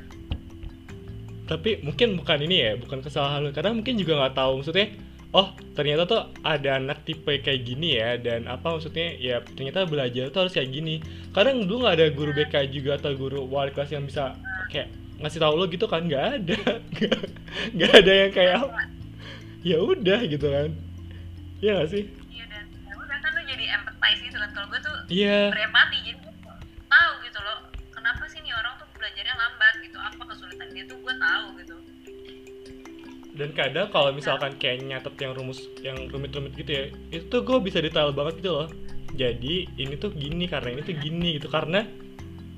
Tapi 1.46 1.70
mungkin 1.86 2.08
bukan 2.18 2.38
ini 2.42 2.56
ya 2.62 2.72
bukan 2.78 2.98
kesalahan 3.02 3.46
lu. 3.46 3.50
Karena 3.50 3.74
mungkin 3.74 3.94
juga 3.98 4.18
nggak 4.18 4.34
tahu 4.34 4.52
maksudnya 4.62 4.88
oh 5.36 5.52
ternyata 5.76 6.08
tuh 6.08 6.22
ada 6.40 6.80
anak 6.80 7.04
tipe 7.04 7.28
kayak 7.44 7.66
gini 7.66 8.00
ya 8.00 8.16
dan 8.16 8.48
apa 8.48 8.72
maksudnya 8.72 9.12
ya 9.20 9.44
ternyata 9.44 9.84
belajar 9.84 10.32
tuh 10.32 10.46
harus 10.46 10.54
kayak 10.54 10.70
gini. 10.72 11.02
Kadang 11.36 11.66
dulu 11.66 11.86
nggak 11.86 11.96
ada 12.00 12.06
guru 12.14 12.30
BK 12.32 12.72
juga 12.72 12.96
atau 12.96 13.12
guru 13.12 13.44
wali 13.46 13.70
kelas 13.74 13.92
yang 13.92 14.06
bisa 14.06 14.32
kayak 14.72 14.88
ngasih 15.16 15.40
tahu 15.40 15.54
lo 15.56 15.64
gitu 15.68 15.86
kan 15.88 16.04
nggak 16.04 16.24
ada. 16.40 16.58
Nggak- 17.76 17.94
ada 18.04 18.12
yang 18.12 18.32
kayak 18.36 18.60
ya 19.64 19.78
udah 19.80 20.20
gitu 20.28 20.46
kan. 20.46 20.68
Iya 21.64 21.72
gak 21.82 21.88
sih? 21.88 22.04
Iya 22.30 22.44
dan 22.52 22.64
ya 22.84 22.94
udah 23.00 23.18
kan 23.18 23.30
lu 23.32 23.42
jadi 23.48 23.64
empathize 23.80 24.20
gitu 24.28 24.36
kan. 24.36 24.50
Kalau 24.52 24.66
gue 24.68 24.80
tuh 24.84 24.96
iya. 25.08 25.50
berempati 25.50 25.96
jadi 26.04 26.20
dan 33.36 33.52
kadang 33.52 33.92
kalau 33.92 34.10
misalkan 34.16 34.56
kayak 34.56 34.80
nyatet 34.80 35.12
yang 35.20 35.36
rumus 35.36 35.68
yang 35.84 36.08
rumit-rumit 36.08 36.56
gitu 36.56 36.70
ya 36.72 36.84
itu 37.12 37.28
tuh 37.28 37.44
gue 37.44 37.60
bisa 37.60 37.84
detail 37.84 38.10
banget 38.16 38.40
gitu 38.40 38.52
loh. 38.56 38.68
Jadi 39.12 39.68
ini 39.76 39.94
tuh 40.00 40.12
gini 40.16 40.48
karena 40.48 40.72
ini 40.72 40.82
tuh 40.82 40.96
gini 40.96 41.28
gitu. 41.36 41.52
Karena 41.52 41.84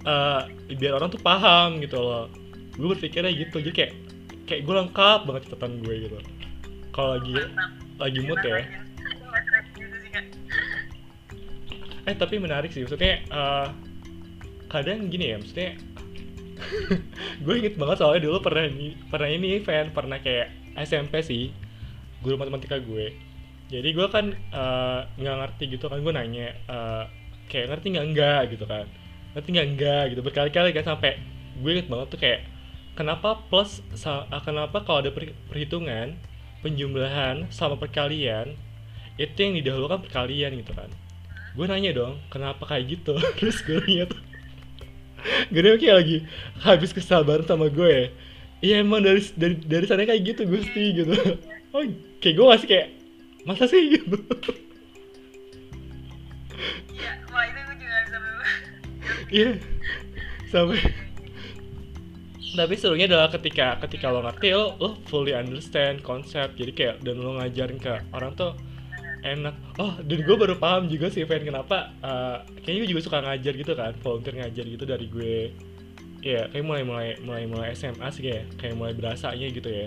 eh, 0.07 0.41
biar 0.79 1.03
orang 1.03 1.11
tuh 1.11 1.19
paham 1.19 1.83
gitu 1.83 1.99
loh. 1.99 2.31
Gue 2.79 2.95
berpikirnya 2.95 3.35
gitu. 3.35 3.59
Jadi 3.59 3.75
kayak 3.75 3.93
kayak 4.47 4.63
gue 4.63 4.75
lengkap 4.87 5.21
banget 5.27 5.43
catatan 5.51 5.83
gue 5.83 5.95
gitu. 6.07 6.19
Kalau 6.95 7.19
lagi 7.19 7.33
mantap 7.35 7.71
lagi 7.99 8.19
mood 8.23 8.41
ya. 8.47 8.59
Eh 12.07 12.15
tapi 12.15 12.35
menarik 12.39 12.71
sih. 12.71 12.87
Maksudnya 12.87 13.19
eh, 13.27 13.69
kadang 14.71 15.09
gini 15.09 15.33
ya 15.33 15.37
maksudnya 15.41 15.71
gue 17.45 17.55
inget 17.57 17.75
banget 17.81 17.97
soalnya 18.05 18.29
dulu 18.29 18.45
pernah 18.45 18.69
pernah 19.09 19.31
ini 19.33 19.63
fan 19.65 19.89
pernah 19.95 20.21
kayak 20.21 20.58
SMP 20.85 21.23
sih 21.25 21.51
guru 22.23 22.39
matematika 22.39 22.79
gue. 22.79 23.15
Jadi 23.69 23.89
gue 23.93 24.07
kan 24.09 24.33
eh, 24.33 25.01
nggak 25.19 25.37
ngerti 25.45 25.65
gitu 25.77 25.87
kan 25.91 25.99
gue 26.01 26.13
nanya 26.15 26.49
eh, 26.55 27.05
kayak 27.51 27.75
ngerti 27.75 27.87
nggak 27.95 28.07
enggak 28.13 28.43
gitu 28.55 28.65
kan. 28.67 28.85
Ngerti 29.37 29.49
nggak 29.55 29.69
enggak 29.75 30.03
gitu 30.15 30.21
berkali-kali 30.25 30.71
kan 30.75 30.85
sampai 30.95 31.19
gue 31.59 31.71
inget 31.75 31.89
banget 31.91 32.07
tuh 32.11 32.21
kayak 32.21 32.41
kenapa 32.95 33.39
plus 33.51 33.83
ah, 34.07 34.43
kenapa 34.43 34.83
kalau 34.83 35.03
ada 35.07 35.11
per- 35.15 35.37
perhitungan 35.51 36.15
penjumlahan 36.63 37.47
sama 37.55 37.79
perkalian 37.79 38.59
itu 39.19 39.35
yang 39.39 39.55
didahulukan 39.59 40.03
perkalian 40.03 40.59
gitu 40.59 40.75
kan. 40.75 40.91
Gue 41.55 41.67
nanya 41.67 41.91
dong 41.95 42.19
kenapa 42.31 42.67
kayak 42.67 42.99
gitu? 42.99 43.15
Terus 43.39 43.63
gurunya 43.63 44.07
tuh 44.07 44.29
gurunya 45.51 45.77
kayak 45.79 45.97
lagi 45.99 46.17
habis 46.63 46.91
kesabaran 46.95 47.45
sama 47.45 47.67
gue 47.69 48.11
iya 48.59 48.83
emang 48.83 49.07
dari 49.07 49.23
dari 49.39 49.55
dari 49.63 49.87
sana 49.87 50.03
kayak 50.03 50.23
gitu 50.35 50.43
Gusti 50.49 50.85
gitu. 51.03 51.15
Oh 51.71 51.85
kayak 52.19 52.35
gue 52.35 52.47
masih 52.49 52.69
kayak 52.69 52.89
masa 53.47 53.71
sih 53.71 53.83
gitu. 53.93 54.19
Iya 56.91 57.13
wah 57.31 57.45
itu 57.47 57.61
gue 57.61 57.77
juga 57.79 57.97
bisa 58.03 58.19
iya 59.31 59.51
sampai. 60.51 60.81
Tapi 62.49 62.75
serunya 62.75 63.07
adalah 63.07 63.31
ketika 63.31 63.79
ketika 63.87 64.11
lo 64.11 64.25
ngerti 64.25 64.51
lo 64.57 64.75
lo 64.83 64.99
fully 65.07 65.37
understand 65.37 66.03
konsep. 66.03 66.51
Jadi 66.59 66.73
kayak 66.75 66.97
dan 67.07 67.23
lo 67.23 67.39
ngajarin 67.39 67.79
ke 67.79 68.03
orang 68.11 68.35
tuh 68.35 68.59
enak. 69.23 69.55
Oh 69.79 69.95
dan 70.03 70.19
gue 70.25 70.37
baru 70.41 70.59
paham 70.59 70.91
juga 70.91 71.07
sih 71.13 71.23
Fan 71.29 71.47
kenapa 71.47 71.95
uh, 72.03 72.43
kayaknya 72.65 72.89
gue 72.89 72.91
juga 72.97 73.03
suka 73.07 73.19
ngajar 73.23 73.53
gitu 73.55 73.73
kan 73.79 73.95
volunteer 74.03 74.35
ngajar 74.43 74.65
gitu 74.67 74.83
dari 74.83 75.07
gue 75.07 75.35
ya 76.19 76.51
kayak 76.51 76.65
mulai 76.67 76.83
mulai 76.83 77.09
mulai 77.23 77.45
mulai 77.47 77.69
SMA 77.79 78.11
sih 78.11 78.23
kayak 78.27 78.45
kayak 78.59 78.75
mulai 78.75 78.93
berasanya 78.95 79.47
gitu 79.51 79.69
ya. 79.71 79.87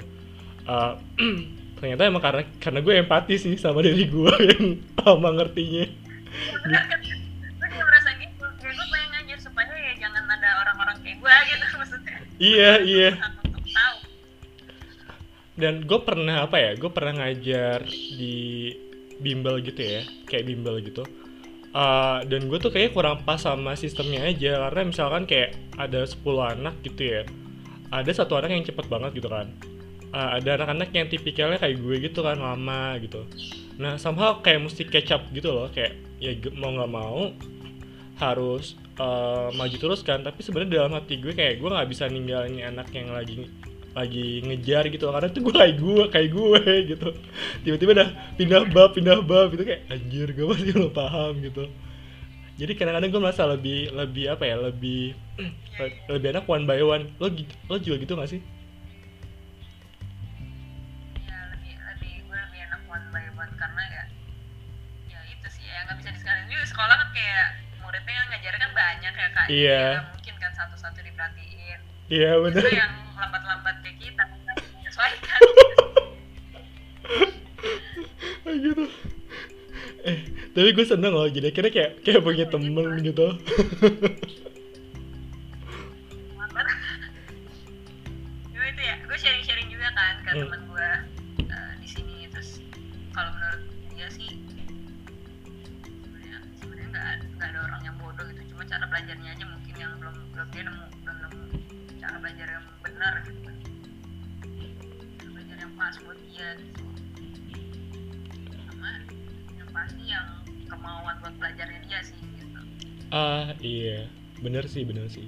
Uh, 0.68 0.96
ternyata 1.82 2.06
emang 2.06 2.24
karena 2.24 2.44
karena 2.62 2.80
gue 2.86 2.94
empati 3.02 3.36
sih 3.42 3.54
sama 3.58 3.82
diri 3.82 4.06
gue 4.08 4.36
yang 4.56 4.66
lama 5.02 5.30
ngertinya. 5.42 5.86
Gitu. 5.88 6.68
Ya 6.72 6.82
iya 12.52 12.72
iya. 12.82 13.10
dan 15.62 15.86
gue 15.86 16.00
pernah 16.02 16.48
apa 16.48 16.58
ya 16.58 16.72
gue 16.74 16.90
pernah 16.90 17.14
ngajar 17.22 17.86
di 18.18 18.72
bimbel 19.22 19.62
gitu 19.62 19.78
ya 19.78 20.02
kayak 20.26 20.50
bimbel 20.50 20.82
gitu 20.82 21.06
Uh, 21.72 22.20
dan 22.28 22.52
gue 22.52 22.60
tuh 22.60 22.68
kayaknya 22.68 22.92
kurang 22.92 23.16
pas 23.24 23.40
sama 23.40 23.80
sistemnya 23.80 24.28
aja 24.28 24.68
karena 24.68 24.92
misalkan 24.92 25.24
kayak 25.24 25.56
ada 25.80 26.04
10 26.04 26.20
anak 26.44 26.76
gitu 26.84 27.00
ya 27.08 27.24
ada 27.92 28.12
satu 28.16 28.40
anak 28.40 28.56
yang 28.56 28.64
cepet 28.64 28.88
banget 28.88 29.12
gitu 29.20 29.28
kan. 29.28 29.52
Uh, 30.12 30.40
ada 30.40 30.60
anak-anak 30.60 30.92
yang 30.92 31.08
tipikalnya 31.08 31.60
kayak 31.60 31.80
gue 31.80 31.96
gitu 32.08 32.24
kan 32.24 32.40
lama 32.40 33.00
gitu. 33.00 33.28
Nah 33.80 33.96
somehow 34.00 34.40
kayak 34.40 34.68
mesti 34.68 34.88
catch 34.88 35.12
up 35.12 35.24
gitu 35.32 35.52
loh 35.52 35.68
kayak 35.72 36.00
ya 36.20 36.36
mau 36.56 36.72
nggak 36.76 36.92
mau 36.92 37.32
harus 38.20 38.76
uh, 39.00 39.52
maju 39.56 39.76
terus 39.76 40.04
kan. 40.04 40.24
Tapi 40.24 40.40
sebenarnya 40.44 40.84
dalam 40.84 40.96
hati 40.96 41.20
gue 41.20 41.36
kayak 41.36 41.60
gue 41.60 41.70
nggak 41.72 41.90
bisa 41.92 42.08
ninggalin 42.08 42.64
anak 42.64 42.92
yang 42.96 43.12
lagi 43.12 43.48
lagi 43.92 44.40
ngejar 44.48 44.88
gitu 44.88 45.12
karena 45.12 45.28
tuh 45.28 45.42
gue 45.44 45.54
kayak 45.56 45.76
gue 45.76 46.04
kayak 46.08 46.30
gue 46.32 46.62
gitu. 46.96 47.10
Tiba-tiba 47.68 47.92
udah 47.98 48.10
pindah 48.40 48.62
bab 48.72 48.90
pindah 48.96 49.20
bab 49.24 49.52
gitu. 49.52 49.64
Kayak 49.68 49.82
anjir 49.92 50.28
gue 50.32 50.46
masih 50.48 50.72
belum 50.72 50.94
paham 50.96 51.34
gitu. 51.44 51.68
Jadi 52.62 52.72
kadang-kadang 52.78 53.10
gue 53.10 53.22
merasa 53.22 53.44
lebih 53.50 53.90
lebih 53.92 54.26
apa 54.32 54.44
ya 54.48 54.56
lebih 54.60 55.18
lebih 56.14 56.28
enak 56.32 56.46
one 56.48 56.64
by 56.64 56.80
one. 56.80 57.12
Lo 57.20 57.28
gitu 57.34 57.54
lo 57.68 57.76
juga 57.82 57.98
gitu 58.00 58.14
gak 58.16 58.32
sih? 58.32 58.42
Ya 61.28 61.40
lebih 61.52 61.74
lebih 61.76 62.14
gue 62.30 62.38
lebih 62.48 62.60
enak 62.70 62.82
one 62.88 63.08
by 63.12 63.28
one 63.36 63.54
karena 63.60 63.84
ya 63.92 64.04
ya 65.12 65.20
itu 65.28 65.48
sih 65.52 65.66
ya 65.68 65.84
nggak 65.90 65.98
bisa 66.00 66.10
juga 66.48 66.64
sekolah 66.70 66.96
kan 66.96 67.10
kayak 67.12 67.48
muridnya 67.82 68.14
yang 68.14 68.28
ngajar 68.30 68.54
kan 68.56 68.72
banyak 68.72 69.14
ya 69.20 69.28
kak. 69.36 69.48
Iya. 69.52 69.84
Nggak 69.84 70.08
mungkin 70.16 70.36
kan 70.40 70.52
satu-satu 70.56 71.00
diperhatiin. 71.04 71.80
Iya 72.12 72.32
bener. 72.44 72.60
justru 72.60 72.76
yang 72.76 72.94
lambat-lambat 73.16 73.76
menyesuaikan 75.02 75.42
gitu. 78.62 78.84
Eh 80.02 80.18
tapi 80.52 80.70
gue 80.76 80.86
seneng 80.86 81.14
loh 81.16 81.30
jadi 81.32 81.50
akhirnya 81.50 81.72
kayak 81.72 81.92
kayak 82.04 82.22
punya 82.22 82.46
temen 82.50 83.00
gitu. 83.02 83.28
Cuma 88.52 88.66
itu 88.68 88.82
ya 88.84 88.96
gue 89.00 89.18
sharing-sharing 89.18 89.70
juga 89.72 89.88
kan 89.96 90.14
ke 90.22 90.32
Hmm. 90.36 90.42
teman 90.46 90.62
gue 90.68 90.90
eh, 91.48 91.74
di 91.80 91.88
sini. 91.88 92.28
Terus 92.30 92.60
kalau 93.16 93.32
menurut 93.38 93.62
dia 93.96 94.08
sih 94.12 94.30
sebenarnya 95.86 96.38
sebenarnya 96.60 96.88
nggak 96.92 97.06
nggak 97.40 97.50
ada 97.56 97.60
orang 97.66 97.82
yang 97.88 97.96
bodoh 97.98 98.26
gitu. 98.28 98.42
Cuma 98.52 98.68
cara 98.68 98.86
belajarnya 98.86 99.30
aja 99.32 99.46
mungkin 99.48 99.76
yang 99.80 99.94
belum 99.98 100.16
belum 100.36 100.48
dia 100.52 100.64
nemu 100.68 100.86
belum 101.06 101.18
nemu 101.24 101.42
cara 102.02 102.16
belajar 102.20 102.48
yang 102.50 102.66
benar 102.84 103.14
gitu 103.24 103.41
pas 105.82 105.98
buat 106.06 106.20
dia 106.30 106.54
gitu. 106.62 106.84
Sama 108.70 109.02
yang 109.58 109.70
pasti 109.74 110.04
yang 110.06 110.28
kemauan 110.70 111.18
buat 111.26 111.34
belajarnya 111.42 111.80
dia 111.90 112.00
sih 112.06 112.22
gitu. 112.38 112.62
Ah 113.10 113.50
iya. 113.66 114.06
Bener 114.46 114.70
sih 114.70 114.86
bener 114.86 115.10
sih. 115.10 115.26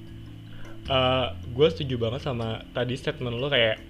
Eh 0.85 1.27
gue 1.57 1.67
setuju 1.73 1.97
banget 1.97 2.21
sama 2.21 2.61
tadi 2.77 2.93
statement 2.93 3.41
lo 3.41 3.49
kayak 3.49 3.81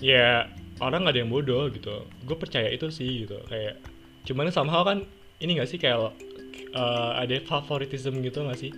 ya 0.00 0.48
orang 0.80 1.04
nggak 1.04 1.12
ada 1.12 1.20
yang 1.20 1.28
bodoh 1.28 1.68
gitu. 1.68 2.08
Gue 2.24 2.40
percaya 2.40 2.72
itu 2.72 2.88
sih 2.88 3.28
gitu. 3.28 3.36
Kayak 3.44 3.76
cuman 4.24 4.48
somehow 4.48 4.80
kan 4.80 5.04
ini 5.44 5.60
gak 5.60 5.68
sih 5.68 5.76
kayak 5.76 6.16
eh, 6.72 7.12
ada 7.20 7.36
favoritism 7.44 8.24
gitu 8.24 8.48
gak 8.48 8.56
sih? 8.56 8.72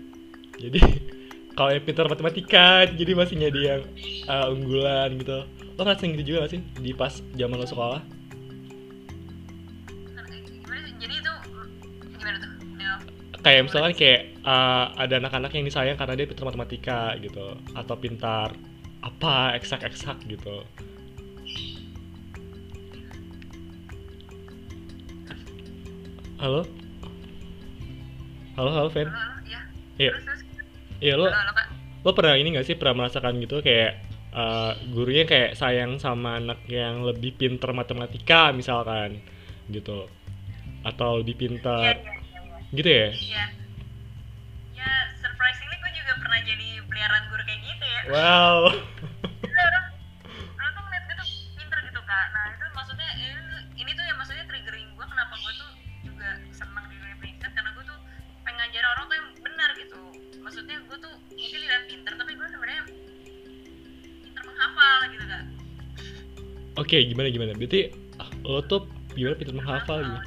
Jadi 0.58 0.82
kalau 1.58 1.74
yang 1.74 1.82
pintar 1.82 2.06
matematika 2.06 2.86
jadi 2.86 3.18
masih 3.18 3.34
nyari 3.34 3.60
yang 3.66 3.82
eh, 4.30 4.46
unggulan 4.54 5.18
gitu. 5.18 5.42
Lo 5.74 5.82
ngerasain 5.82 6.14
gitu 6.14 6.24
juga 6.30 6.46
gak 6.46 6.52
sih 6.54 6.62
di 6.78 6.94
pas 6.94 7.18
zaman 7.34 7.58
lo 7.58 7.66
sekolah? 7.66 7.98
Gimana 9.90 10.78
sih 10.86 10.94
jadi 11.02 11.14
itu 11.18 11.34
gimana 12.14 12.38
tuh 12.38 12.50
ya 12.78 12.92
kayak 13.42 13.60
misalkan 13.66 13.92
kayak 13.98 14.38
uh, 14.46 14.94
ada 14.98 15.18
anak-anak 15.18 15.50
yang 15.54 15.66
disayang 15.66 15.98
karena 15.98 16.14
dia 16.14 16.26
pintar 16.30 16.46
matematika 16.46 17.18
gitu 17.18 17.58
atau 17.74 17.94
pintar 17.98 18.54
apa 19.02 19.58
eksak-eksak 19.58 20.14
gitu. 20.30 20.62
Halo? 26.38 26.62
Halo 28.54 28.70
halo 28.70 28.90
Fen? 28.94 29.10
Ya 29.46 29.58
iya. 29.98 30.14
Terus 30.22 30.37
iya 30.98 31.14
lo 31.14 31.26
halo 31.26 31.34
halo 31.34 31.52
kak 31.54 31.68
lo 32.06 32.10
pernah 32.14 32.34
ini 32.38 32.54
gak 32.54 32.66
sih 32.66 32.74
pernah 32.78 33.04
merasakan 33.04 33.38
gitu 33.42 33.58
kayak 33.60 33.98
uh, 34.32 34.72
gurunya 34.94 35.26
kayak 35.26 35.58
sayang 35.58 35.98
sama 35.98 36.38
anak 36.38 36.62
yang 36.70 37.02
lebih 37.02 37.34
pintar 37.34 37.74
matematika 37.74 38.54
misalkan 38.54 39.18
gitu 39.68 40.06
atau 40.86 41.20
lebih 41.20 41.34
pintar 41.36 41.98
iya 41.98 42.02
iya 42.02 42.40
iya. 42.40 42.74
gitu 42.74 42.88
ya 42.90 43.06
Iya. 43.12 43.44
Ya, 44.78 44.90
surprisingly 45.18 45.74
gue 45.74 45.90
juga 45.90 46.12
pernah 46.22 46.38
jadi 46.46 46.68
peliharaan 46.86 47.24
guru 47.28 47.42
kayak 47.42 47.60
gitu 47.66 47.84
ya. 47.84 48.00
wow 48.14 48.58
Maksudnya 60.48 60.80
gue 60.80 60.96
tuh 60.96 61.12
mungkin 61.28 61.58
tidak 61.60 61.80
pinter 61.86 62.12
tapi 62.16 62.32
gue 62.32 62.46
sebenarnya 62.48 62.82
pinter 64.24 64.42
menghafal 64.42 64.98
gitu 65.12 65.24
kak. 65.28 65.44
Oke, 66.78 66.96
gimana 67.04 67.28
gimana? 67.28 67.52
Berarti 67.52 67.80
ah, 68.16 68.30
lo 68.42 68.64
tuh 68.64 68.88
gimana 69.12 69.36
pintar 69.36 69.52
menghafal 69.52 69.98
gitu? 70.00 70.18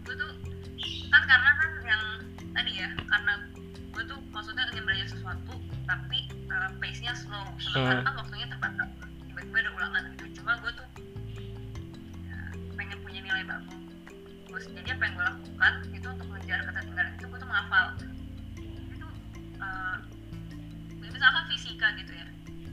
Gue 0.00 0.14
tuh 0.16 0.30
kan 1.12 1.22
karena 1.28 1.50
kan 1.52 1.70
yang 1.84 2.02
tadi 2.50 2.72
ya 2.80 2.88
karena 3.04 3.32
gue 3.92 4.02
tuh 4.08 4.16
maksudnya 4.32 4.64
ingin 4.72 4.84
belajar 4.88 5.12
sesuatu 5.12 5.52
tapi 5.84 6.18
uh, 6.48 6.72
pace-nya 6.80 7.12
slow 7.12 7.44
sementara 7.60 8.00
Ah. 8.00 8.04
kan 8.08 8.14
waktunya 8.16 8.31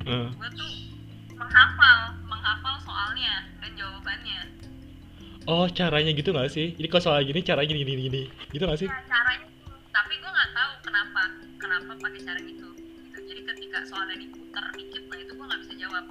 ya 0.10 0.18
Eh, 0.26 0.28
gue 0.34 0.50
tuh 0.58 0.72
menghafal 1.38 2.00
menghafal 2.26 2.76
soalnya 2.82 3.46
dan 3.62 3.72
jawabannya. 3.78 4.40
Oh, 5.46 5.66
caranya 5.70 6.12
gitu 6.14 6.34
gak 6.34 6.50
sih? 6.50 6.74
Jadi 6.74 6.88
kalau 6.90 7.04
soal 7.06 7.22
gini 7.26 7.46
caranya 7.46 7.70
gini 7.70 7.82
gini 7.86 8.02
gini, 8.10 8.24
gitu 8.50 8.66
gak 8.66 8.80
sih? 8.82 8.90
Ya, 8.90 8.98
caranya 9.06 9.46
tuh, 9.66 9.78
tapi 9.94 10.14
gue 10.18 10.30
nggak 10.30 10.52
tahu 10.54 10.72
kenapa 10.82 11.22
kenapa 11.62 11.92
pakai 12.02 12.20
cara 12.26 12.40
gitu. 12.42 12.68
Gitu. 12.74 13.18
Jadi 13.30 13.42
ketika 13.54 13.78
soalnya 13.86 14.18
diputar 14.18 14.66
dikit 14.74 15.04
nah 15.10 15.18
itu 15.22 15.32
gue 15.38 15.46
nggak 15.46 15.62
bisa 15.62 15.74
jawab. 15.78 16.04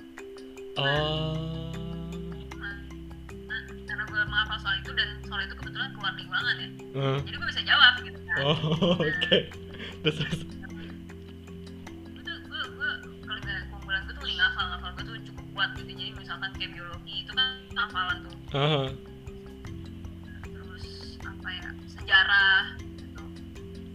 Oh, 0.78 1.74
nah, 2.54 2.74
nah, 3.50 3.60
karena 3.82 4.02
gue 4.06 4.18
menghafal 4.30 4.58
soal 4.62 4.76
itu 4.78 4.90
dan 4.94 5.08
soal 5.26 5.42
itu 5.42 5.54
kebetulan 5.58 5.90
keluar 5.90 6.14
di 6.14 6.22
ulangan 6.22 6.54
ya. 6.62 6.68
Eh, 7.02 7.18
jadi 7.26 7.34
gue 7.34 7.48
bisa 7.50 7.62
jawab 7.66 7.92
gitu 8.06 8.20
kan. 8.22 8.36
Oh, 8.46 8.58
oke. 9.02 9.38
Terus 10.06 10.16
terus. 10.22 10.67
kayak 16.58 16.72
biologi 16.74 17.14
itu 17.22 17.32
kan 17.32 17.48
hafalan 17.78 18.18
tuh. 18.26 18.36
Uh 18.50 18.58
-huh. 18.58 18.86
terus 20.42 20.86
apa 21.22 21.48
ya 21.54 21.68
sejarah 21.86 22.62
gitu. 22.98 23.22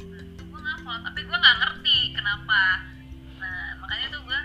Nah, 0.08 0.24
gue 0.40 0.60
ngafal 0.64 0.98
tapi 1.04 1.20
gue 1.22 1.38
nggak 1.38 1.58
ngerti 1.60 1.98
kenapa. 2.16 2.62
Nah 3.38 3.76
makanya 3.84 4.06
tuh 4.16 4.22
gue 4.24 4.40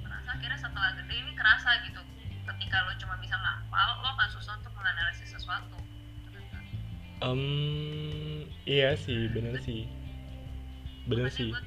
merasa 0.00 0.30
kira 0.40 0.56
setelah 0.56 0.90
gede 0.96 1.14
ini 1.14 1.32
kerasa 1.36 1.70
gitu. 1.84 2.00
Ketika 2.42 2.76
lo 2.88 2.92
cuma 2.98 3.14
bisa 3.20 3.36
ngafal 3.36 3.88
lo 4.00 4.08
akan 4.16 4.28
susah 4.32 4.56
untuk 4.58 4.72
menganalisis 4.74 5.36
sesuatu. 5.36 5.76
Um 7.22 8.48
iya 8.66 8.96
sih 8.96 9.28
bener 9.30 9.60
sih. 9.62 9.86
Bener 11.06 11.28
Makanya 11.28 11.36
sih. 11.36 11.50
gue 11.52 11.62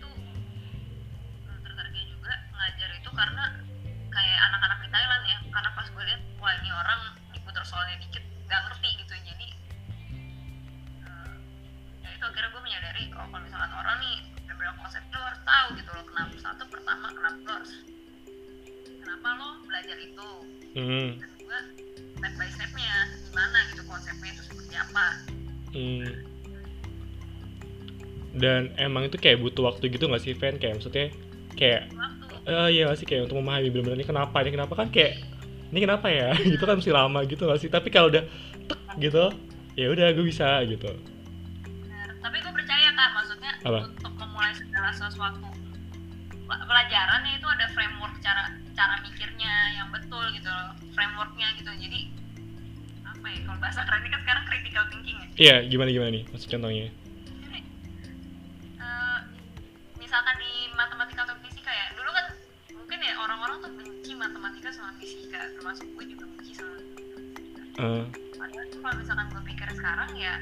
emang 28.96 29.12
itu 29.12 29.20
kayak 29.20 29.43
butuh 29.43 29.68
waktu 29.68 29.91
gitu 29.91 30.08
gak 30.08 30.24
sih 30.24 30.32
Van 30.32 30.56
kayak 30.56 30.80
maksudnya 30.80 31.12
kayak 31.60 31.91
eh 32.48 32.68
iya 32.72 32.88
gak 32.88 32.96
sih 32.96 33.04
kayak 33.04 33.28
untuk 33.28 33.43
memahami 33.43 33.68
bener-bener 33.76 34.00
ini 34.00 34.08
kenapa 34.08 34.39
ini 34.39 34.56
kenapa? 34.56 34.72
Kan 34.80 34.88
kayak 34.88 35.20
ini 35.76 35.80
kenapa 35.84 36.08
ya? 36.08 36.32
Gitu 36.56 36.64
kan 36.64 36.80
mesti 36.80 36.96
lama 36.96 37.20
gitu 37.28 37.43
gak 37.43 37.60
sih? 37.60 37.68
Tapi 37.68 37.91
kalau 37.91 38.08
udah 38.08 38.24
tek 38.72 38.80
gitu 38.96 39.28
ya 39.76 39.91
udah 39.91 40.08
gue 40.16 40.24
bisa 40.24 40.64
gitu. 40.64 40.88
Benar. 40.88 42.16
tapi 42.24 42.39
gue 42.39 42.54
percaya 42.56 42.88
kak 42.89 43.10
maksudnya 43.12 43.52
Apa? 43.68 43.80
untuk 43.91 44.14
memulai 44.16 44.56
segala 44.56 44.89
sesuatu 44.89 45.43
pe- 46.48 46.64
pelajarannya 46.64 47.34
itu 47.36 47.48
ada 47.52 47.66
framework 47.76 48.16
cara 48.24 48.48
cara 48.72 48.96
mikirnya 49.04 49.54
yang 49.76 49.91
betul 49.91 50.24
gitu 50.32 50.48
loh 50.48 50.72
frameworknya 50.96 51.52
gitu. 51.60 51.68
Jadi 51.76 52.00
apa 53.04 53.28
ya 53.28 53.39
kalau 53.43 53.60
bahasa 53.60 53.84
kerennya 53.84 54.10
kan 54.16 54.22
sekarang 54.24 54.43
critical 54.48 54.84
thinking 54.88 55.18
ya? 55.20 55.28
Iya 55.36 55.56
gimana 55.68 55.89
gimana 55.91 56.10
nih? 56.16 56.24
Maksud 56.32 56.48
contohnya 56.48 56.88
termasuk 65.66 65.89
gue 65.97 66.05
juga 66.13 66.30
benci 66.30 66.53
sama 66.53 66.78
fisika 66.78 67.61
Eh, 67.82 68.05
padahal 68.38 68.66
kalau 68.70 68.95
misalkan 69.01 69.26
gue 69.34 69.41
pikir 69.49 69.68
sekarang 69.74 70.09
ya 70.13 70.38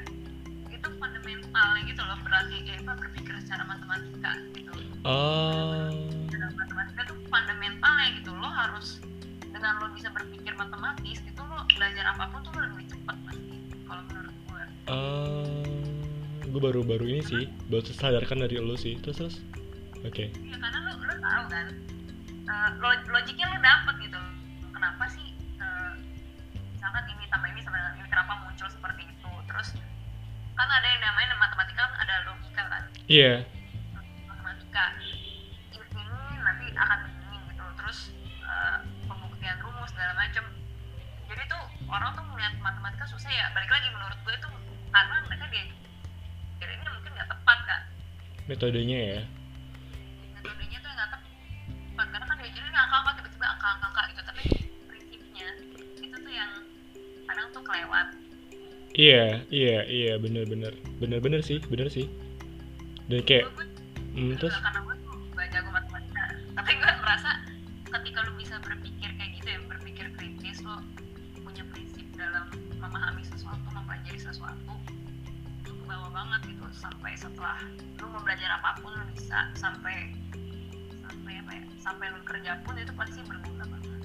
itu 0.68 0.88
fundamentalnya 1.00 1.80
gitu 1.88 2.02
loh 2.04 2.18
berarti 2.28 2.60
ya 2.60 2.76
apa 2.84 2.92
berpikir 3.00 3.32
secara 3.40 3.64
matematika 3.64 4.36
gitu. 4.52 4.72
Oh. 5.08 5.88
Dalam 6.28 6.52
matematika 6.60 7.08
tuh 7.08 7.16
fundamentalnya 7.32 8.20
gitu 8.20 8.36
lo 8.36 8.44
harus 8.52 9.00
dengan 9.48 9.80
lo 9.80 9.96
bisa 9.96 10.12
berpikir 10.12 10.52
matematis 10.60 11.24
itu 11.24 11.40
lo 11.40 11.64
belajar 11.72 12.04
apa 12.04 12.28
pun 12.28 12.44
tuh 12.44 12.52
lo 12.60 12.68
lebih 12.76 12.84
cepat 12.92 13.16
pasti 13.24 13.56
kalau 13.88 14.02
menurut 14.12 14.36
gue. 14.44 14.64
Oh. 14.92 15.64
Gue 16.52 16.60
baru 16.60 16.84
baru 16.84 17.04
ini 17.08 17.24
sih 17.24 17.48
baru 17.72 17.80
tersadarkan 17.80 18.44
dari 18.44 18.60
lo 18.60 18.76
sih. 18.76 19.00
Terus 19.00 19.16
terus? 19.24 19.36
Oke. 20.04 20.28
Ya 20.44 20.60
karena 20.60 20.78
lo 20.84 21.00
lo 21.00 21.14
tahu 21.16 21.44
kan 21.48 21.66
lo- 22.76 23.04
logiknya 23.08 23.46
lo 23.50 23.58
dapet 23.64 23.83
iya. 33.10 33.44
Matematika 34.24 34.84
ini 35.76 36.36
nanti 36.40 36.66
akan 36.72 36.98
begini 37.04 37.38
gitu. 37.52 37.64
Terus 37.76 37.98
eh, 38.40 38.78
pembuktian 39.04 39.56
rumus 39.60 39.90
segala 39.92 40.12
macem. 40.16 40.44
Jadi 41.28 41.42
tuh 41.48 41.62
orang 41.88 42.16
tuh 42.16 42.24
melihat 42.32 42.54
matematika 42.64 43.04
susah 43.08 43.28
ya. 43.28 43.52
Balik 43.52 43.68
lagi 43.68 43.88
menurut 43.92 44.18
gue 44.24 44.34
tuh 44.40 44.52
karena 44.88 45.16
mereka 45.28 45.44
dia 45.52 45.64
kira 46.60 46.72
ini 46.72 46.84
mungkin 46.88 47.12
nggak 47.12 47.28
tepat 47.28 47.58
kak. 47.68 47.82
Metodenya 48.48 48.98
ya. 48.98 49.20
Metodenya 50.40 50.78
tuh 50.80 50.90
nggak 50.92 51.10
tepat. 51.12 52.06
Karena 52.08 52.24
kan 52.24 52.36
diajarin 52.40 52.72
angka-angka 52.72 53.10
tiba-tiba 53.20 53.46
angka-angka 53.52 54.02
gitu. 54.12 54.22
Tapi 54.24 54.42
prinsipnya 54.88 55.48
itu 56.00 56.16
tuh 56.16 56.32
yang 56.32 56.52
kadang 57.28 57.46
tuh 57.52 57.62
kelewat. 57.62 58.06
Iya 58.96 59.44
iya 59.52 59.78
iya. 59.84 60.12
Bener 60.16 60.48
bener 60.48 60.72
bener 61.02 61.18
bener 61.20 61.40
sih 61.44 61.60
bener 61.68 61.92
sih 61.92 62.23
dan 63.08 63.20
kayak 63.28 63.44
hmm, 64.16 64.32
terus? 64.40 64.54
karena 64.56 64.80
gue 64.80 64.96
tuh 65.04 65.14
gak 65.36 65.48
jago 65.52 65.70
matematika. 65.72 66.24
Tapi 66.56 66.70
gue 66.72 66.90
merasa 67.04 67.30
ketika 67.84 68.18
lu 68.24 68.32
bisa 68.40 68.56
berpikir 68.64 69.10
kayak 69.20 69.30
gitu 69.36 69.48
ya 69.52 69.58
berpikir 69.68 70.06
kritis 70.16 70.58
lo 70.64 70.80
punya 71.44 71.64
prinsip 71.68 72.06
dalam 72.16 72.48
memahami 72.80 73.22
sesuatu 73.28 73.60
mempelajari 73.76 74.16
sesuatu 74.16 74.72
lu 75.68 75.72
kebawa 75.84 76.08
banget 76.08 76.40
gitu. 76.56 76.64
Sampai 76.72 77.12
setelah 77.18 77.60
lu 78.00 78.06
mau 78.08 78.22
belajar 78.24 78.56
apa 78.56 78.80
pun 78.80 78.92
lu 78.96 79.04
bisa 79.12 79.52
sampai 79.52 80.16
sampai 81.04 81.34
apa 81.44 81.50
ya 81.52 81.62
sampai 81.84 82.06
lu 82.08 82.20
kerja 82.24 82.52
pun 82.64 82.74
itu 82.80 82.92
pasti 82.96 83.20
berguna 83.28 83.64
banget. 83.68 84.00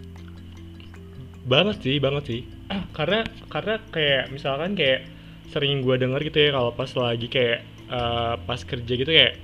Banget 1.47 1.77
sih 1.79 1.95
banget 2.03 2.23
sih. 2.27 2.41
Karena 2.97 3.23
karena 3.47 3.79
kayak 3.95 4.27
misalkan 4.35 4.75
kayak 4.75 5.07
sering 5.49 5.81
gue 5.81 5.95
denger 5.97 6.21
gitu 6.29 6.37
ya 6.45 6.49
kalau 6.53 6.69
pas 6.77 6.91
lagi 6.93 7.25
kayak 7.25 7.65
eh, 7.89 8.35
pas 8.45 8.61
kerja 8.61 8.93
gitu 8.93 9.09
kayak 9.09 9.35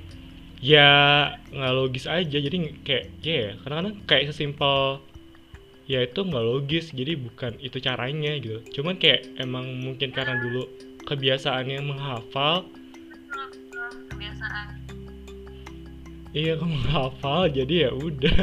ya 0.61 0.89
nggak 1.51 1.73
logis 1.75 2.05
aja. 2.09 2.37
Jadi 2.37 2.57
kayak 2.85 3.05
ya 3.21 3.33
yeah, 3.33 3.49
kadang-kadang 3.61 3.95
kayak 4.09 4.31
sesimpel 4.31 5.01
ya 5.85 6.01
itu 6.01 6.25
nggak 6.25 6.45
logis 6.45 6.89
jadi 6.93 7.13
bukan 7.17 7.57
itu 7.61 7.77
caranya 7.77 8.37
gitu. 8.41 8.61
Cuman 8.81 8.97
kayak 8.97 9.29
emang 9.37 9.65
mungkin 9.81 10.09
karena 10.09 10.41
dulu 10.41 10.65
kebiasaannya 11.05 11.79
menghafal. 11.85 12.65
Betul, 12.65 13.45
betul, 13.53 13.89
kebiasaan. 14.09 14.67
Iya 16.35 16.59
kamu 16.59 16.75
menghafal 16.83 17.41
jadi 17.53 17.75
ya 17.87 17.91
udah. 17.93 18.39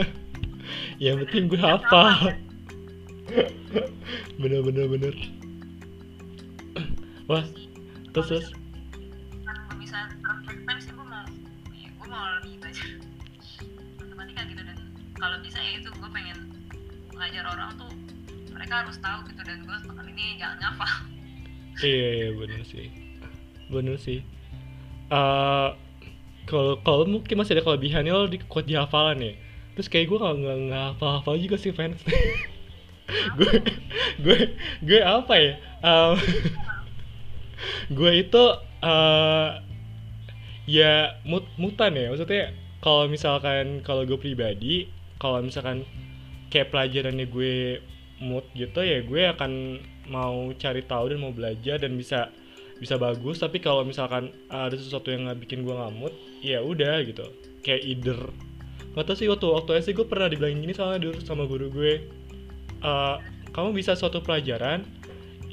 Yang 1.03 1.16
penting 1.26 1.42
gue 1.50 1.61
hafal. 1.61 2.38
bener 4.40 4.61
bener 4.62 4.86
bener. 4.86 5.14
Wah 7.30 7.44
terus 8.12 8.28
terus 8.28 8.46
mau 12.13 12.29
lebih 12.45 12.61
belajar 12.61 12.89
matematika 13.97 14.41
gitu 14.53 14.61
dan. 14.61 14.79
Kalau 15.17 15.37
bisa 15.41 15.59
ya 15.65 15.73
itu 15.81 15.89
gue 15.89 16.11
pengen 16.13 16.39
ngajar 17.17 17.45
orang 17.49 17.73
tuh 17.81 17.93
mereka 18.53 18.85
harus 18.85 19.01
tahu 19.01 19.25
gitu 19.33 19.41
dan. 19.41 19.65
Gue 19.65 19.77
tekan 19.81 20.07
ini 20.13 20.37
jangan 20.37 20.59
ngafal 20.61 20.93
iya 21.81 22.09
iya 22.21 22.29
bener 22.37 22.61
sih. 22.69 22.87
Bener 23.73 23.97
sih. 23.97 24.21
Eh 25.09 25.69
kalau 26.45 26.77
kalau 26.85 27.09
mungkin 27.09 27.41
masih 27.41 27.57
ada 27.57 27.65
kelebihannya 27.65 28.13
lo 28.13 28.29
di 28.29 28.39
kuat 28.45 28.69
di 28.69 28.77
hafalan 28.77 29.25
ya. 29.25 29.33
Terus 29.73 29.89
kayak 29.89 30.13
gue 30.13 30.19
nggak 30.21 30.59
nggak 30.69 30.83
hafal 30.93 31.11
hafal 31.17 31.35
juga 31.41 31.57
sih 31.57 31.73
fans. 31.73 32.05
Gue 33.37 33.53
gue 34.25 34.39
gue 34.85 35.01
apa 35.01 35.35
ya? 35.37 35.53
Em, 35.81 36.13
gue 37.99 38.13
itu 38.21 38.45
eh 38.85 39.72
ya 40.69 41.19
mut 41.27 41.47
mutan 41.59 41.95
ya. 41.95 42.11
Maksudnya 42.13 42.55
kalau 42.83 43.07
misalkan 43.07 43.81
kalau 43.87 44.03
gue 44.07 44.19
pribadi 44.19 44.91
kalau 45.23 45.39
misalkan 45.43 45.87
kayak 46.51 46.75
pelajarannya 46.75 47.27
gue 47.31 47.79
mood 48.23 48.47
gitu 48.55 48.83
ya 48.83 49.03
gue 49.03 49.23
akan 49.35 49.83
mau 50.11 50.51
cari 50.59 50.83
tahu 50.83 51.15
dan 51.15 51.19
mau 51.23 51.35
belajar 51.35 51.79
dan 51.79 51.95
bisa 51.95 52.31
bisa 52.79 52.99
bagus. 52.99 53.39
Tapi 53.39 53.63
kalau 53.63 53.87
misalkan 53.87 54.35
ada 54.51 54.75
sesuatu 54.75 55.15
yang 55.15 55.31
nggak 55.31 55.47
bikin 55.47 55.63
gue 55.63 55.75
ngamut 55.75 56.15
ya 56.43 56.59
udah 56.63 57.03
gitu. 57.07 57.27
Kayak 57.63 57.83
either. 57.87 58.21
Nggak 58.93 59.05
tahu 59.07 59.17
sih 59.17 59.29
waktu 59.31 59.47
waktu 59.47 59.71
SD 59.79 59.91
gue 59.95 60.07
pernah 60.11 60.27
dibilangin 60.27 60.61
gini 60.63 60.75
soalnya 60.75 61.07
dulu 61.07 61.19
sama 61.23 61.47
guru 61.47 61.71
gue. 61.71 61.93
"Eh, 62.83 63.17
kamu 63.55 63.71
bisa 63.77 63.95
suatu 63.95 64.19
pelajaran 64.25 64.83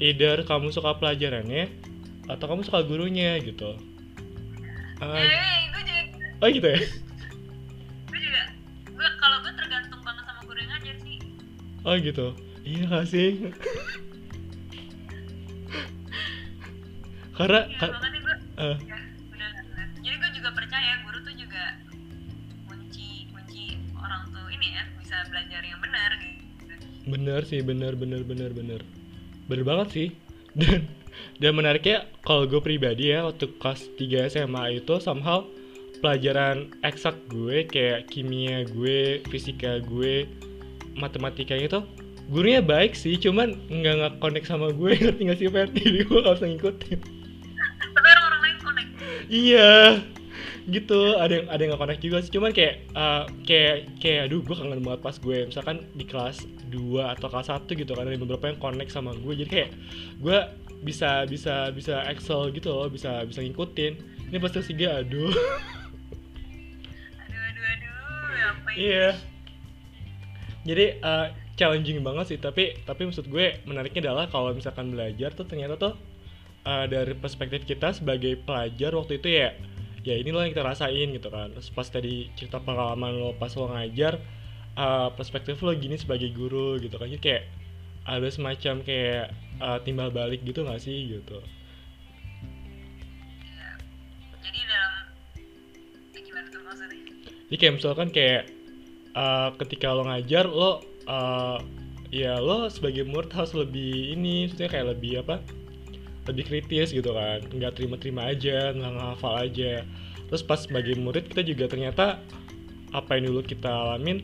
either 0.00 0.42
kamu 0.48 0.72
suka 0.72 0.96
pelajarannya 0.96 1.68
atau 2.26 2.46
kamu 2.48 2.64
suka 2.64 2.80
gurunya 2.82 3.36
gitu 3.44 3.76
Ah, 5.00 5.16
eh 5.16 5.60
gue 5.72 5.82
juga 5.82 6.02
oh 6.40 6.48
gitu 6.48 6.68
ya? 6.68 6.78
Gue 8.06 8.18
juga 8.20 8.42
gue 8.84 9.08
kalau 9.16 9.36
gue 9.40 9.52
tergantung 9.56 10.00
banget 10.04 10.24
sama 10.28 10.40
guru 10.44 10.58
yang 10.60 10.70
ngajar 10.70 10.96
sih. 11.00 11.18
Oh 11.82 11.94
gitu. 11.96 12.26
Iya 12.60 12.82
gak 12.86 13.06
sih? 13.08 13.30
Karena 17.32 17.64
iya 17.64 17.78
ka- 17.80 17.92
makanya 17.96 18.20
gue 18.20 18.36
eh, 18.60 18.76
ya 18.84 18.98
jadi 20.00 20.16
gue 20.16 20.30
juga 20.36 20.50
percaya 20.52 20.92
guru 21.08 21.18
tuh 21.24 21.34
juga 21.36 21.64
kunci 22.68 23.24
kunci 23.32 23.62
orang 23.96 24.28
tuh 24.28 24.44
ini 24.52 24.76
ya 24.76 24.84
bisa 25.00 25.16
belajar 25.32 25.60
yang 25.64 25.80
benar 25.80 26.10
gitu. 26.20 26.74
Bener 27.08 27.40
sih 27.48 27.60
bener 27.64 27.96
bener 27.96 28.20
bener 28.20 28.52
bener 28.52 28.80
bener 29.48 29.64
banget 29.64 29.88
sih. 29.96 30.08
Dan 30.52 30.84
dan 31.40 31.56
menariknya 31.56 32.04
kalau 32.20 32.44
gue 32.44 32.60
pribadi 32.60 33.16
ya 33.16 33.24
waktu 33.24 33.48
kelas 33.56 33.88
3 33.96 34.28
SMA 34.28 34.84
itu 34.84 35.00
somehow 35.00 35.48
pelajaran 36.04 36.72
eksak 36.84 37.16
gue 37.32 37.64
kayak 37.64 38.12
kimia 38.12 38.68
gue 38.68 39.24
fisika 39.28 39.80
gue 39.80 40.28
matematikanya 40.96 41.66
itu 41.66 41.80
gurunya 42.30 42.62
baik 42.62 42.94
sih 42.94 43.18
cuman 43.18 43.58
nggak 43.66 43.94
nggak 43.98 44.14
connect 44.22 44.46
sama 44.46 44.70
gue. 44.70 44.94
Ngerti 45.02 45.20
nggak 45.26 45.38
sih 45.38 45.50
Fen 45.50 45.68
jadi 45.76 46.00
gue 46.06 46.18
nggak 46.22 46.36
bisa 46.38 46.46
ngikutin. 46.46 46.98
Tapi 47.90 48.06
orang-orang 48.06 48.40
lain 48.40 48.56
connect. 48.62 48.90
Iya 49.26 49.72
gitu. 50.70 51.00
Ada 51.18 51.32
yang 51.42 51.46
ada 51.50 51.60
yang 51.60 51.70
nggak 51.74 51.82
connect 51.82 52.02
juga 52.06 52.16
sih 52.22 52.30
cuman 52.30 52.50
kayak 52.54 52.86
uh, 52.94 53.26
kayak 53.42 53.90
kayak 53.98 54.30
aduh 54.30 54.40
gue 54.46 54.54
kangen 54.54 54.80
banget 54.86 55.00
pas 55.02 55.16
gue 55.18 55.38
misalkan 55.50 55.76
di 55.98 56.04
kelas 56.06 56.46
2 56.70 57.14
atau 57.18 57.26
kelas 57.26 57.48
1 57.50 57.66
gitu 57.66 57.92
kan 57.98 58.06
ada 58.06 58.14
beberapa 58.14 58.46
yang 58.46 58.58
connect 58.62 58.94
sama 58.94 59.10
gue. 59.18 59.34
Jadi 59.42 59.50
kayak 59.50 59.70
gue 60.22 60.38
bisa 60.80 61.28
bisa 61.28 61.68
bisa 61.76 62.04
excel 62.08 62.48
gitu 62.56 62.72
loh 62.72 62.88
bisa 62.88 63.24
bisa 63.28 63.44
ngikutin. 63.44 63.92
Ini 64.32 64.36
pas 64.40 64.52
kelas 64.52 64.70
3 64.72 65.04
aduh. 65.04 65.30
Aduh 67.20 67.40
aduh 67.40 67.64
aduh 67.64 67.94
apa 68.50 68.68
ini 68.72 68.80
iya. 68.80 69.08
Jadi 70.60 70.84
uh, 71.00 71.26
challenging 71.56 72.00
banget 72.00 72.36
sih 72.36 72.38
tapi 72.40 72.76
tapi 72.88 73.04
maksud 73.08 73.28
gue 73.28 73.60
menariknya 73.68 74.08
adalah 74.08 74.28
kalau 74.32 74.52
misalkan 74.56 74.92
belajar 74.92 75.32
tuh 75.36 75.44
ternyata 75.44 75.76
tuh 75.76 75.94
uh, 76.64 76.84
dari 76.88 77.12
perspektif 77.16 77.68
kita 77.68 77.92
sebagai 77.92 78.40
pelajar 78.40 78.96
waktu 78.96 79.20
itu 79.20 79.28
ya 79.28 79.52
ya 80.00 80.16
ini 80.16 80.32
loh 80.32 80.40
yang 80.40 80.56
kita 80.56 80.64
rasain 80.64 81.12
gitu 81.12 81.28
kan. 81.28 81.52
Terus 81.52 81.68
pas 81.72 81.84
tadi 81.88 82.32
cerita 82.36 82.56
pengalaman 82.60 83.12
lo 83.20 83.30
pas 83.36 83.52
lo 83.52 83.68
ngajar 83.68 84.16
uh, 84.80 85.12
perspektif 85.12 85.60
lo 85.60 85.76
gini 85.76 86.00
sebagai 86.00 86.32
guru 86.32 86.80
gitu 86.80 86.96
kan. 86.96 87.08
Jadi 87.08 87.20
kayak 87.20 87.59
ada 88.08 88.28
semacam 88.32 88.80
kayak 88.84 89.34
uh, 89.60 89.78
timbal 89.84 90.08
balik 90.08 90.40
gitu 90.42 90.64
gak 90.64 90.80
sih 90.80 91.18
gitu? 91.18 91.38
Jadi 94.40 94.60
dalam 94.66 94.92
gimana 96.16 96.46
tuh 96.48 96.60
maksudnya? 96.64 97.00
Jadi 97.50 97.56
kayak 97.60 97.74
misalkan 97.76 98.08
kayak 98.08 98.42
uh, 99.14 99.52
ketika 99.60 99.92
lo 99.92 100.08
ngajar 100.08 100.48
lo 100.48 100.80
uh, 101.06 101.58
ya 102.10 102.40
lo 102.40 102.66
sebagai 102.66 103.06
murid 103.06 103.30
harus 103.30 103.52
lebih 103.54 104.16
ini 104.16 104.48
maksudnya 104.48 104.70
kayak 104.72 104.86
lebih 104.96 105.22
apa? 105.22 105.44
Lebih 106.26 106.44
kritis 106.48 106.90
gitu 106.94 107.12
kan. 107.12 107.44
Nggak 107.52 107.78
terima-terima 107.78 108.32
aja 108.32 108.72
nggak 108.72 108.92
ngehafal 108.96 109.34
aja. 109.44 109.84
Terus 110.30 110.42
pas 110.46 110.62
sebagai 110.62 110.94
murid 110.94 111.26
kita 111.26 111.42
juga 111.42 111.66
ternyata 111.66 112.22
apa 112.90 113.18
yang 113.18 113.30
dulu 113.30 113.46
kita 113.46 113.70
alamin 113.70 114.22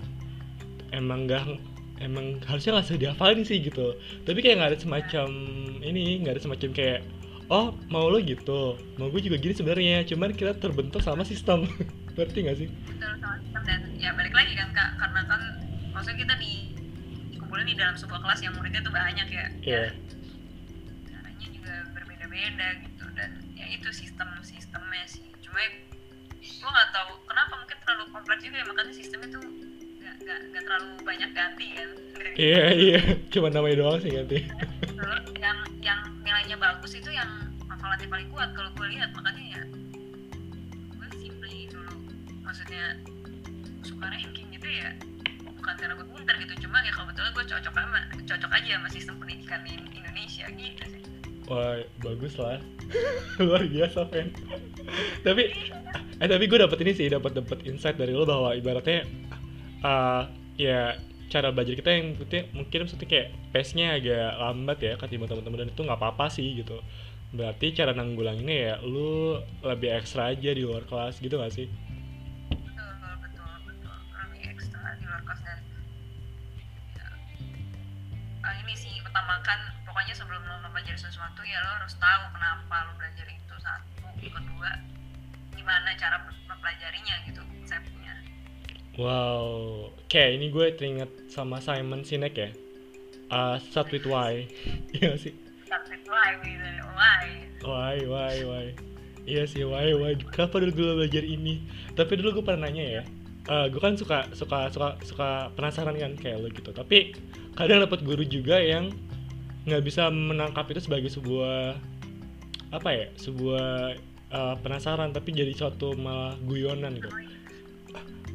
emang 0.90 1.26
nggak 1.26 1.75
emang 2.00 2.40
harusnya 2.44 2.76
nggak 2.76 2.86
usah 2.86 3.00
dihafalin 3.00 3.44
sih 3.44 3.58
gitu. 3.60 3.96
Tapi 4.24 4.38
kayak 4.44 4.56
nggak 4.60 4.70
ada 4.74 4.78
semacam 4.80 5.28
ini 5.80 6.20
nggak 6.22 6.34
ada 6.36 6.42
semacam 6.42 6.70
kayak 6.72 7.00
oh 7.46 7.70
mau 7.88 8.10
lo 8.10 8.18
gitu 8.18 8.74
mau 8.98 9.06
gue 9.08 9.22
juga 9.22 9.36
gini 9.40 9.54
sebenarnya. 9.56 10.04
Cuman 10.04 10.36
kita 10.36 10.56
terbentuk 10.56 11.00
sama 11.00 11.24
sistem. 11.24 11.64
Ngerti 12.16 12.38
nggak 12.44 12.56
sih? 12.60 12.68
Betul 12.68 13.12
sama 13.20 13.36
sistem. 13.40 13.62
Dan 13.64 13.80
ya 13.96 14.10
balik 14.12 14.34
lagi 14.34 14.52
kan 14.56 14.68
kak 14.72 14.90
karena 15.00 15.20
kan 15.24 15.40
maksudnya 15.92 16.18
kita 16.28 16.34
di 16.40 16.52
dikumpulin 17.36 17.66
di 17.68 17.76
dalam 17.76 17.96
sebuah 17.96 18.20
kelas 18.20 18.40
yang 18.44 18.52
muridnya 18.56 18.80
tuh 18.84 18.92
banyak 18.92 19.28
ya. 19.32 19.46
Dan 19.64 19.94
caranya 21.08 21.48
juga 21.48 21.74
berbeda-beda 21.96 22.68
gitu. 22.84 23.04
Dan 23.16 23.30
ya 23.56 23.66
itu 23.72 23.88
sistem 23.92 24.28
sistemnya 24.44 25.04
sih. 25.08 25.24
Cuma 25.40 25.60
gua 26.60 26.70
nggak 26.72 26.90
tahu 26.92 27.10
kenapa 27.24 27.52
mungkin 27.56 27.76
terlalu 27.84 28.04
kompleks 28.12 28.42
juga 28.44 28.56
ya 28.60 28.64
makanya 28.68 28.92
sistemnya 28.94 29.28
tuh 29.34 29.65
nggak 30.26 30.62
terlalu 30.66 30.86
banyak 31.06 31.30
ganti 31.30 31.66
kan? 31.78 31.88
Iya 32.34 32.64
iya, 32.74 32.98
cuma 33.30 33.48
namanya 33.48 33.86
doang 33.86 34.02
sih 34.02 34.10
ganti. 34.10 34.42
Yang 35.38 35.58
yang 35.80 36.00
nilainya 36.26 36.56
bagus 36.58 36.98
itu 36.98 37.08
yang 37.14 37.30
hafalannya 37.70 38.10
paling 38.10 38.28
kuat 38.34 38.50
kalau 38.58 38.70
gue 38.74 38.86
lihat. 38.90 39.14
Makanya 39.14 39.42
ya 39.54 39.62
gue 40.98 41.08
simply 41.22 41.70
dulu 41.70 41.94
maksudnya 42.42 42.98
suka 43.86 44.06
ranking 44.10 44.50
gitu 44.50 44.66
ya. 44.66 44.90
Bukan 45.46 45.74
karena 45.78 45.94
gue 45.94 46.06
pintar 46.10 46.34
gitu 46.42 46.54
cuma 46.66 46.82
ya 46.82 46.90
kebetulan 46.90 47.30
gue 47.30 47.44
cocok 47.46 47.74
sama 47.78 47.98
cocok 48.26 48.50
aja 48.50 48.70
sama 48.82 48.88
sistem 48.90 49.14
pendidikan 49.22 49.60
di 49.62 49.72
Indonesia 49.94 50.44
gitu 50.50 50.82
sih. 50.90 51.02
Wah 51.46 51.78
bagus 52.02 52.34
lah, 52.42 52.58
luar 53.46 53.62
biasa 53.62 54.10
Fen. 54.10 54.34
tapi 55.22 55.54
eh 56.18 56.26
tapi 56.26 56.44
gue 56.50 56.58
dapet 56.58 56.78
ini 56.82 56.90
sih, 56.90 57.06
dapat 57.06 57.38
dapat 57.38 57.62
insight 57.70 57.94
dari 57.94 58.10
lo 58.10 58.26
bahwa 58.26 58.50
ibaratnya 58.50 59.06
uh, 59.82 60.28
ya 60.56 60.96
cara 61.26 61.50
belajar 61.50 61.74
kita 61.74 61.90
yang 61.90 62.14
mungkin 62.14 62.42
mungkin 62.54 62.78
maksudnya 62.86 63.08
kayak 63.10 63.28
pace-nya 63.50 63.98
agak 63.98 64.30
lambat 64.38 64.78
ya 64.78 64.92
ketimbang 64.94 65.28
teman-teman 65.28 65.66
dan 65.66 65.68
itu 65.74 65.82
nggak 65.82 65.98
apa-apa 65.98 66.26
sih 66.30 66.62
gitu. 66.62 66.78
Berarti 67.34 67.74
cara 67.74 67.90
nanggulanginnya 67.92 68.56
ya 68.56 68.74
lu 68.86 69.42
lebih 69.66 69.90
ekstra 69.98 70.30
aja 70.30 70.54
di 70.54 70.62
luar 70.62 70.86
kelas 70.86 71.18
gitu 71.18 71.42
gak 71.42 71.52
sih? 71.52 71.66
betul 72.46 73.12
betul 73.18 73.50
betul 73.66 73.96
lebih 74.14 74.42
ekstra 74.54 74.94
di 74.96 75.04
luar 75.04 75.22
kelas 75.26 75.40
dan 75.42 75.58
ya, 76.94 78.50
ini 78.62 78.74
sih 78.78 78.94
utamakan 79.02 79.58
pokoknya 79.82 80.14
sebelum 80.14 80.42
lo 80.46 80.56
mempelajari 80.62 80.98
sesuatu 80.98 81.42
ya 81.42 81.58
lo 81.66 81.70
harus 81.82 81.94
tahu 81.98 82.22
kenapa 82.30 82.76
lo 82.86 82.92
belajar 82.94 83.26
itu 83.26 83.54
satu 83.58 84.06
kedua 84.22 84.70
gimana 85.58 85.90
cara 85.98 86.22
mempelajarinya 86.46 87.14
gitu 87.26 87.42
konsepnya 87.42 88.05
Wow, 88.96 89.92
kayak 90.08 90.40
ini 90.40 90.48
gue 90.48 90.72
teringat 90.72 91.28
sama 91.28 91.60
Simon 91.60 92.00
Sinek 92.00 92.32
ya. 92.32 92.48
Uh, 93.28 93.60
start 93.60 93.92
with 93.92 94.08
why, 94.08 94.48
iya 94.96 95.12
sih? 95.20 95.36
start 95.68 95.84
with 95.92 96.06
why 96.08 96.32
gitu 96.40 96.64
why 96.96 97.26
Why, 97.60 97.96
why, 98.08 98.36
why? 98.48 98.66
Iya 99.28 99.44
sih, 99.44 99.68
why, 99.68 99.92
why? 99.92 100.16
Kenapa 100.32 100.64
dulu 100.64 100.72
gue 100.72 100.92
belajar 101.04 101.24
ini? 101.28 101.60
Tapi 101.92 102.16
dulu 102.16 102.40
gue 102.40 102.44
pernah 102.48 102.72
nanya 102.72 102.84
ya. 102.88 103.02
Uh, 103.52 103.68
gue 103.68 103.82
kan 103.84 104.00
suka, 104.00 104.32
suka, 104.32 104.72
suka, 104.72 104.96
suka 105.04 105.52
penasaran 105.52 105.92
kan 106.00 106.16
kayak 106.16 106.40
lo 106.40 106.48
gitu. 106.48 106.72
Tapi 106.72 107.12
kadang 107.52 107.84
dapat 107.84 108.00
guru 108.00 108.24
juga 108.24 108.56
yang 108.56 108.88
nggak 109.68 109.82
bisa 109.84 110.08
menangkap 110.08 110.72
itu 110.72 110.80
sebagai 110.80 111.12
sebuah 111.12 111.76
apa 112.72 112.88
ya, 112.96 113.06
sebuah 113.20 113.98
uh, 114.32 114.56
penasaran, 114.64 115.12
tapi 115.12 115.36
jadi 115.36 115.52
suatu 115.52 115.92
malah 115.98 116.38
guyonan 116.48 116.96
gitu. 116.96 117.12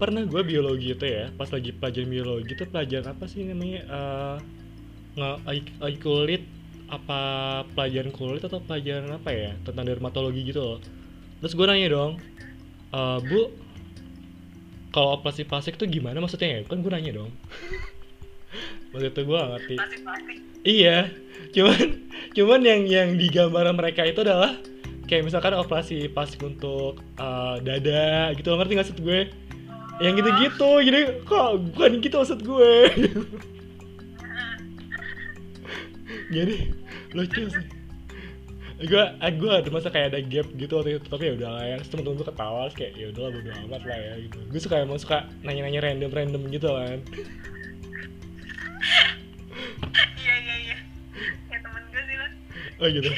Pernah 0.02 0.26
gue 0.26 0.42
biologi 0.42 0.98
itu 0.98 1.06
ya, 1.06 1.30
pas 1.38 1.46
lagi 1.54 1.70
pelajaran 1.78 2.10
biologi 2.10 2.58
itu 2.58 2.66
pelajaran 2.66 3.14
apa 3.14 3.24
sih 3.30 3.46
namanya? 3.46 3.86
Uh, 3.86 4.38
nge 5.14 5.30
lagi- 5.78 6.02
kulit 6.02 6.42
apa 6.90 7.20
pelajaran 7.78 8.10
kulit 8.10 8.42
atau 8.42 8.58
pelajaran 8.66 9.14
apa 9.14 9.30
ya 9.30 9.52
tentang 9.62 9.86
dermatologi 9.86 10.42
gitu 10.42 10.60
loh. 10.60 10.78
Terus 11.40 11.54
gue 11.54 11.66
nanya 11.70 11.88
dong 11.94 12.18
"Eh, 12.92 13.20
bu 13.30 13.54
kalau 14.92 15.16
operasi 15.22 15.48
plastik 15.48 15.80
tuh 15.80 15.88
gimana 15.88 16.20
maksudnya 16.20 16.60
ya? 16.60 16.60
Kan 16.68 16.84
gue 16.84 16.92
nanya 16.92 17.24
dong. 17.24 17.32
Waktu 18.92 19.08
itu 19.08 19.22
gue 19.24 19.38
gak 19.40 19.52
ngerti. 19.56 19.76
Iya 20.66 20.98
cuman 21.52 21.80
cuman 22.38 22.60
yang 22.64 22.82
yang 22.88 23.10
digambar 23.20 23.66
mereka 23.76 24.08
itu 24.08 24.24
adalah 24.24 24.56
kayak 25.10 25.28
misalkan 25.28 25.56
operasi 25.56 26.08
plastik 26.12 26.44
untuk 26.44 27.00
eh, 27.20 27.56
dada 27.64 28.32
gitu 28.36 28.56
ngerti 28.56 28.74
gak 28.76 28.82
maksud 28.84 29.00
gue 29.00 29.20
yang 30.02 30.14
gitu-gitu 30.18 30.72
jadi 30.82 31.00
kok 31.24 31.62
bukan 31.72 31.92
gitu 32.02 32.16
maksud 32.18 32.40
gue. 32.42 32.74
Jadi 36.32 36.56
lucu 37.12 37.44
sih. 37.52 37.66
Gue 38.82 39.04
gue 39.14 39.52
ada 39.52 39.70
masa 39.70 39.94
kayak 39.94 40.16
ada 40.16 40.20
gap 40.26 40.48
gitu 40.58 40.74
waktu 40.80 40.98
itu 40.98 41.06
tapi 41.06 41.30
ya 41.30 41.34
udah 41.38 41.50
lah 41.54 41.64
ya 41.68 41.78
temen-temen 41.86 42.18
gue 42.18 42.28
ketawa 42.34 42.66
terus 42.66 42.78
kayak 42.80 42.94
ya 42.98 43.06
udah 43.14 43.22
lah 43.22 43.32
bodo 43.36 43.52
amat 43.68 43.82
lah 43.86 44.00
ya 44.00 44.14
gitu. 44.26 44.40
Gue 44.48 44.62
suka 44.64 44.76
emang 44.82 44.98
suka 44.98 45.28
nanya-nanya 45.44 45.80
random 45.84 46.12
random 46.12 46.42
gitu 46.50 46.68
kan. 46.72 47.00
Iya 50.22 50.36
iya 50.38 50.56
iya. 50.66 50.78
Kayak 51.50 51.62
temen 51.68 51.84
gue 51.92 52.02
sih 52.08 52.18
lah 52.18 52.32
oh 52.82 52.88
gitu. 52.90 53.12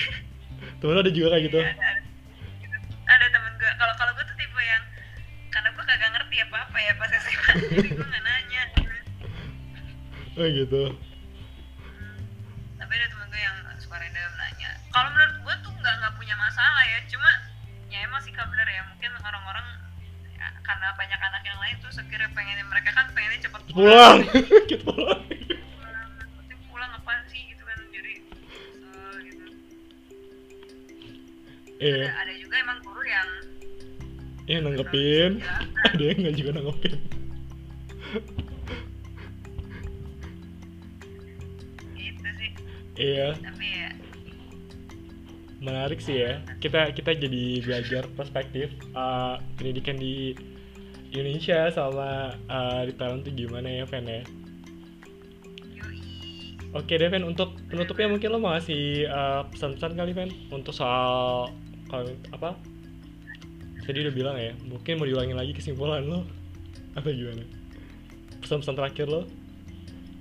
Temen 0.81 0.93
lo 0.97 1.01
ada 1.05 1.11
juga 1.13 1.27
kayak 1.37 1.43
gitu? 1.47 1.59
Iya, 1.61 1.71
ada 1.71 1.85
ada, 1.85 2.02
apa 6.73 6.81
ya 6.81 6.93
pas 6.97 7.11
SMA 7.13 7.49
jadi 7.69 7.89
gue 7.93 8.01
nggak 8.01 8.23
nanya. 8.25 8.63
Oh 10.33 10.47
gitu. 10.49 10.83
Tapi 12.81 12.91
ada 12.97 13.05
temen 13.13 13.29
gue 13.29 13.37
yang 13.37 13.57
suka 13.77 14.01
random 14.01 14.33
nanya. 14.41 14.81
Kalau 14.89 15.13
menurut 15.13 15.37
gue 15.37 15.55
tuh 15.61 15.69
nggak 15.69 15.93
nggak 16.01 16.13
punya 16.17 16.33
masalah 16.33 16.81
ya 16.89 16.97
cuma 17.05 17.29
ya 17.93 18.01
emang 18.09 18.25
sih 18.25 18.33
bener 18.33 18.65
ya 18.65 18.81
mungkin 18.89 19.05
orang-orang 19.21 19.67
ya, 20.33 20.49
karena 20.65 20.87
banyak 20.97 21.19
anak 21.21 21.45
yang 21.45 21.59
lain 21.61 21.77
tuh 21.77 21.93
sekiranya 21.93 22.33
pengen 22.33 22.65
mereka 22.65 22.89
kan 22.89 23.05
pengennya 23.13 23.45
cepet 23.45 23.61
pulang. 23.69 24.25
Pulang. 24.25 24.81
Pulang. 24.89 26.09
Pulang 26.73 26.91
apa 26.97 27.11
sih 27.29 27.53
gitu 27.53 27.61
kan 27.69 27.77
jadi 27.93 28.13
gitu. 29.29 29.45
Iya. 31.77 32.09
Ada, 32.09 32.17
ada 32.17 32.33
juga 32.41 32.55
emang 32.57 32.81
yang 34.47 34.59
iya 34.61 34.67
nanggepin. 34.67 35.31
Ada 35.93 36.03
yang 36.03 36.17
nggak 36.19 36.35
juga 36.35 36.51
nanggepin. 36.59 36.93
Gitu 41.95 42.29
sih. 42.39 42.51
Iya. 42.99 43.27
Tapi 43.39 43.67
ya 43.67 43.89
menarik 45.63 45.99
sih 46.03 46.19
ya. 46.19 46.43
Kita 46.59 46.91
kita 46.91 47.15
jadi 47.15 47.63
belajar 47.63 48.03
perspektif 48.19 48.75
uh, 48.93 49.39
pendidikan 49.55 49.95
di 49.95 50.35
Indonesia 51.15 51.71
sama 51.71 52.35
uh, 52.51 52.83
di 52.83 52.93
Thailand 52.99 53.23
tuh 53.23 53.31
gimana 53.31 53.71
ya 53.71 53.87
Fen 53.87 54.05
ya? 54.05 54.21
Oke 56.73 56.99
deh, 56.99 57.07
Fen. 57.07 57.23
Untuk 57.23 57.55
penutupnya 57.71 58.11
mungkin 58.11 58.29
lo 58.33 58.41
mau 58.41 58.57
ngasih 58.57 59.07
uh, 59.07 59.47
pesan-pesan 59.47 59.93
kali, 59.93 60.11
Fen, 60.11 60.29
untuk 60.51 60.73
soal 60.75 61.47
kalau 61.87 62.11
apa? 62.33 62.72
Tadi 63.83 63.97
udah 63.99 64.13
bilang 64.15 64.35
ya, 64.39 64.55
mungkin 64.63 64.95
mau 64.95 65.03
diulangin 65.03 65.35
lagi 65.35 65.51
kesimpulan 65.51 66.07
lo, 66.07 66.23
apa 66.95 67.11
gimana? 67.11 67.43
Pesan-pesan 68.39 68.75
terakhir 68.75 69.07
lo? 69.07 69.27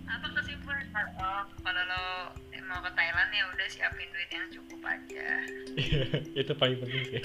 apa 0.05 0.29
kesimpulan 0.37 0.85
oh, 1.17 1.43
kalau 1.65 1.83
lo 1.89 2.03
mau 2.69 2.81
ke 2.81 2.91
Thailand 2.93 3.31
ya 3.33 3.45
udah 3.49 3.67
siapin 3.67 4.09
duit 4.13 4.31
yang 4.31 4.47
cukup 4.49 4.81
aja 4.85 5.27
Iya, 5.73 6.03
itu 6.45 6.53
paling 6.53 6.77
penting 6.79 7.03
sih. 7.09 7.23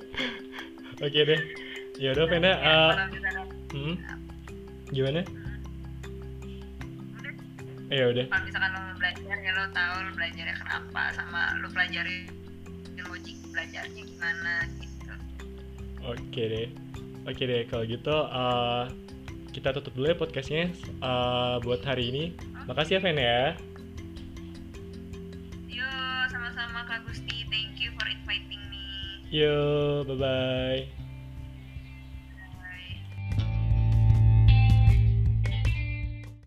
Oke 1.04 1.20
deh. 1.24 1.40
Ya 1.96 2.12
udah, 2.12 2.24
Ya, 2.28 2.52
uh, 2.56 2.92
hmm, 3.72 3.94
gimana? 4.90 5.20
udah 7.12 7.32
Ya 7.92 8.04
udah. 8.08 8.24
kalau 8.28 8.44
misalkan 8.44 8.70
lo 8.72 8.80
belajar 8.96 9.36
ya 9.36 9.50
lo 9.52 9.64
tahu 9.72 9.94
lo 10.00 10.10
belajarnya 10.12 10.54
kenapa 10.56 11.02
sama 11.12 11.40
lo 11.60 11.68
pelajari 11.68 12.16
logik 13.02 13.36
belajarnya 13.48 14.02
gimana 14.02 14.52
gitu 14.76 14.91
Oke 16.06 16.42
deh. 16.50 16.68
Oke 17.22 17.46
deh, 17.46 17.62
kalau 17.70 17.86
gitu 17.86 18.10
uh, 18.10 18.90
kita 19.54 19.70
tutup 19.78 19.94
dulu 19.94 20.10
ya 20.10 20.16
podcastnya 20.18 20.74
uh, 20.98 21.62
buat 21.62 21.84
hari 21.86 22.10
ini. 22.10 22.24
Makasih 22.66 22.98
ya, 22.98 23.00
Fen 23.02 23.18
ya. 23.18 23.42
yo 25.70 25.88
sama-sama 26.30 26.84
Kak 26.86 27.02
Gusti 27.06 27.46
thank 27.50 27.78
you 27.78 27.90
for 27.98 28.06
inviting 28.06 28.62
me 28.70 28.82
Yo, 29.32 30.02
bye-bye. 30.04 31.01